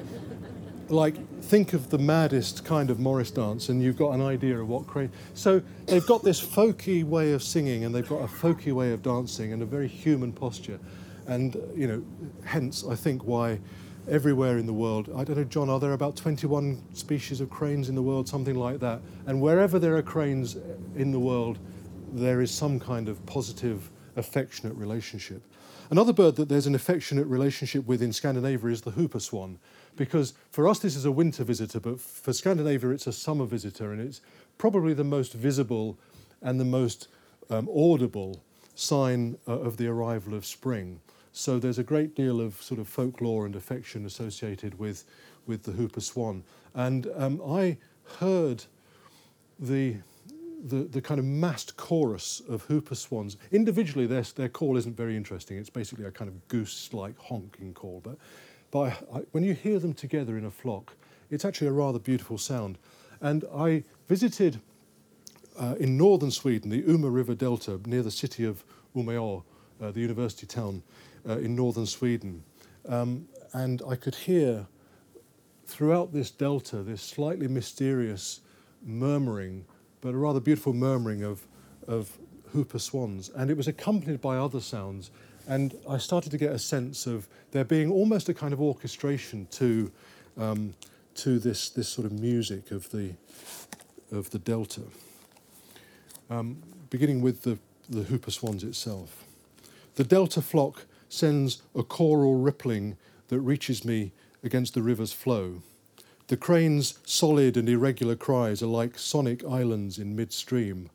like 0.90 1.16
think 1.42 1.74
of 1.74 1.90
the 1.90 1.98
maddest 1.98 2.66
kind 2.66 2.90
of 2.90 3.00
Morris 3.00 3.32
dance 3.32 3.70
and 3.70 3.82
you've 3.82 3.98
got 3.98 4.12
an 4.12 4.22
idea 4.22 4.60
of 4.60 4.68
what 4.68 4.88
crazy. 4.88 5.12
So 5.34 5.62
they've 5.86 6.06
got 6.06 6.24
this 6.24 6.42
folky 6.42 7.04
way 7.04 7.34
of 7.34 7.44
singing 7.44 7.86
and 7.86 7.94
they've 7.94 8.08
got 8.08 8.22
a 8.22 8.28
folky 8.28 8.74
way 8.74 8.92
of 8.94 9.02
dancing 9.02 9.54
and 9.54 9.62
a 9.62 9.66
very 9.66 9.88
human 9.88 10.32
posture. 10.32 10.80
And, 11.28 11.56
you 11.76 11.88
know, 11.88 12.04
hence 12.46 12.86
I 12.90 12.96
think 12.96 13.24
why 13.24 13.60
everywhere 14.10 14.58
in 14.58 14.66
the 14.66 14.74
world. 14.74 15.10
I 15.16 15.24
don't 15.24 15.38
know, 15.38 15.44
John, 15.44 15.70
are 15.70 15.80
there 15.80 15.94
about 15.94 16.16
21 16.16 16.82
species 16.94 17.42
of 17.42 17.50
cranes 17.50 17.90
in 17.90 17.96
the 17.96 18.02
world, 18.02 18.28
something 18.28 18.56
like 18.56 18.80
that? 18.80 19.02
And 19.26 19.42
wherever 19.42 19.80
there 19.80 19.98
are 19.98 20.02
cranes 20.02 20.58
in 20.96 21.12
the 21.12 21.20
world, 21.20 21.60
there 22.14 22.42
is 22.42 22.52
some 22.52 22.80
kind 22.80 23.10
of 23.10 23.24
positive, 23.26 23.90
affectionate 24.16 24.76
relationship. 24.76 25.42
Another 25.90 26.14
bird 26.14 26.36
that 26.36 26.50
there's 26.50 26.68
an 26.68 26.76
affectionate 26.76 27.28
relationship 27.28 27.86
with 27.86 28.02
in 28.02 28.12
Scandinavia 28.12 28.72
is 28.72 28.82
the 28.82 28.92
whooper 28.92 29.20
swan, 29.20 29.58
because 29.96 30.34
for 30.52 30.68
us 30.68 30.80
this 30.80 30.96
is 30.96 31.06
a 31.06 31.12
winter 31.12 31.44
visitor, 31.44 31.80
but 31.80 32.00
for 32.00 32.34
Scandinavia 32.34 32.90
it's 32.90 33.08
a 33.08 33.14
summer 33.14 33.46
visitor, 33.46 33.92
and 33.94 34.02
it's 34.02 34.22
probably 34.58 34.94
the 34.94 35.04
most 35.04 35.34
visible 35.34 35.98
and 36.42 36.60
the 36.60 36.66
most 36.66 37.08
um, 37.50 37.70
audible 37.74 38.44
sign 38.76 39.38
uh, 39.48 39.54
of 39.60 39.78
the 39.78 39.88
arrival 39.88 40.34
of 40.34 40.46
spring. 40.46 41.00
So 41.38 41.60
there's 41.60 41.78
a 41.78 41.84
great 41.84 42.16
deal 42.16 42.42
of 42.42 42.60
sort 42.64 42.80
of 42.80 42.88
folklore 42.88 43.46
and 43.46 43.56
affection 43.56 44.08
associated 44.08 44.80
with, 44.80 45.04
with 45.46 45.62
the 45.62 45.72
whooper 45.72 46.02
swan. 46.02 46.44
And 46.74 47.08
um, 47.16 47.40
I 47.48 47.78
heard 48.18 48.64
the, 49.60 49.98
the, 50.66 50.78
the 50.78 51.00
kind 51.00 51.20
of 51.20 51.26
massed 51.26 51.78
chorus 51.78 52.42
of 52.50 52.68
whooper 52.72 52.96
swans. 52.96 53.38
Individually, 53.52 54.08
their, 54.08 54.24
their 54.24 54.50
call 54.50 54.78
isn't 54.78 54.98
very 54.98 55.16
interesting. 55.16 55.60
It's 55.60 55.70
basically 55.70 56.06
a 56.06 56.12
kind 56.12 56.28
of 56.28 56.48
goose-like 56.48 57.20
honking 57.20 57.76
call. 57.76 58.02
But, 58.04 58.18
but 58.72 58.80
I, 58.80 59.20
I, 59.20 59.22
when 59.32 59.44
you 59.44 59.54
hear 59.54 59.78
them 59.78 59.94
together 59.94 60.40
in 60.40 60.46
a 60.46 60.52
flock, 60.52 60.96
it's 61.30 61.46
actually 61.46 61.68
a 61.68 61.72
rather 61.74 62.00
beautiful 62.00 62.40
sound. 62.40 62.80
And 63.22 63.46
I 63.56 63.84
visited 64.08 64.60
uh, 65.60 65.76
in 65.80 65.98
northern 65.98 66.32
Sweden, 66.32 66.72
the 66.72 66.84
Ume 66.88 67.06
River 67.06 67.36
Delta, 67.36 67.80
near 67.86 68.02
the 68.02 68.10
city 68.10 68.44
of 68.44 68.64
Umeå, 68.96 69.44
uh, 69.80 69.92
the 69.92 70.00
university 70.00 70.48
town, 70.48 70.82
uh, 71.28 71.38
in 71.38 71.56
northern 71.56 71.86
Sweden. 71.86 72.44
Um, 72.88 73.28
and 73.54 73.82
I 73.88 73.96
could 73.96 74.16
hear 74.16 74.68
throughout 75.66 76.14
this 76.14 76.32
delta 76.32 76.78
this 76.78 77.02
slightly 77.02 77.48
mysterious 77.48 78.42
murmuring, 78.84 79.66
but 80.02 80.14
a 80.14 80.18
rather 80.18 80.40
beautiful 80.40 80.74
murmuring 80.74 81.24
of, 81.24 81.46
of 81.88 82.18
whooper 82.54 82.80
swans, 82.80 83.30
and 83.30 83.52
it 83.52 83.58
was 83.58 83.68
accompanied 83.68 84.22
by 84.22 84.38
other 84.38 84.62
sounds. 84.62 85.12
And 85.48 85.78
I 85.90 85.98
started 85.98 86.32
to 86.32 86.38
get 86.38 86.52
a 86.52 86.60
sense 86.60 87.08
of 87.08 87.28
there 87.52 87.64
being 87.64 87.92
almost 87.92 88.30
a 88.30 88.34
kind 88.34 88.54
of 88.54 88.62
orchestration 88.62 89.48
to, 89.52 89.92
um, 90.38 90.74
to 91.16 91.40
this, 91.40 91.70
this 91.70 91.88
sort 91.88 92.06
of 92.06 92.12
music 92.12 92.72
of 92.72 92.90
the, 92.92 93.14
of 94.12 94.30
the 94.32 94.40
delta, 94.40 94.82
um, 96.30 96.62
beginning 96.90 97.22
with 97.22 97.44
the, 97.44 97.58
the 97.90 98.02
whooper 98.04 98.32
swans 98.32 98.64
itself. 98.64 99.24
The 99.96 100.04
delta 100.04 100.42
flock 100.42 100.86
sends 101.10 101.62
a 101.76 101.84
choral 101.84 102.36
rippling 102.36 102.98
that 103.28 103.40
reaches 103.40 103.84
me 103.86 104.12
against 104.44 104.74
the 104.74 104.82
river's 104.82 105.14
flow. 105.14 105.62
The 106.28 106.38
crane's 106.38 107.00
solid 107.06 107.56
and 107.56 107.70
irregular 107.70 108.16
cries 108.16 108.62
are 108.62 108.68
like 108.68 109.00
sonic 109.00 109.46
islands 109.46 109.98
in 109.98 110.16
midstream, 110.16 110.90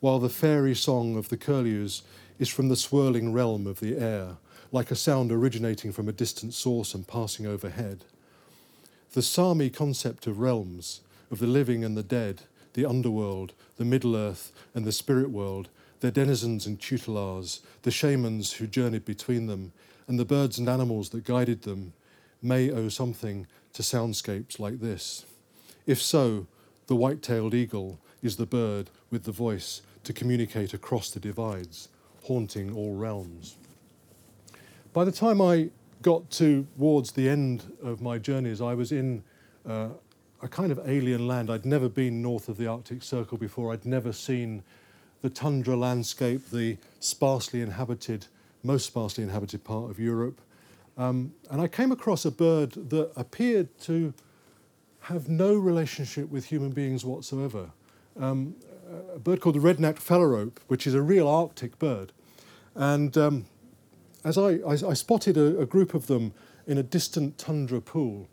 while 0.00 0.18
the 0.18 0.28
fairy 0.28 0.74
song 0.74 1.16
of 1.16 1.28
the 1.28 1.36
curlews 1.36 2.02
is 2.38 2.48
from 2.48 2.68
the 2.68 2.76
swirling 2.76 3.32
realm 3.32 3.66
of 3.66 3.80
the 3.80 3.96
air, 3.96 4.36
like 4.70 4.90
a 4.90 4.96
sound 4.96 5.32
originating 5.32 5.92
from 5.92 6.08
a 6.08 6.12
distant 6.12 6.54
source 6.54 6.94
and 6.94 7.08
passing 7.08 7.46
overhead. 7.46 8.04
The 9.12 9.22
Sami 9.22 9.70
concept 9.70 10.26
of 10.26 10.38
realms, 10.38 11.00
of 11.30 11.38
the 11.38 11.46
living 11.46 11.84
and 11.84 11.96
the 11.96 12.02
dead, 12.02 12.42
the 12.74 12.84
underworld, 12.84 13.54
the 13.78 13.84
Middle 13.84 14.14
Earth, 14.14 14.52
and 14.74 14.84
the 14.84 14.92
spirit 14.92 15.30
world, 15.30 15.68
their 16.00 16.10
denizens 16.10 16.66
and 16.66 16.78
tutelars, 16.78 17.60
the 17.82 17.90
shamans 17.90 18.52
who 18.52 18.66
journeyed 18.66 19.04
between 19.04 19.46
them, 19.46 19.72
and 20.08 20.18
the 20.18 20.24
birds 20.24 20.58
and 20.58 20.68
animals 20.68 21.10
that 21.10 21.24
guided 21.24 21.62
them, 21.62 21.92
may 22.42 22.70
owe 22.70 22.88
something 22.88 23.46
to 23.72 23.82
soundscapes 23.82 24.58
like 24.58 24.80
this. 24.80 25.24
If 25.86 26.00
so, 26.00 26.46
the 26.86 26.96
white 26.96 27.22
tailed 27.22 27.54
eagle 27.54 27.98
is 28.22 28.36
the 28.36 28.46
bird 28.46 28.90
with 29.10 29.24
the 29.24 29.32
voice 29.32 29.82
to 30.04 30.12
communicate 30.12 30.74
across 30.74 31.10
the 31.10 31.20
divides, 31.20 31.88
haunting 32.24 32.74
all 32.74 32.94
realms. 32.94 33.56
By 34.92 35.04
the 35.04 35.12
time 35.12 35.40
I 35.40 35.70
got 36.02 36.30
towards 36.30 37.12
the 37.12 37.28
end 37.28 37.72
of 37.82 38.00
my 38.00 38.18
journeys, 38.18 38.60
I 38.60 38.74
was 38.74 38.92
in 38.92 39.22
uh, 39.68 39.88
a 40.42 40.48
kind 40.48 40.70
of 40.70 40.80
alien 40.86 41.26
land. 41.26 41.50
I'd 41.50 41.66
never 41.66 41.88
been 41.88 42.22
north 42.22 42.48
of 42.48 42.56
the 42.56 42.66
Arctic 42.66 43.02
Circle 43.02 43.38
before, 43.38 43.72
I'd 43.72 43.84
never 43.84 44.12
seen 44.12 44.62
the 45.22 45.30
tundra 45.30 45.76
landscape, 45.76 46.50
the 46.50 46.76
sparsely 47.00 47.60
inhabited, 47.60 48.26
most 48.62 48.86
sparsely 48.86 49.24
inhabited 49.24 49.64
part 49.64 49.90
of 49.90 49.98
Europe. 49.98 50.40
Um, 50.98 51.34
and 51.50 51.60
I 51.60 51.68
came 51.68 51.92
across 51.92 52.24
a 52.24 52.30
bird 52.30 52.72
that 52.90 53.12
appeared 53.16 53.68
to 53.80 54.14
have 55.00 55.28
no 55.28 55.54
relationship 55.54 56.30
with 56.30 56.46
human 56.46 56.70
beings 56.70 57.04
whatsoever. 57.04 57.70
Um, 58.18 58.56
a 59.14 59.18
bird 59.18 59.40
called 59.40 59.56
the 59.56 59.60
red-necked 59.60 60.00
phalarope, 60.04 60.58
which 60.68 60.86
is 60.86 60.94
a 60.94 61.02
real 61.02 61.28
Arctic 61.28 61.78
bird. 61.78 62.12
And 62.74 63.16
um, 63.16 63.46
as 64.24 64.38
I, 64.38 64.54
I, 64.66 64.72
I 64.72 64.94
spotted 64.94 65.36
a, 65.36 65.60
a, 65.60 65.66
group 65.66 65.94
of 65.94 66.06
them 66.06 66.32
in 66.66 66.78
a 66.78 66.82
distant 66.82 67.38
tundra 67.38 67.80
pool, 67.80 68.28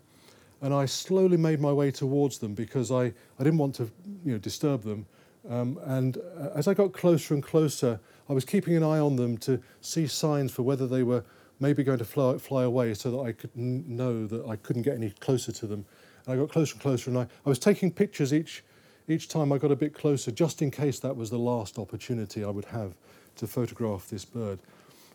and 0.60 0.74
I 0.74 0.86
slowly 0.86 1.36
made 1.36 1.60
my 1.60 1.72
way 1.72 1.90
towards 1.90 2.38
them 2.38 2.54
because 2.54 2.90
I, 2.90 3.04
I 3.38 3.44
didn't 3.44 3.58
want 3.58 3.74
to 3.76 3.90
you 4.24 4.32
know, 4.32 4.38
disturb 4.38 4.82
them. 4.82 5.06
Um, 5.48 5.78
and 5.84 6.16
uh, 6.16 6.50
as 6.54 6.68
I 6.68 6.74
got 6.74 6.92
closer 6.92 7.34
and 7.34 7.42
closer, 7.42 8.00
I 8.28 8.32
was 8.32 8.44
keeping 8.44 8.76
an 8.76 8.82
eye 8.82 8.98
on 8.98 9.16
them 9.16 9.36
to 9.38 9.60
see 9.80 10.06
signs 10.06 10.52
for 10.52 10.62
whether 10.62 10.86
they 10.86 11.02
were 11.02 11.24
maybe 11.60 11.84
going 11.84 11.98
to 11.98 12.04
fly, 12.04 12.38
fly 12.38 12.64
away 12.64 12.94
so 12.94 13.10
that 13.10 13.18
I 13.18 13.32
could 13.32 13.50
n- 13.56 13.84
know 13.86 14.26
that 14.26 14.46
I 14.46 14.56
couldn't 14.56 14.82
get 14.82 14.94
any 14.94 15.10
closer 15.10 15.52
to 15.52 15.66
them. 15.66 15.84
And 16.26 16.34
I 16.34 16.36
got 16.42 16.50
closer 16.50 16.74
and 16.74 16.80
closer, 16.82 17.10
and 17.10 17.18
I, 17.18 17.22
I 17.22 17.48
was 17.48 17.58
taking 17.58 17.90
pictures 17.90 18.32
each, 18.32 18.64
each 19.08 19.28
time 19.28 19.52
I 19.52 19.58
got 19.58 19.70
a 19.70 19.76
bit 19.76 19.94
closer, 19.94 20.30
just 20.30 20.62
in 20.62 20.70
case 20.70 20.98
that 21.00 21.16
was 21.16 21.30
the 21.30 21.38
last 21.38 21.78
opportunity 21.78 22.42
I 22.42 22.50
would 22.50 22.64
have 22.66 22.94
to 23.36 23.46
photograph 23.46 24.08
this 24.08 24.24
bird. 24.24 24.58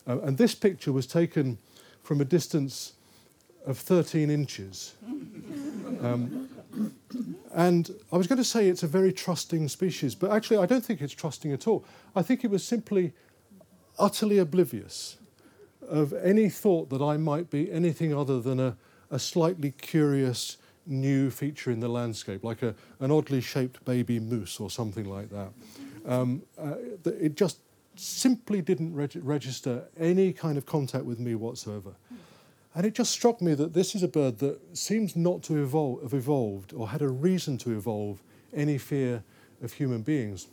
Uh, 0.08 0.20
and 0.22 0.38
this 0.38 0.54
picture 0.54 0.92
was 0.92 1.08
taken 1.08 1.58
from 2.04 2.22
a 2.22 2.26
distance 2.26 2.94
of 3.66 3.78
13 3.78 4.30
inches. 4.30 4.94
Um, 6.02 6.48
and 7.54 7.90
I 8.12 8.18
was 8.18 8.28
going 8.28 8.38
to 8.38 8.44
say 8.44 8.70
it's 8.70 8.84
a 8.84 8.88
very 8.88 9.12
trusting 9.12 9.68
species, 9.68 10.16
but 10.16 10.32
actually, 10.32 10.58
I 10.58 10.66
don't 10.66 10.84
think 10.84 11.02
it's 11.02 11.14
trusting 11.14 11.52
at 11.52 11.68
all. 11.68 11.86
I 12.16 12.22
think 12.22 12.44
it 12.44 12.52
was 12.52 12.64
simply 12.64 13.14
utterly 13.98 14.38
oblivious 14.38 15.18
of 15.88 16.14
any 16.14 16.50
thought 16.50 16.90
that 16.90 17.02
I 17.02 17.18
might 17.18 17.50
be 17.50 17.72
anything 17.72 18.16
other 18.16 18.40
than 18.40 18.60
a, 18.60 18.78
a 19.10 19.20
slightly 19.20 19.72
curious 19.72 20.58
new 20.86 21.30
feature 21.30 21.72
in 21.72 21.80
the 21.80 21.88
landscape, 21.88 22.44
like 22.44 22.62
a, 22.64 22.76
an 23.00 23.12
oddly 23.12 23.42
shaped 23.42 23.84
baby 23.86 24.20
moose 24.20 24.60
or 24.60 24.70
something 24.70 25.06
like 25.06 25.30
that. 25.30 25.50
Um, 26.06 26.44
uh, 26.58 26.76
it 27.06 27.36
just 27.36 27.60
simply 27.96 28.62
didn't 28.62 28.94
reg- 28.96 29.20
register 29.22 29.84
any 30.00 30.32
kind 30.34 30.58
of 30.58 30.66
contact 30.66 31.06
with 31.06 31.20
me 31.20 31.36
whatsoever. 31.36 31.92
And 32.80 32.86
it 32.86 32.94
just 32.94 33.12
struck 33.12 33.42
me 33.42 33.56
that 33.56 33.74
this 33.74 33.94
is 33.94 34.04
a 34.04 34.08
bird 34.08 34.38
that 34.38 34.58
seems 34.72 35.14
not 35.14 35.44
to 35.44 35.62
evolve, 35.62 36.02
have 36.02 36.14
evolved 36.14 36.72
or 36.72 36.88
had 36.88 37.02
a 37.02 37.10
reason 37.10 37.58
to 37.58 37.76
evolve 37.76 38.24
any 38.54 38.78
fear 38.78 39.22
of 39.62 39.74
human 39.74 40.02
beings. 40.02 40.48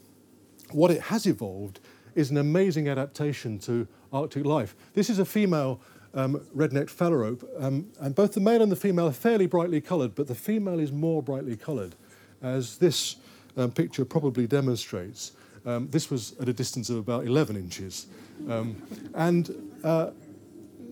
What 0.71 0.91
it 0.91 1.03
has 1.03 1.25
evolved 1.25 1.79
is 2.15 2.29
an 2.29 2.35
amazing 2.35 2.89
adaptation 2.89 3.59
to 3.59 3.87
Arctic 4.11 4.43
life. 4.43 4.75
This 4.93 5.09
is 5.09 5.19
a 5.19 5.25
female 5.25 5.79
um, 6.13 6.45
red-necked 6.53 6.89
phalarope, 6.89 7.47
um, 7.63 7.87
and 8.01 8.13
both 8.13 8.33
the 8.33 8.41
male 8.41 8.61
and 8.61 8.69
the 8.69 8.75
female 8.75 9.07
are 9.07 9.13
fairly 9.13 9.47
brightly 9.47 9.79
coloured, 9.79 10.13
but 10.13 10.27
the 10.27 10.35
female 10.35 10.81
is 10.81 10.91
more 10.91 11.23
brightly 11.23 11.55
coloured, 11.55 11.95
as 12.41 12.77
this 12.77 13.15
um, 13.55 13.71
picture 13.71 14.03
probably 14.03 14.47
demonstrates. 14.47 15.31
Um, 15.65 15.87
this 15.91 16.11
was 16.11 16.37
at 16.41 16.49
a 16.49 16.53
distance 16.53 16.89
of 16.89 16.97
about 16.97 17.25
11 17.25 17.55
inches. 17.55 18.07
Um, 18.49 18.75
and 19.13 19.71
uh, 19.81 20.09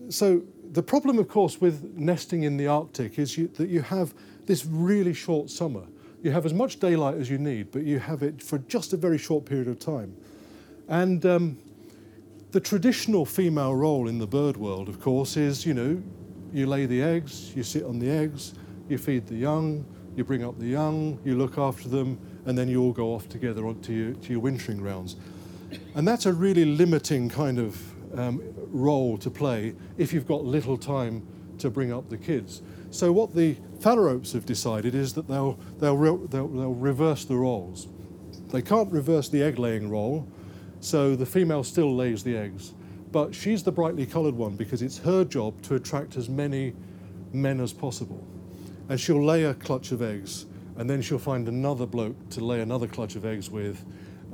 so 0.08 0.42
the 0.76 0.82
problem, 0.82 1.18
of 1.18 1.26
course, 1.26 1.58
with 1.58 1.96
nesting 1.96 2.42
in 2.42 2.58
the 2.58 2.66
Arctic 2.66 3.18
is 3.18 3.38
you, 3.38 3.48
that 3.54 3.70
you 3.70 3.80
have 3.80 4.12
this 4.44 4.66
really 4.66 5.14
short 5.14 5.48
summer. 5.48 5.84
You 6.22 6.32
have 6.32 6.44
as 6.44 6.52
much 6.52 6.80
daylight 6.80 7.14
as 7.16 7.30
you 7.30 7.38
need, 7.38 7.70
but 7.70 7.84
you 7.84 7.98
have 7.98 8.22
it 8.22 8.42
for 8.42 8.58
just 8.58 8.92
a 8.92 8.98
very 8.98 9.16
short 9.16 9.46
period 9.46 9.68
of 9.68 9.78
time. 9.78 10.14
And 10.86 11.24
um, 11.24 11.58
the 12.50 12.60
traditional 12.60 13.24
female 13.24 13.74
role 13.74 14.06
in 14.06 14.18
the 14.18 14.26
bird 14.26 14.58
world, 14.58 14.90
of 14.90 15.00
course, 15.00 15.38
is 15.38 15.64
you 15.64 15.72
know, 15.72 16.02
you 16.52 16.66
lay 16.66 16.84
the 16.84 17.02
eggs, 17.02 17.56
you 17.56 17.62
sit 17.62 17.82
on 17.84 17.98
the 17.98 18.10
eggs, 18.10 18.52
you 18.90 18.98
feed 18.98 19.26
the 19.26 19.34
young, 19.34 19.82
you 20.14 20.24
bring 20.24 20.44
up 20.44 20.58
the 20.58 20.66
young, 20.66 21.18
you 21.24 21.38
look 21.38 21.56
after 21.56 21.88
them, 21.88 22.20
and 22.44 22.58
then 22.58 22.68
you 22.68 22.82
all 22.82 22.92
go 22.92 23.14
off 23.14 23.30
together 23.30 23.62
to 23.72 23.92
your, 23.94 24.12
to 24.12 24.30
your 24.30 24.40
wintering 24.40 24.76
grounds. 24.76 25.16
And 25.94 26.06
that's 26.06 26.26
a 26.26 26.34
really 26.34 26.66
limiting 26.66 27.30
kind 27.30 27.58
of 27.58 27.80
um, 28.18 28.42
role 28.70 29.18
to 29.18 29.30
play 29.30 29.74
if 29.98 30.12
you've 30.12 30.26
got 30.26 30.44
little 30.44 30.76
time 30.76 31.26
to 31.58 31.70
bring 31.70 31.92
up 31.92 32.08
the 32.08 32.16
kids. 32.16 32.62
So 32.90 33.12
what 33.12 33.34
the 33.34 33.56
phalaropes 33.80 34.32
have 34.32 34.46
decided 34.46 34.94
is 34.94 35.14
that 35.14 35.28
they'll, 35.28 35.58
they'll, 35.78 35.96
re- 35.96 36.26
they'll, 36.30 36.48
they'll 36.48 36.74
reverse 36.74 37.24
the 37.24 37.36
roles. 37.36 37.88
They 38.52 38.62
can't 38.62 38.90
reverse 38.92 39.28
the 39.28 39.42
egg 39.42 39.58
laying 39.58 39.90
role, 39.90 40.28
so 40.80 41.16
the 41.16 41.26
female 41.26 41.64
still 41.64 41.94
lays 41.94 42.22
the 42.22 42.36
eggs. 42.36 42.74
But 43.12 43.34
she's 43.34 43.62
the 43.62 43.72
brightly 43.72 44.06
coloured 44.06 44.34
one 44.34 44.56
because 44.56 44.82
it's 44.82 44.98
her 44.98 45.24
job 45.24 45.60
to 45.62 45.74
attract 45.74 46.16
as 46.16 46.28
many 46.28 46.74
men 47.32 47.60
as 47.60 47.72
possible. 47.72 48.26
And 48.88 49.00
she'll 49.00 49.24
lay 49.24 49.44
a 49.44 49.54
clutch 49.54 49.90
of 49.92 50.02
eggs, 50.02 50.46
and 50.76 50.88
then 50.88 51.02
she'll 51.02 51.18
find 51.18 51.48
another 51.48 51.86
bloke 51.86 52.28
to 52.30 52.44
lay 52.44 52.60
another 52.60 52.86
clutch 52.86 53.16
of 53.16 53.24
eggs 53.24 53.50
with, 53.50 53.84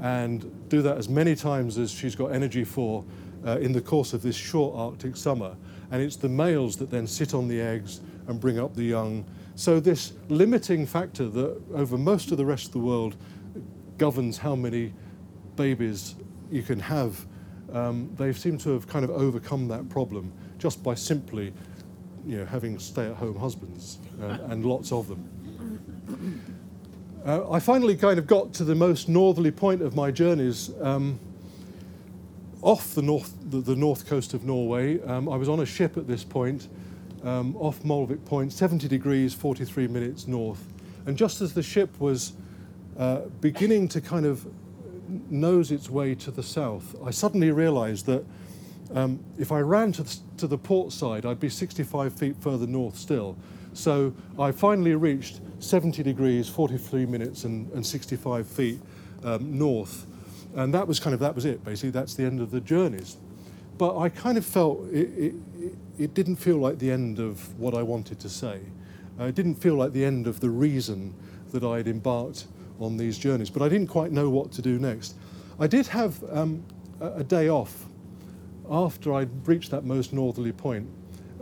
and 0.00 0.68
do 0.68 0.82
that 0.82 0.98
as 0.98 1.08
many 1.08 1.34
times 1.34 1.78
as 1.78 1.90
she's 1.90 2.14
got 2.14 2.32
energy 2.32 2.64
for 2.64 3.04
uh, 3.46 3.58
in 3.58 3.72
the 3.72 3.80
course 3.80 4.12
of 4.12 4.22
this 4.22 4.36
short 4.36 4.74
Arctic 4.76 5.16
summer. 5.16 5.56
And 5.90 6.02
it's 6.02 6.16
the 6.16 6.28
males 6.28 6.76
that 6.76 6.90
then 6.90 7.06
sit 7.06 7.34
on 7.34 7.48
the 7.48 7.60
eggs 7.60 8.00
and 8.26 8.40
bring 8.40 8.58
up 8.58 8.74
the 8.74 8.84
young. 8.84 9.24
So, 9.54 9.80
this 9.80 10.12
limiting 10.28 10.86
factor 10.86 11.28
that 11.28 11.60
over 11.74 11.98
most 11.98 12.30
of 12.30 12.38
the 12.38 12.44
rest 12.44 12.66
of 12.66 12.72
the 12.72 12.78
world 12.78 13.16
governs 13.98 14.38
how 14.38 14.54
many 14.54 14.92
babies 15.56 16.14
you 16.50 16.62
can 16.62 16.80
have, 16.80 17.26
um, 17.72 18.10
they 18.16 18.32
seem 18.32 18.58
to 18.58 18.70
have 18.70 18.86
kind 18.86 19.04
of 19.04 19.10
overcome 19.10 19.68
that 19.68 19.88
problem 19.88 20.32
just 20.58 20.82
by 20.82 20.94
simply 20.94 21.52
you 22.26 22.38
know, 22.38 22.46
having 22.46 22.78
stay 22.78 23.06
at 23.06 23.16
home 23.16 23.36
husbands 23.36 23.98
uh, 24.22 24.38
and 24.48 24.64
lots 24.64 24.92
of 24.92 25.08
them. 25.08 25.28
Uh, 27.24 27.50
I 27.50 27.60
finally 27.60 27.96
kind 27.96 28.18
of 28.18 28.26
got 28.26 28.52
to 28.54 28.64
the 28.64 28.74
most 28.74 29.08
northerly 29.08 29.50
point 29.50 29.82
of 29.82 29.94
my 29.94 30.10
journeys. 30.10 30.70
Um, 30.80 31.20
off 32.62 32.94
the 32.94 33.02
north, 33.02 33.34
the, 33.50 33.58
the, 33.58 33.76
north 33.76 34.06
coast 34.06 34.34
of 34.34 34.44
Norway, 34.44 35.00
um, 35.02 35.28
I 35.28 35.36
was 35.36 35.48
on 35.48 35.60
a 35.60 35.66
ship 35.66 35.96
at 35.96 36.06
this 36.06 36.22
point, 36.22 36.68
um, 37.24 37.56
off 37.56 37.82
Molvik 37.82 38.24
Point, 38.24 38.52
70 38.52 38.88
degrees, 38.88 39.34
43 39.34 39.88
minutes 39.88 40.28
north. 40.28 40.64
And 41.06 41.16
just 41.16 41.40
as 41.40 41.52
the 41.52 41.62
ship 41.62 42.00
was 42.00 42.32
uh, 42.96 43.22
beginning 43.40 43.88
to 43.88 44.00
kind 44.00 44.24
of 44.24 44.46
nose 45.30 45.72
its 45.72 45.90
way 45.90 46.14
to 46.14 46.30
the 46.30 46.42
south, 46.42 46.94
I 47.04 47.10
suddenly 47.10 47.50
realized 47.50 48.06
that 48.06 48.24
um, 48.94 49.18
if 49.38 49.50
I 49.50 49.60
ran 49.60 49.90
to 49.92 50.04
the, 50.04 50.16
to 50.38 50.46
the 50.46 50.58
port 50.58 50.92
side, 50.92 51.26
I'd 51.26 51.40
be 51.40 51.48
65 51.48 52.12
feet 52.12 52.36
further 52.40 52.66
north 52.66 52.96
still. 52.96 53.36
So 53.72 54.14
I 54.38 54.52
finally 54.52 54.94
reached 54.94 55.40
70 55.60 56.02
degrees, 56.02 56.48
43 56.48 57.06
minutes, 57.06 57.44
and, 57.44 57.70
and 57.72 57.84
65 57.84 58.46
feet 58.46 58.78
um, 59.24 59.58
north. 59.58 60.06
And 60.54 60.72
that 60.74 60.86
was 60.86 61.00
kind 61.00 61.14
of 61.14 61.20
that 61.20 61.34
was 61.34 61.44
it. 61.44 61.64
Basically, 61.64 61.90
that's 61.90 62.14
the 62.14 62.24
end 62.24 62.40
of 62.40 62.50
the 62.50 62.60
journeys. 62.60 63.16
But 63.78 63.98
I 63.98 64.08
kind 64.08 64.38
of 64.38 64.44
felt 64.44 64.86
it, 64.92 65.08
it, 65.16 65.34
it 65.98 66.14
didn't 66.14 66.36
feel 66.36 66.58
like 66.58 66.78
the 66.78 66.90
end 66.90 67.18
of 67.18 67.58
what 67.58 67.74
I 67.74 67.82
wanted 67.82 68.20
to 68.20 68.28
say. 68.28 68.60
Uh, 69.18 69.24
it 69.24 69.34
didn't 69.34 69.56
feel 69.56 69.74
like 69.74 69.92
the 69.92 70.04
end 70.04 70.26
of 70.26 70.40
the 70.40 70.50
reason 70.50 71.14
that 71.52 71.62
i 71.62 71.76
had 71.76 71.88
embarked 71.88 72.46
on 72.80 72.96
these 72.96 73.18
journeys. 73.18 73.50
But 73.50 73.62
I 73.62 73.68
didn't 73.68 73.88
quite 73.88 74.12
know 74.12 74.30
what 74.30 74.52
to 74.52 74.62
do 74.62 74.78
next. 74.78 75.16
I 75.58 75.66
did 75.66 75.86
have 75.88 76.22
um, 76.32 76.64
a, 77.00 77.12
a 77.16 77.24
day 77.24 77.48
off 77.48 77.86
after 78.70 79.12
I'd 79.14 79.46
reached 79.46 79.70
that 79.70 79.84
most 79.84 80.12
northerly 80.12 80.52
point, 80.52 80.88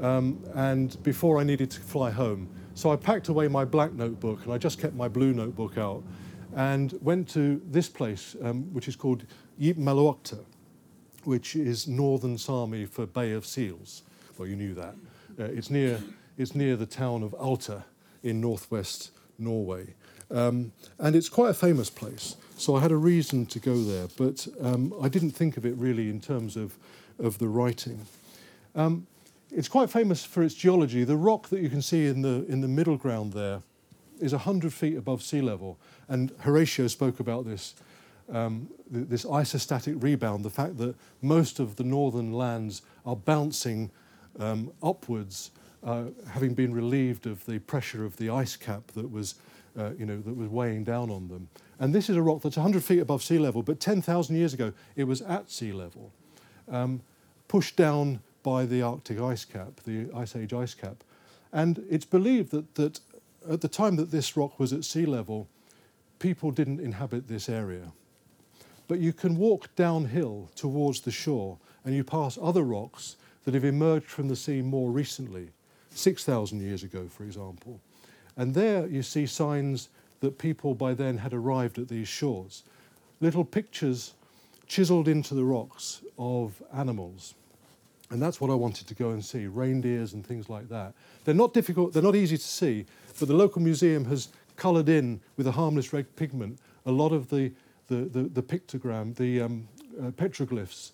um, 0.01 0.43
and 0.55 1.01
before 1.03 1.39
I 1.39 1.45
needed 1.45 1.71
to 1.73 1.81
fly 1.81 2.11
home. 2.11 2.49
So 2.75 2.91
I 2.91 2.97
packed 2.97 3.29
away 3.29 3.47
my 3.49 3.65
black 3.65 3.93
notebook 3.93 4.45
and 4.45 4.53
I 4.53 4.59
just 4.59 4.81
kept 4.81 4.95
my 4.95 5.09
blue 5.09 5.33
notebook 5.35 5.77
out 5.77 6.03
and 6.55 6.99
went 7.01 7.29
to 7.31 7.61
this 7.71 7.89
place, 7.89 8.37
um, 8.43 8.73
which 8.73 8.89
is 8.89 8.97
called 8.97 9.25
Jiebmaluokta, 9.61 10.45
which 11.25 11.55
is 11.57 11.87
northern 11.87 12.39
Sami 12.39 12.87
for 12.87 13.07
Bay 13.07 13.33
of 13.33 13.47
Seals. 13.47 14.03
Well, 14.39 14.49
you 14.49 14.57
knew 14.57 14.75
that. 14.75 14.95
Uh, 15.39 15.45
it's, 15.45 15.71
near, 15.71 16.01
it's 16.39 16.55
near 16.55 16.77
the 16.77 16.87
town 16.87 17.23
of 17.23 17.35
Alta 17.35 17.85
in 18.23 18.41
northwest 18.41 19.11
Norway. 19.39 19.95
Um, 20.31 20.73
and 20.99 21.17
it's 21.17 21.29
quite 21.29 21.51
a 21.51 21.55
famous 21.55 21.91
place. 21.91 22.37
So 22.57 22.77
I 22.77 22.81
had 22.81 22.93
a 22.93 22.97
reason 22.97 23.47
to 23.47 23.59
go 23.59 23.83
there, 23.83 24.07
but 24.17 24.47
um, 24.61 24.95
I 25.03 25.09
didn't 25.09 25.33
think 25.33 25.57
of 25.57 25.67
it 25.67 25.75
really 25.77 26.09
in 26.09 26.21
terms 26.21 26.57
of, 26.57 26.79
of 27.19 27.39
the 27.39 27.49
writing. 27.49 28.07
Um, 28.75 29.07
it's 29.51 29.69
quite 29.69 29.91
famous 29.91 30.25
for 30.25 30.43
its 30.43 30.55
geology. 30.55 31.05
The 31.05 31.17
rock 31.17 31.49
that 31.49 31.61
you 31.61 31.69
can 31.69 31.83
see 31.83 32.07
in 32.07 32.23
the, 32.23 32.45
in 32.49 32.61
the 32.61 32.69
middle 32.69 32.97
ground 32.97 33.33
there 33.33 33.63
is 34.21 34.33
100 34.33 34.73
feet 34.73 34.97
above 34.97 35.23
sea 35.23 35.41
level. 35.41 35.79
And 36.09 36.33
Horatio 36.41 36.87
spoke 36.89 37.21
about 37.21 37.45
this, 37.45 37.75
um, 38.33 38.69
th- 38.93 39.09
this 39.09 39.25
isostatic 39.25 40.03
rebound, 40.03 40.45
the 40.45 40.51
fact 40.51 40.79
that 40.79 40.95
most 41.23 41.59
of 41.59 41.77
the 41.77 41.85
northern 41.85 42.33
lands 42.33 42.83
are 43.05 43.17
bouncing 43.17 43.91
um, 44.39 44.73
upwards, 44.83 45.51
uh, 45.83 46.05
having 46.31 46.55
been 46.55 46.73
relieved 46.73 47.27
of 47.27 47.45
the 47.47 47.59
pressure 47.61 48.05
of 48.05 48.17
the 48.17 48.31
ice 48.31 48.57
cap 48.57 48.87
that 48.95 49.11
was, 49.11 49.37
uh, 49.79 49.91
you 49.99 50.07
know, 50.07 50.21
that 50.21 50.37
was 50.37 50.49
weighing 50.49 50.85
down 50.85 51.11
on 51.11 51.29
them. 51.29 51.49
And 51.79 51.95
this 51.95 52.11
is 52.11 52.17
a 52.17 52.23
rock 52.23 52.43
that's 52.43 52.57
100 52.57 52.85
feet 52.85 52.99
above 52.99 53.23
sea 53.23 53.39
level, 53.39 53.63
but 53.63 53.81
10,000 53.81 54.37
years 54.37 54.53
ago 54.53 54.73
it 54.97 55.05
was 55.05 55.23
at 55.23 55.51
sea 55.51 55.73
level, 55.73 56.13
um, 56.71 57.01
pushed 57.49 57.77
down 57.77 58.21
by 58.43 58.67
the 58.67 58.83
Arctic 58.83 59.21
ice 59.21 59.45
cap, 59.45 59.81
the 59.85 60.09
Ice 60.15 60.37
Age 60.37 60.53
ice 60.53 60.75
cap. 60.75 61.03
And 61.53 61.85
it's 61.91 62.05
believed 62.05 62.53
that, 62.53 62.75
that 62.77 63.01
at 63.49 63.61
the 63.61 63.69
time 63.69 63.97
that 63.97 64.11
this 64.11 64.37
rock 64.37 64.59
was 64.59 64.73
at 64.73 64.85
sea 64.85 65.07
level, 65.07 65.49
people 66.19 66.51
didn't 66.51 66.81
inhabit 66.81 67.29
this 67.29 67.49
area. 67.49 67.93
But 68.89 68.99
you 68.99 69.13
can 69.13 69.37
walk 69.37 69.75
downhill 69.77 70.51
towards 70.57 71.01
the 71.01 71.11
shore 71.11 71.59
and 71.85 71.95
you 71.95 72.05
pass 72.05 72.39
other 72.41 72.63
rocks 72.63 73.17
that 73.45 73.55
have 73.55 73.65
emerged 73.65 74.07
from 74.07 74.29
the 74.29 74.37
sea 74.37 74.63
more 74.63 74.91
recently, 74.91 75.49
6,000 75.91 76.61
years 76.61 76.83
ago, 76.83 77.07
for 77.09 77.25
example. 77.25 77.81
And 78.37 78.55
there 78.55 78.87
you 78.87 79.03
see 79.03 79.27
signs 79.27 79.89
that 80.21 80.39
people 80.39 80.75
by 80.75 80.95
then 80.95 81.19
had 81.19 81.33
arrived 81.33 81.79
at 81.79 81.89
these 81.89 82.09
shores. 82.09 82.65
Little 83.21 83.45
pictures 83.45 84.13
chiseled 84.67 85.09
into 85.09 85.35
the 85.35 85.45
rocks 85.45 86.03
of 86.19 86.63
animals. 86.75 87.35
And 88.11 88.21
that's 88.21 88.41
what 88.41 88.51
I 88.51 88.55
wanted 88.55 88.89
to 88.89 88.95
go 88.95 89.11
and 89.11 89.25
see 89.25 89.47
reindeers 89.47 90.15
and 90.15 90.27
things 90.27 90.51
like 90.51 90.69
that. 90.69 90.95
They're 91.25 91.35
not 91.35 91.55
difficult, 91.55 91.93
they're 91.93 92.03
not 92.03 92.17
easy 92.17 92.37
to 92.37 92.43
see, 92.43 92.87
but 93.21 93.29
the 93.29 93.35
local 93.35 93.63
museum 93.63 94.05
has 94.07 94.29
coloured 94.57 94.89
in 94.89 95.21
with 95.37 95.47
a 95.47 95.53
harmless 95.53 95.93
red 95.93 96.17
pigment 96.17 96.59
a 96.87 96.93
lot 96.93 97.13
of 97.13 97.29
the, 97.29 97.53
the, 97.89 97.97
the, 97.97 98.23
the 98.23 98.43
pictogram, 98.43 99.15
the 99.17 99.43
um, 99.43 99.69
uh, 100.01 100.11
petroglyphs 100.11 100.93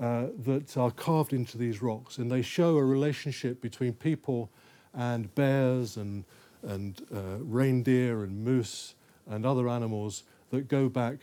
uh, 0.00 0.26
that 0.44 0.76
are 0.76 0.90
carved 0.90 1.32
into 1.32 1.58
these 1.58 1.82
rocks. 1.82 2.18
And 2.18 2.30
they 2.30 2.42
show 2.42 2.76
a 2.76 2.84
relationship 2.84 3.60
between 3.60 3.92
people 3.92 4.50
and 4.94 5.32
bears 5.34 5.96
and, 5.96 6.24
and 6.62 7.00
uh, 7.14 7.38
reindeer 7.40 8.24
and 8.24 8.44
moose 8.44 8.94
and 9.28 9.44
other 9.44 9.68
animals 9.68 10.24
that 10.50 10.66
go 10.68 10.88
back 10.88 11.16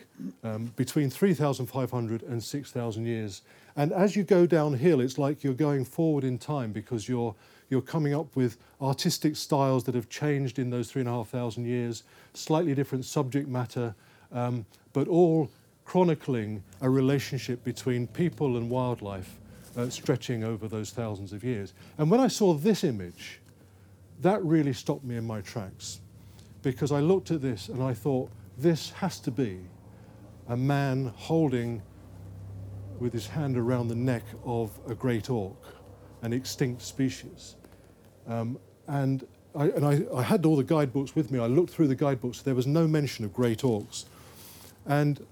um, 0.44 0.72
between 0.76 1.10
3,500 1.10 2.24
and 2.24 2.44
6,000 2.44 3.06
years. 3.06 3.42
And 3.76 3.92
as 3.92 4.16
you 4.16 4.24
go 4.24 4.46
downhill, 4.46 5.02
it's 5.02 5.18
like 5.18 5.44
you're 5.44 5.54
going 5.54 5.84
forward 5.84 6.24
in 6.24 6.38
time 6.38 6.72
because 6.72 7.10
you're, 7.10 7.34
you're 7.70 7.82
coming 7.82 8.14
up 8.14 8.36
with 8.36 8.58
artistic 8.82 9.36
styles 9.36 9.84
that 9.86 9.96
have 9.96 10.10
changed 10.10 10.60
in 10.60 10.70
those 10.70 10.92
3,500 10.92 11.68
years, 11.68 12.04
slightly 12.34 12.76
different 12.76 13.06
subject 13.06 13.48
matter, 13.48 13.96
um, 14.32 14.66
but 14.94 15.08
all 15.08 15.50
chronicling 15.84 16.64
a 16.82 16.90
relationship 16.90 17.64
between 17.64 18.08
people 18.08 18.58
and 18.58 18.70
wildlife 18.70 19.38
uh, 19.78 19.90
stretching 19.90 20.44
over 20.44 20.68
those 20.68 20.92
thousands 20.92 21.34
of 21.34 21.44
years. 21.44 21.74
And 21.98 22.10
when 22.10 22.20
I 22.20 22.28
saw 22.28 22.54
this 22.54 22.84
image, 22.84 23.42
that 24.22 24.44
really 24.44 24.74
stopped 24.74 25.04
me 25.04 25.18
in 25.18 25.26
my 25.26 25.42
tracks 25.42 26.00
because 26.62 26.92
I 26.92 27.00
looked 27.00 27.32
at 27.32 27.42
this 27.42 27.70
and 27.70 27.84
I 27.84 27.94
thought, 27.94 28.30
this 28.58 28.92
has 28.92 29.20
to 29.20 29.32
be 29.32 29.60
a 30.48 30.56
man 30.56 31.12
holding 31.16 31.82
with 33.00 33.12
his 33.12 33.28
hand 33.28 33.58
around 33.58 33.90
the 33.90 33.96
neck 33.96 34.24
of 34.46 34.72
a 34.88 34.96
great 34.96 35.30
auk, 35.30 35.62
an 36.26 36.34
extinct 36.34 36.82
species. 36.82 37.56
Um, 38.28 38.58
and 38.88 39.26
I, 39.56 39.66
and 39.66 39.86
I, 39.86 40.02
I, 40.14 40.24
had 40.24 40.46
all 40.46 40.56
the 40.56 40.64
guidebooks 40.64 41.16
with 41.16 41.32
me. 41.32 41.40
I 41.40 41.46
looked 41.46 41.70
through 41.70 41.88
the 41.88 41.96
guidebooks. 41.96 42.42
There 42.42 42.56
was 42.56 42.66
no 42.66 42.88
mention 42.88 43.24
of 43.24 43.34
great 43.34 43.60
auks. 43.60 44.06
And 44.88 45.24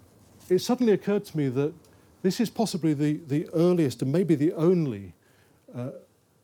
it 0.50 0.60
suddenly 0.60 0.94
occurred 0.94 1.26
to 1.26 1.38
me 1.38 1.50
that 1.50 1.74
this 2.22 2.40
is 2.40 2.50
possibly 2.50 2.94
the, 2.94 3.20
the 3.28 3.50
earliest 3.54 4.04
and 4.04 4.12
maybe 4.12 4.36
the 4.36 4.54
only 4.54 5.14
uh, 5.76 5.90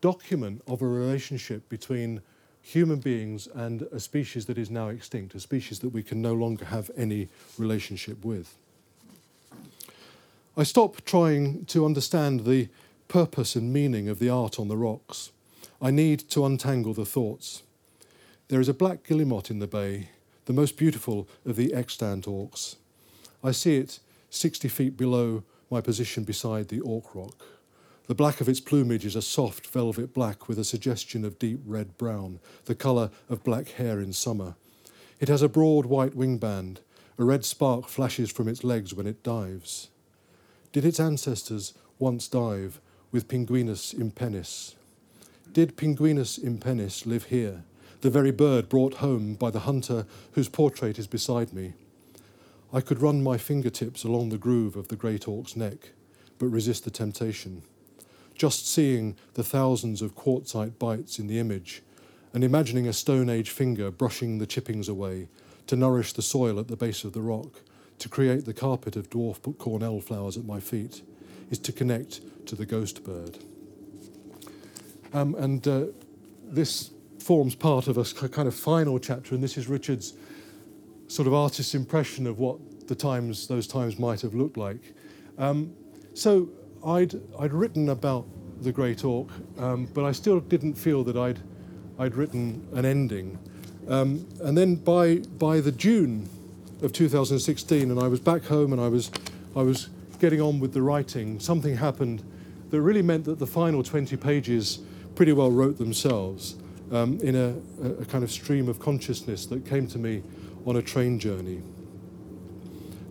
document 0.01 0.63
of 0.67 0.81
a 0.81 0.87
relationship 0.87 1.69
between 1.69 2.21
human 2.61 2.99
beings 2.99 3.47
and 3.53 3.83
a 3.91 3.99
species 3.99 4.47
that 4.47 4.57
is 4.57 4.71
now 4.71 4.89
extinct, 4.89 5.35
a 5.35 5.39
species 5.39 5.79
that 5.79 5.89
we 5.89 6.01
can 6.01 6.21
no 6.21 6.33
longer 6.33 6.65
have 6.65 6.89
any 6.97 7.29
relationship 7.57 8.25
with. 8.25 8.55
I 10.57 10.63
stopped 10.63 11.05
trying 11.05 11.65
to 11.65 11.85
understand 11.85 12.45
the 12.45 12.67
purpose 13.09 13.55
and 13.55 13.73
meaning 13.73 14.07
of 14.07 14.19
the 14.19 14.29
art 14.29 14.59
on 14.59 14.69
the 14.69 14.77
rocks. 14.77 15.31
I 15.81 15.91
need 15.91 16.19
to 16.29 16.45
untangle 16.45 16.93
the 16.93 17.05
thoughts. 17.05 17.63
There 18.47 18.61
is 18.61 18.69
a 18.69 18.73
black 18.73 19.03
guillemot 19.03 19.51
in 19.51 19.59
the 19.59 19.67
bay, 19.67 20.09
the 20.45 20.53
most 20.53 20.77
beautiful 20.77 21.27
of 21.45 21.55
the 21.55 21.73
extant 21.73 22.27
auks. 22.27 22.77
I 23.43 23.51
see 23.51 23.77
it 23.77 23.99
60 24.29 24.67
feet 24.67 24.95
below 24.95 25.43
my 25.71 25.81
position 25.81 26.23
beside 26.23 26.67
the 26.67 26.81
auk 26.81 27.13
rock. 27.15 27.45
The 28.07 28.15
black 28.15 28.41
of 28.41 28.49
its 28.49 28.59
plumage 28.59 29.05
is 29.05 29.15
a 29.15 29.21
soft 29.21 29.67
velvet 29.67 30.13
black 30.13 30.47
with 30.47 30.59
a 30.59 30.63
suggestion 30.63 31.25
of 31.25 31.39
deep 31.39 31.61
red 31.65 31.97
brown, 31.97 32.39
the 32.65 32.75
colour 32.75 33.09
of 33.27 33.43
black 33.43 33.69
hair 33.69 33.99
in 33.99 34.13
summer. 34.13 34.55
It 35.19 35.29
has 35.29 35.41
a 35.41 35.49
broad 35.49 35.87
white 35.87 36.15
wing 36.15 36.37
band. 36.37 36.81
A 37.17 37.23
red 37.23 37.43
spark 37.43 37.87
flashes 37.87 38.31
from 38.31 38.47
its 38.47 38.63
legs 38.63 38.93
when 38.93 39.05
it 39.05 39.23
dives. 39.23 39.89
Did 40.71 40.85
its 40.85 40.99
ancestors 40.99 41.73
once 41.97 42.27
dive 42.27 42.79
with 43.11 43.27
Pinguinus 43.27 43.93
impennis? 43.93 44.75
Did 45.51 45.75
Pinguinus 45.75 46.37
impennis 46.37 47.05
live 47.05 47.25
here, 47.25 47.63
the 48.01 48.09
very 48.09 48.31
bird 48.31 48.69
brought 48.69 48.95
home 48.95 49.33
by 49.33 49.49
the 49.49 49.61
hunter 49.61 50.05
whose 50.33 50.49
portrait 50.49 50.99
is 50.99 51.07
beside 51.07 51.51
me? 51.51 51.73
I 52.71 52.81
could 52.81 53.01
run 53.01 53.23
my 53.23 53.37
fingertips 53.37 54.03
along 54.03 54.29
the 54.29 54.37
groove 54.37 54.75
of 54.75 54.89
the 54.89 54.95
great 54.95 55.27
auk's 55.27 55.55
neck, 55.55 55.89
but 56.37 56.47
resist 56.47 56.83
the 56.83 56.91
temptation. 56.91 57.63
Just 58.35 58.67
seeing 58.67 59.15
the 59.33 59.43
thousands 59.43 60.01
of 60.01 60.15
quartzite 60.15 60.77
bites 60.77 61.17
in 61.17 61.25
the 61.25 61.39
image, 61.39 61.81
and 62.31 62.43
imagining 62.43 62.87
a 62.87 62.93
Stone 62.93 63.27
Age 63.27 63.49
finger 63.49 63.89
brushing 63.89 64.37
the 64.37 64.45
chippings 64.45 64.87
away 64.87 65.29
to 65.65 65.75
nourish 65.75 66.13
the 66.13 66.21
soil 66.21 66.59
at 66.59 66.67
the 66.67 66.77
base 66.77 67.03
of 67.03 67.13
the 67.13 67.21
rock, 67.21 67.61
to 67.97 68.07
create 68.07 68.45
the 68.45 68.53
carpet 68.53 68.95
of 68.95 69.09
dwarf 69.09 69.57
cornel 69.57 69.99
flowers 69.99 70.37
at 70.37 70.45
my 70.45 70.59
feet 70.59 71.01
is 71.49 71.59
to 71.59 71.71
connect 71.71 72.21
to 72.47 72.55
the 72.55 72.65
ghost 72.65 73.03
bird. 73.03 73.37
Um, 75.13 75.35
and 75.35 75.67
uh, 75.67 75.85
this 76.43 76.91
forms 77.19 77.55
part 77.55 77.87
of 77.87 77.97
a 77.97 78.29
kind 78.29 78.47
of 78.47 78.55
final 78.55 78.99
chapter, 78.99 79.35
and 79.35 79.43
this 79.43 79.57
is 79.57 79.67
Richard's 79.67 80.13
sort 81.07 81.27
of 81.27 81.33
artist's 81.33 81.75
impression 81.75 82.27
of 82.27 82.39
what 82.39 82.57
the 82.87 82.95
times, 82.95 83.47
those 83.47 83.67
times 83.67 83.99
might 83.99 84.21
have 84.21 84.33
looked 84.33 84.57
like. 84.57 84.93
Um, 85.37 85.73
so 86.13 86.49
I'd, 86.85 87.15
I'd 87.39 87.53
written 87.53 87.89
about 87.89 88.25
the 88.61 88.71
Great 88.71 89.03
Auk, 89.03 89.29
um, 89.57 89.87
but 89.93 90.05
I 90.05 90.11
still 90.11 90.39
didn't 90.39 90.75
feel 90.75 91.03
that 91.05 91.17
I'd, 91.17 91.39
I'd 91.97 92.15
written 92.15 92.67
an 92.73 92.85
ending. 92.85 93.37
Um, 93.87 94.27
and 94.41 94.57
then 94.57 94.75
by, 94.75 95.17
by 95.17 95.61
the 95.61 95.71
June 95.71 96.29
of 96.81 96.93
2016, 96.93 97.89
and 97.89 97.99
I 97.99 98.07
was 98.07 98.19
back 98.19 98.43
home 98.43 98.71
and 98.73 98.81
I 98.81 98.87
was, 98.87 99.11
I 99.55 99.61
was 99.61 99.89
getting 100.19 100.41
on 100.41 100.59
with 100.59 100.73
the 100.73 100.81
writing. 100.81 101.39
Something 101.39 101.77
happened 101.77 102.23
that 102.69 102.81
really 102.81 103.01
meant 103.01 103.25
that 103.25 103.39
the 103.39 103.47
final 103.47 103.83
20 103.83 104.15
pages 104.17 104.79
pretty 105.15 105.31
well 105.31 105.51
wrote 105.51 105.77
themselves 105.77 106.55
um, 106.91 107.19
in 107.21 107.35
a, 107.35 108.01
a 108.01 108.05
kind 108.05 108.23
of 108.23 108.31
stream 108.31 108.67
of 108.67 108.79
consciousness 108.79 109.45
that 109.47 109.65
came 109.65 109.87
to 109.87 109.97
me 109.97 110.23
on 110.65 110.75
a 110.75 110.81
train 110.81 111.19
journey. 111.19 111.61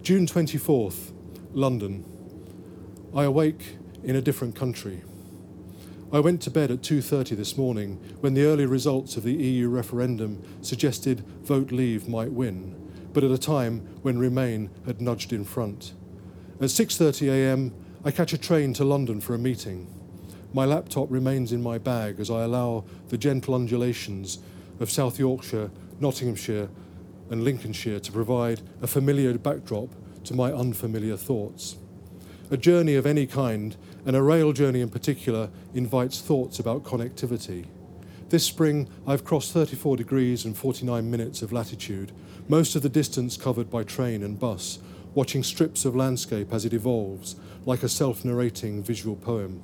June 0.02 0.26
24th, 0.26 1.12
London. 1.52 2.04
I 3.14 3.24
awake 3.24 3.76
in 4.04 4.16
a 4.16 4.22
different 4.22 4.54
country. 4.54 5.02
I 6.12 6.20
went 6.20 6.40
to 6.42 6.50
bed 6.50 6.70
at 6.70 6.82
2:30 6.82 7.36
this 7.36 7.58
morning 7.58 7.98
when 8.20 8.32
the 8.32 8.44
early 8.44 8.64
results 8.64 9.16
of 9.16 9.24
the 9.24 9.34
EU 9.34 9.68
referendum 9.68 10.42
suggested 10.62 11.20
vote 11.42 11.70
leave 11.70 12.08
might 12.08 12.32
win, 12.32 12.74
but 13.12 13.24
at 13.24 13.30
a 13.30 13.38
time 13.38 13.80
when 14.00 14.18
remain 14.18 14.70
had 14.86 15.02
nudged 15.02 15.32
in 15.32 15.44
front. 15.44 15.92
At 16.60 16.70
6:30 16.70 17.28
a.m., 17.28 17.72
I 18.04 18.10
catch 18.10 18.32
a 18.32 18.38
train 18.38 18.72
to 18.74 18.84
London 18.84 19.20
for 19.20 19.32
a 19.32 19.38
meeting. 19.38 19.86
My 20.52 20.64
laptop 20.64 21.08
remains 21.08 21.52
in 21.52 21.62
my 21.62 21.78
bag 21.78 22.18
as 22.18 22.30
I 22.30 22.42
allow 22.42 22.84
the 23.10 23.16
gentle 23.16 23.54
undulations 23.54 24.40
of 24.80 24.90
South 24.90 25.20
Yorkshire, 25.20 25.70
Nottinghamshire, 26.00 26.68
and 27.30 27.44
Lincolnshire 27.44 28.00
to 28.00 28.10
provide 28.10 28.62
a 28.82 28.88
familiar 28.88 29.38
backdrop 29.38 29.90
to 30.24 30.34
my 30.34 30.52
unfamiliar 30.52 31.16
thoughts. 31.16 31.76
A 32.50 32.56
journey 32.56 32.96
of 32.96 33.06
any 33.06 33.26
kind, 33.26 33.76
and 34.04 34.16
a 34.16 34.22
rail 34.22 34.52
journey 34.52 34.80
in 34.80 34.88
particular, 34.88 35.50
invites 35.74 36.20
thoughts 36.20 36.58
about 36.58 36.82
connectivity. 36.82 37.66
This 38.30 38.44
spring, 38.44 38.88
I've 39.06 39.24
crossed 39.24 39.52
34 39.52 39.96
degrees 39.96 40.44
and 40.44 40.56
49 40.56 41.08
minutes 41.08 41.40
of 41.40 41.52
latitude, 41.52 42.10
most 42.48 42.74
of 42.74 42.82
the 42.82 42.88
distance 42.88 43.36
covered 43.36 43.70
by 43.70 43.84
train 43.84 44.24
and 44.24 44.40
bus, 44.40 44.80
watching 45.18 45.42
strips 45.42 45.84
of 45.84 45.96
landscape 45.96 46.52
as 46.52 46.64
it 46.64 46.72
evolves, 46.72 47.34
like 47.66 47.82
a 47.82 47.88
self 47.88 48.24
narrating 48.24 48.84
visual 48.84 49.16
poem. 49.16 49.60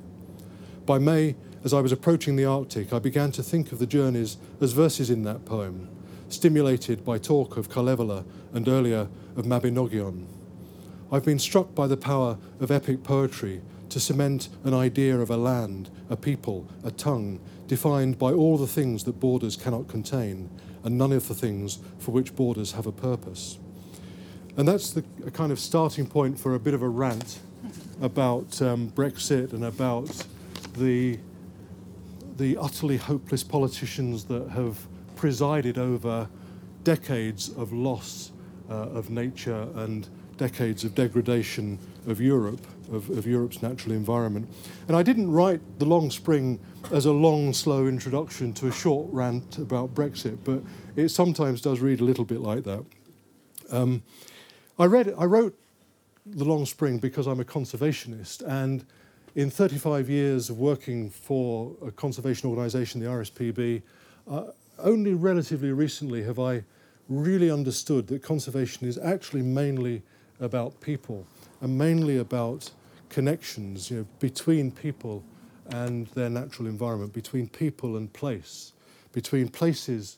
By 0.85 0.97
May, 0.97 1.37
as 1.63 1.73
I 1.73 1.79
was 1.79 1.93
approaching 1.93 2.35
the 2.35 2.43
Arctic, 2.43 2.91
I 2.91 2.99
began 2.99 3.31
to 3.31 3.41
think 3.41 3.71
of 3.71 3.79
the 3.79 3.87
journeys 3.87 4.35
as 4.59 4.73
verses 4.73 5.09
in 5.09 5.23
that 5.23 5.45
poem, 5.45 5.87
stimulated 6.27 7.05
by 7.05 7.19
talk 7.19 7.55
of 7.55 7.69
Kalevala 7.69 8.25
and 8.53 8.67
earlier 8.67 9.07
of 9.37 9.45
Mabinogion. 9.45 10.25
I've 11.09 11.23
been 11.23 11.39
struck 11.39 11.73
by 11.73 11.87
the 11.87 11.95
power 11.95 12.37
of 12.59 12.69
epic 12.69 13.01
poetry 13.05 13.61
to 13.87 13.99
cement 14.01 14.49
an 14.65 14.73
idea 14.73 15.17
of 15.17 15.29
a 15.29 15.37
land, 15.37 15.89
a 16.09 16.17
people, 16.17 16.67
a 16.83 16.91
tongue, 16.91 17.39
defined 17.67 18.19
by 18.19 18.33
all 18.33 18.57
the 18.57 18.67
things 18.67 19.05
that 19.05 19.21
borders 19.21 19.55
cannot 19.55 19.87
contain, 19.87 20.49
and 20.83 20.97
none 20.97 21.13
of 21.13 21.29
the 21.29 21.33
things 21.33 21.79
for 21.97 22.11
which 22.11 22.35
borders 22.35 22.73
have 22.73 22.87
a 22.87 22.91
purpose. 22.91 23.57
And 24.57 24.67
that's 24.67 24.91
the 24.91 25.03
a 25.25 25.31
kind 25.31 25.51
of 25.51 25.59
starting 25.59 26.07
point 26.07 26.39
for 26.39 26.55
a 26.55 26.59
bit 26.59 26.73
of 26.73 26.81
a 26.81 26.87
rant 26.87 27.39
about 28.01 28.61
um, 28.61 28.89
Brexit 28.91 29.53
and 29.53 29.65
about 29.65 30.25
the, 30.77 31.19
the 32.37 32.57
utterly 32.57 32.97
hopeless 32.97 33.43
politicians 33.43 34.25
that 34.25 34.49
have 34.49 34.77
presided 35.15 35.77
over 35.77 36.29
decades 36.83 37.49
of 37.49 37.73
loss 37.73 38.31
uh, 38.69 38.73
of 38.73 39.09
nature 39.09 39.67
and 39.75 40.07
decades 40.37 40.83
of 40.83 40.93
degradation 40.95 41.79
of 42.07 42.21
Europe, 42.21 42.65
of, 42.91 43.09
of 43.09 43.25
Europe's 43.25 43.61
natural 43.61 43.93
environment. 43.93 44.47
And 44.87 44.95
I 44.95 45.03
didn't 45.03 45.31
write 45.31 45.61
The 45.79 45.85
Long 45.85 46.11
Spring 46.11 46.59
as 46.91 47.05
a 47.05 47.11
long, 47.11 47.53
slow 47.53 47.87
introduction 47.87 48.53
to 48.53 48.67
a 48.67 48.71
short 48.71 49.07
rant 49.11 49.57
about 49.57 49.95
Brexit, 49.95 50.37
but 50.43 50.61
it 50.95 51.09
sometimes 51.09 51.61
does 51.61 51.79
read 51.79 52.01
a 52.01 52.03
little 52.03 52.25
bit 52.25 52.41
like 52.41 52.63
that. 52.65 52.85
Um, 53.71 54.03
I, 54.77 54.85
read, 54.85 55.13
I 55.17 55.23
wrote 55.23 55.57
The 56.25 56.43
Long 56.43 56.65
Spring 56.65 56.97
because 56.97 57.27
I'm 57.27 57.39
a 57.39 57.45
conservationist, 57.45 58.43
and 58.45 58.85
in 59.33 59.49
35 59.49 60.09
years 60.09 60.49
of 60.49 60.59
working 60.59 61.09
for 61.09 61.71
a 61.85 61.91
conservation 61.91 62.49
organisation, 62.49 62.99
the 62.99 63.07
RSPB, 63.07 63.81
uh, 64.29 64.43
only 64.79 65.13
relatively 65.13 65.71
recently 65.71 66.23
have 66.23 66.39
I 66.39 66.63
really 67.07 67.49
understood 67.49 68.07
that 68.07 68.21
conservation 68.21 68.85
is 68.85 68.97
actually 68.97 69.43
mainly 69.43 70.01
about 70.41 70.81
people 70.81 71.25
and 71.61 71.77
mainly 71.77 72.17
about 72.17 72.69
connections 73.07 73.89
you 73.89 73.97
know, 73.97 74.07
between 74.19 74.71
people 74.71 75.23
and 75.69 76.07
their 76.07 76.29
natural 76.29 76.67
environment, 76.67 77.13
between 77.13 77.47
people 77.47 77.95
and 77.95 78.11
place, 78.11 78.73
between 79.13 79.47
places 79.47 80.17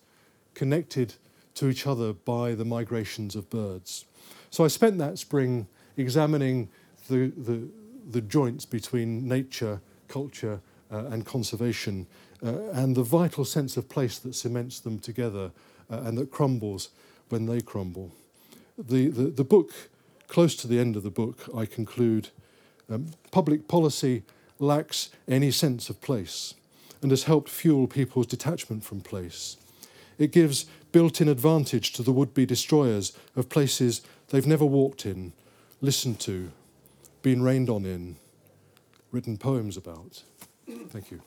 connected 0.56 1.14
to 1.54 1.70
each 1.70 1.86
other 1.86 2.14
by 2.14 2.56
the 2.56 2.66
migrations 2.66 3.36
of 3.36 3.48
birds. 3.52 4.06
So 4.50 4.64
I 4.64 4.68
spent 4.68 4.98
that 5.00 5.20
spring 5.20 5.68
examining 5.98 6.70
the, 7.10 7.32
the, 7.38 7.68
the 8.12 8.22
joints 8.22 8.66
between 8.66 9.28
nature, 9.28 9.82
culture, 10.08 10.60
uh, 10.92 11.06
and 11.08 11.26
conservation, 11.26 12.08
uh, 12.44 12.70
and 12.72 12.96
the 12.96 13.04
vital 13.04 13.46
sense 13.46 13.78
of 13.78 13.90
place 13.90 14.20
that 14.20 14.36
cements 14.36 14.80
them 14.80 15.00
together 15.00 15.52
uh, 15.90 16.02
and 16.06 16.18
that 16.18 16.32
crumbles 16.32 16.90
when 17.30 17.46
they 17.46 17.62
crumble. 17.62 18.12
The, 18.78 19.10
the, 19.10 19.24
the 19.24 19.44
book, 19.44 19.72
close 20.28 20.56
to 20.58 20.68
the 20.68 20.80
end 20.80 20.96
of 20.96 21.04
the 21.04 21.10
book, 21.10 21.50
I 21.56 21.66
conclude 21.66 22.30
um, 22.90 23.08
public 23.32 23.68
policy 23.68 24.24
lacks 24.60 25.10
any 25.28 25.52
sense 25.52 25.90
of 25.90 26.02
place 26.02 26.54
and 27.02 27.12
has 27.12 27.24
helped 27.24 27.50
fuel 27.50 27.88
people's 27.88 28.28
detachment 28.28 28.84
from 28.84 29.02
place. 29.02 29.58
It 30.18 30.32
gives 30.32 30.66
built 30.92 31.22
in 31.22 31.28
advantage 31.28 31.94
to 31.94 32.02
the 32.02 32.12
would 32.12 32.34
be 32.34 32.46
destroyers 32.46 33.14
of 33.36 33.50
places 33.50 34.02
they've 34.30 34.48
never 34.48 34.66
walked 34.66 35.06
in, 35.06 35.34
listened 35.82 36.20
to, 36.22 36.52
been 37.22 37.42
rained 37.42 37.70
on 37.70 37.86
in, 37.86 38.18
written 39.12 39.38
poems 39.38 39.78
about. 39.78 40.24
Thank 40.90 41.12
you. 41.12 41.22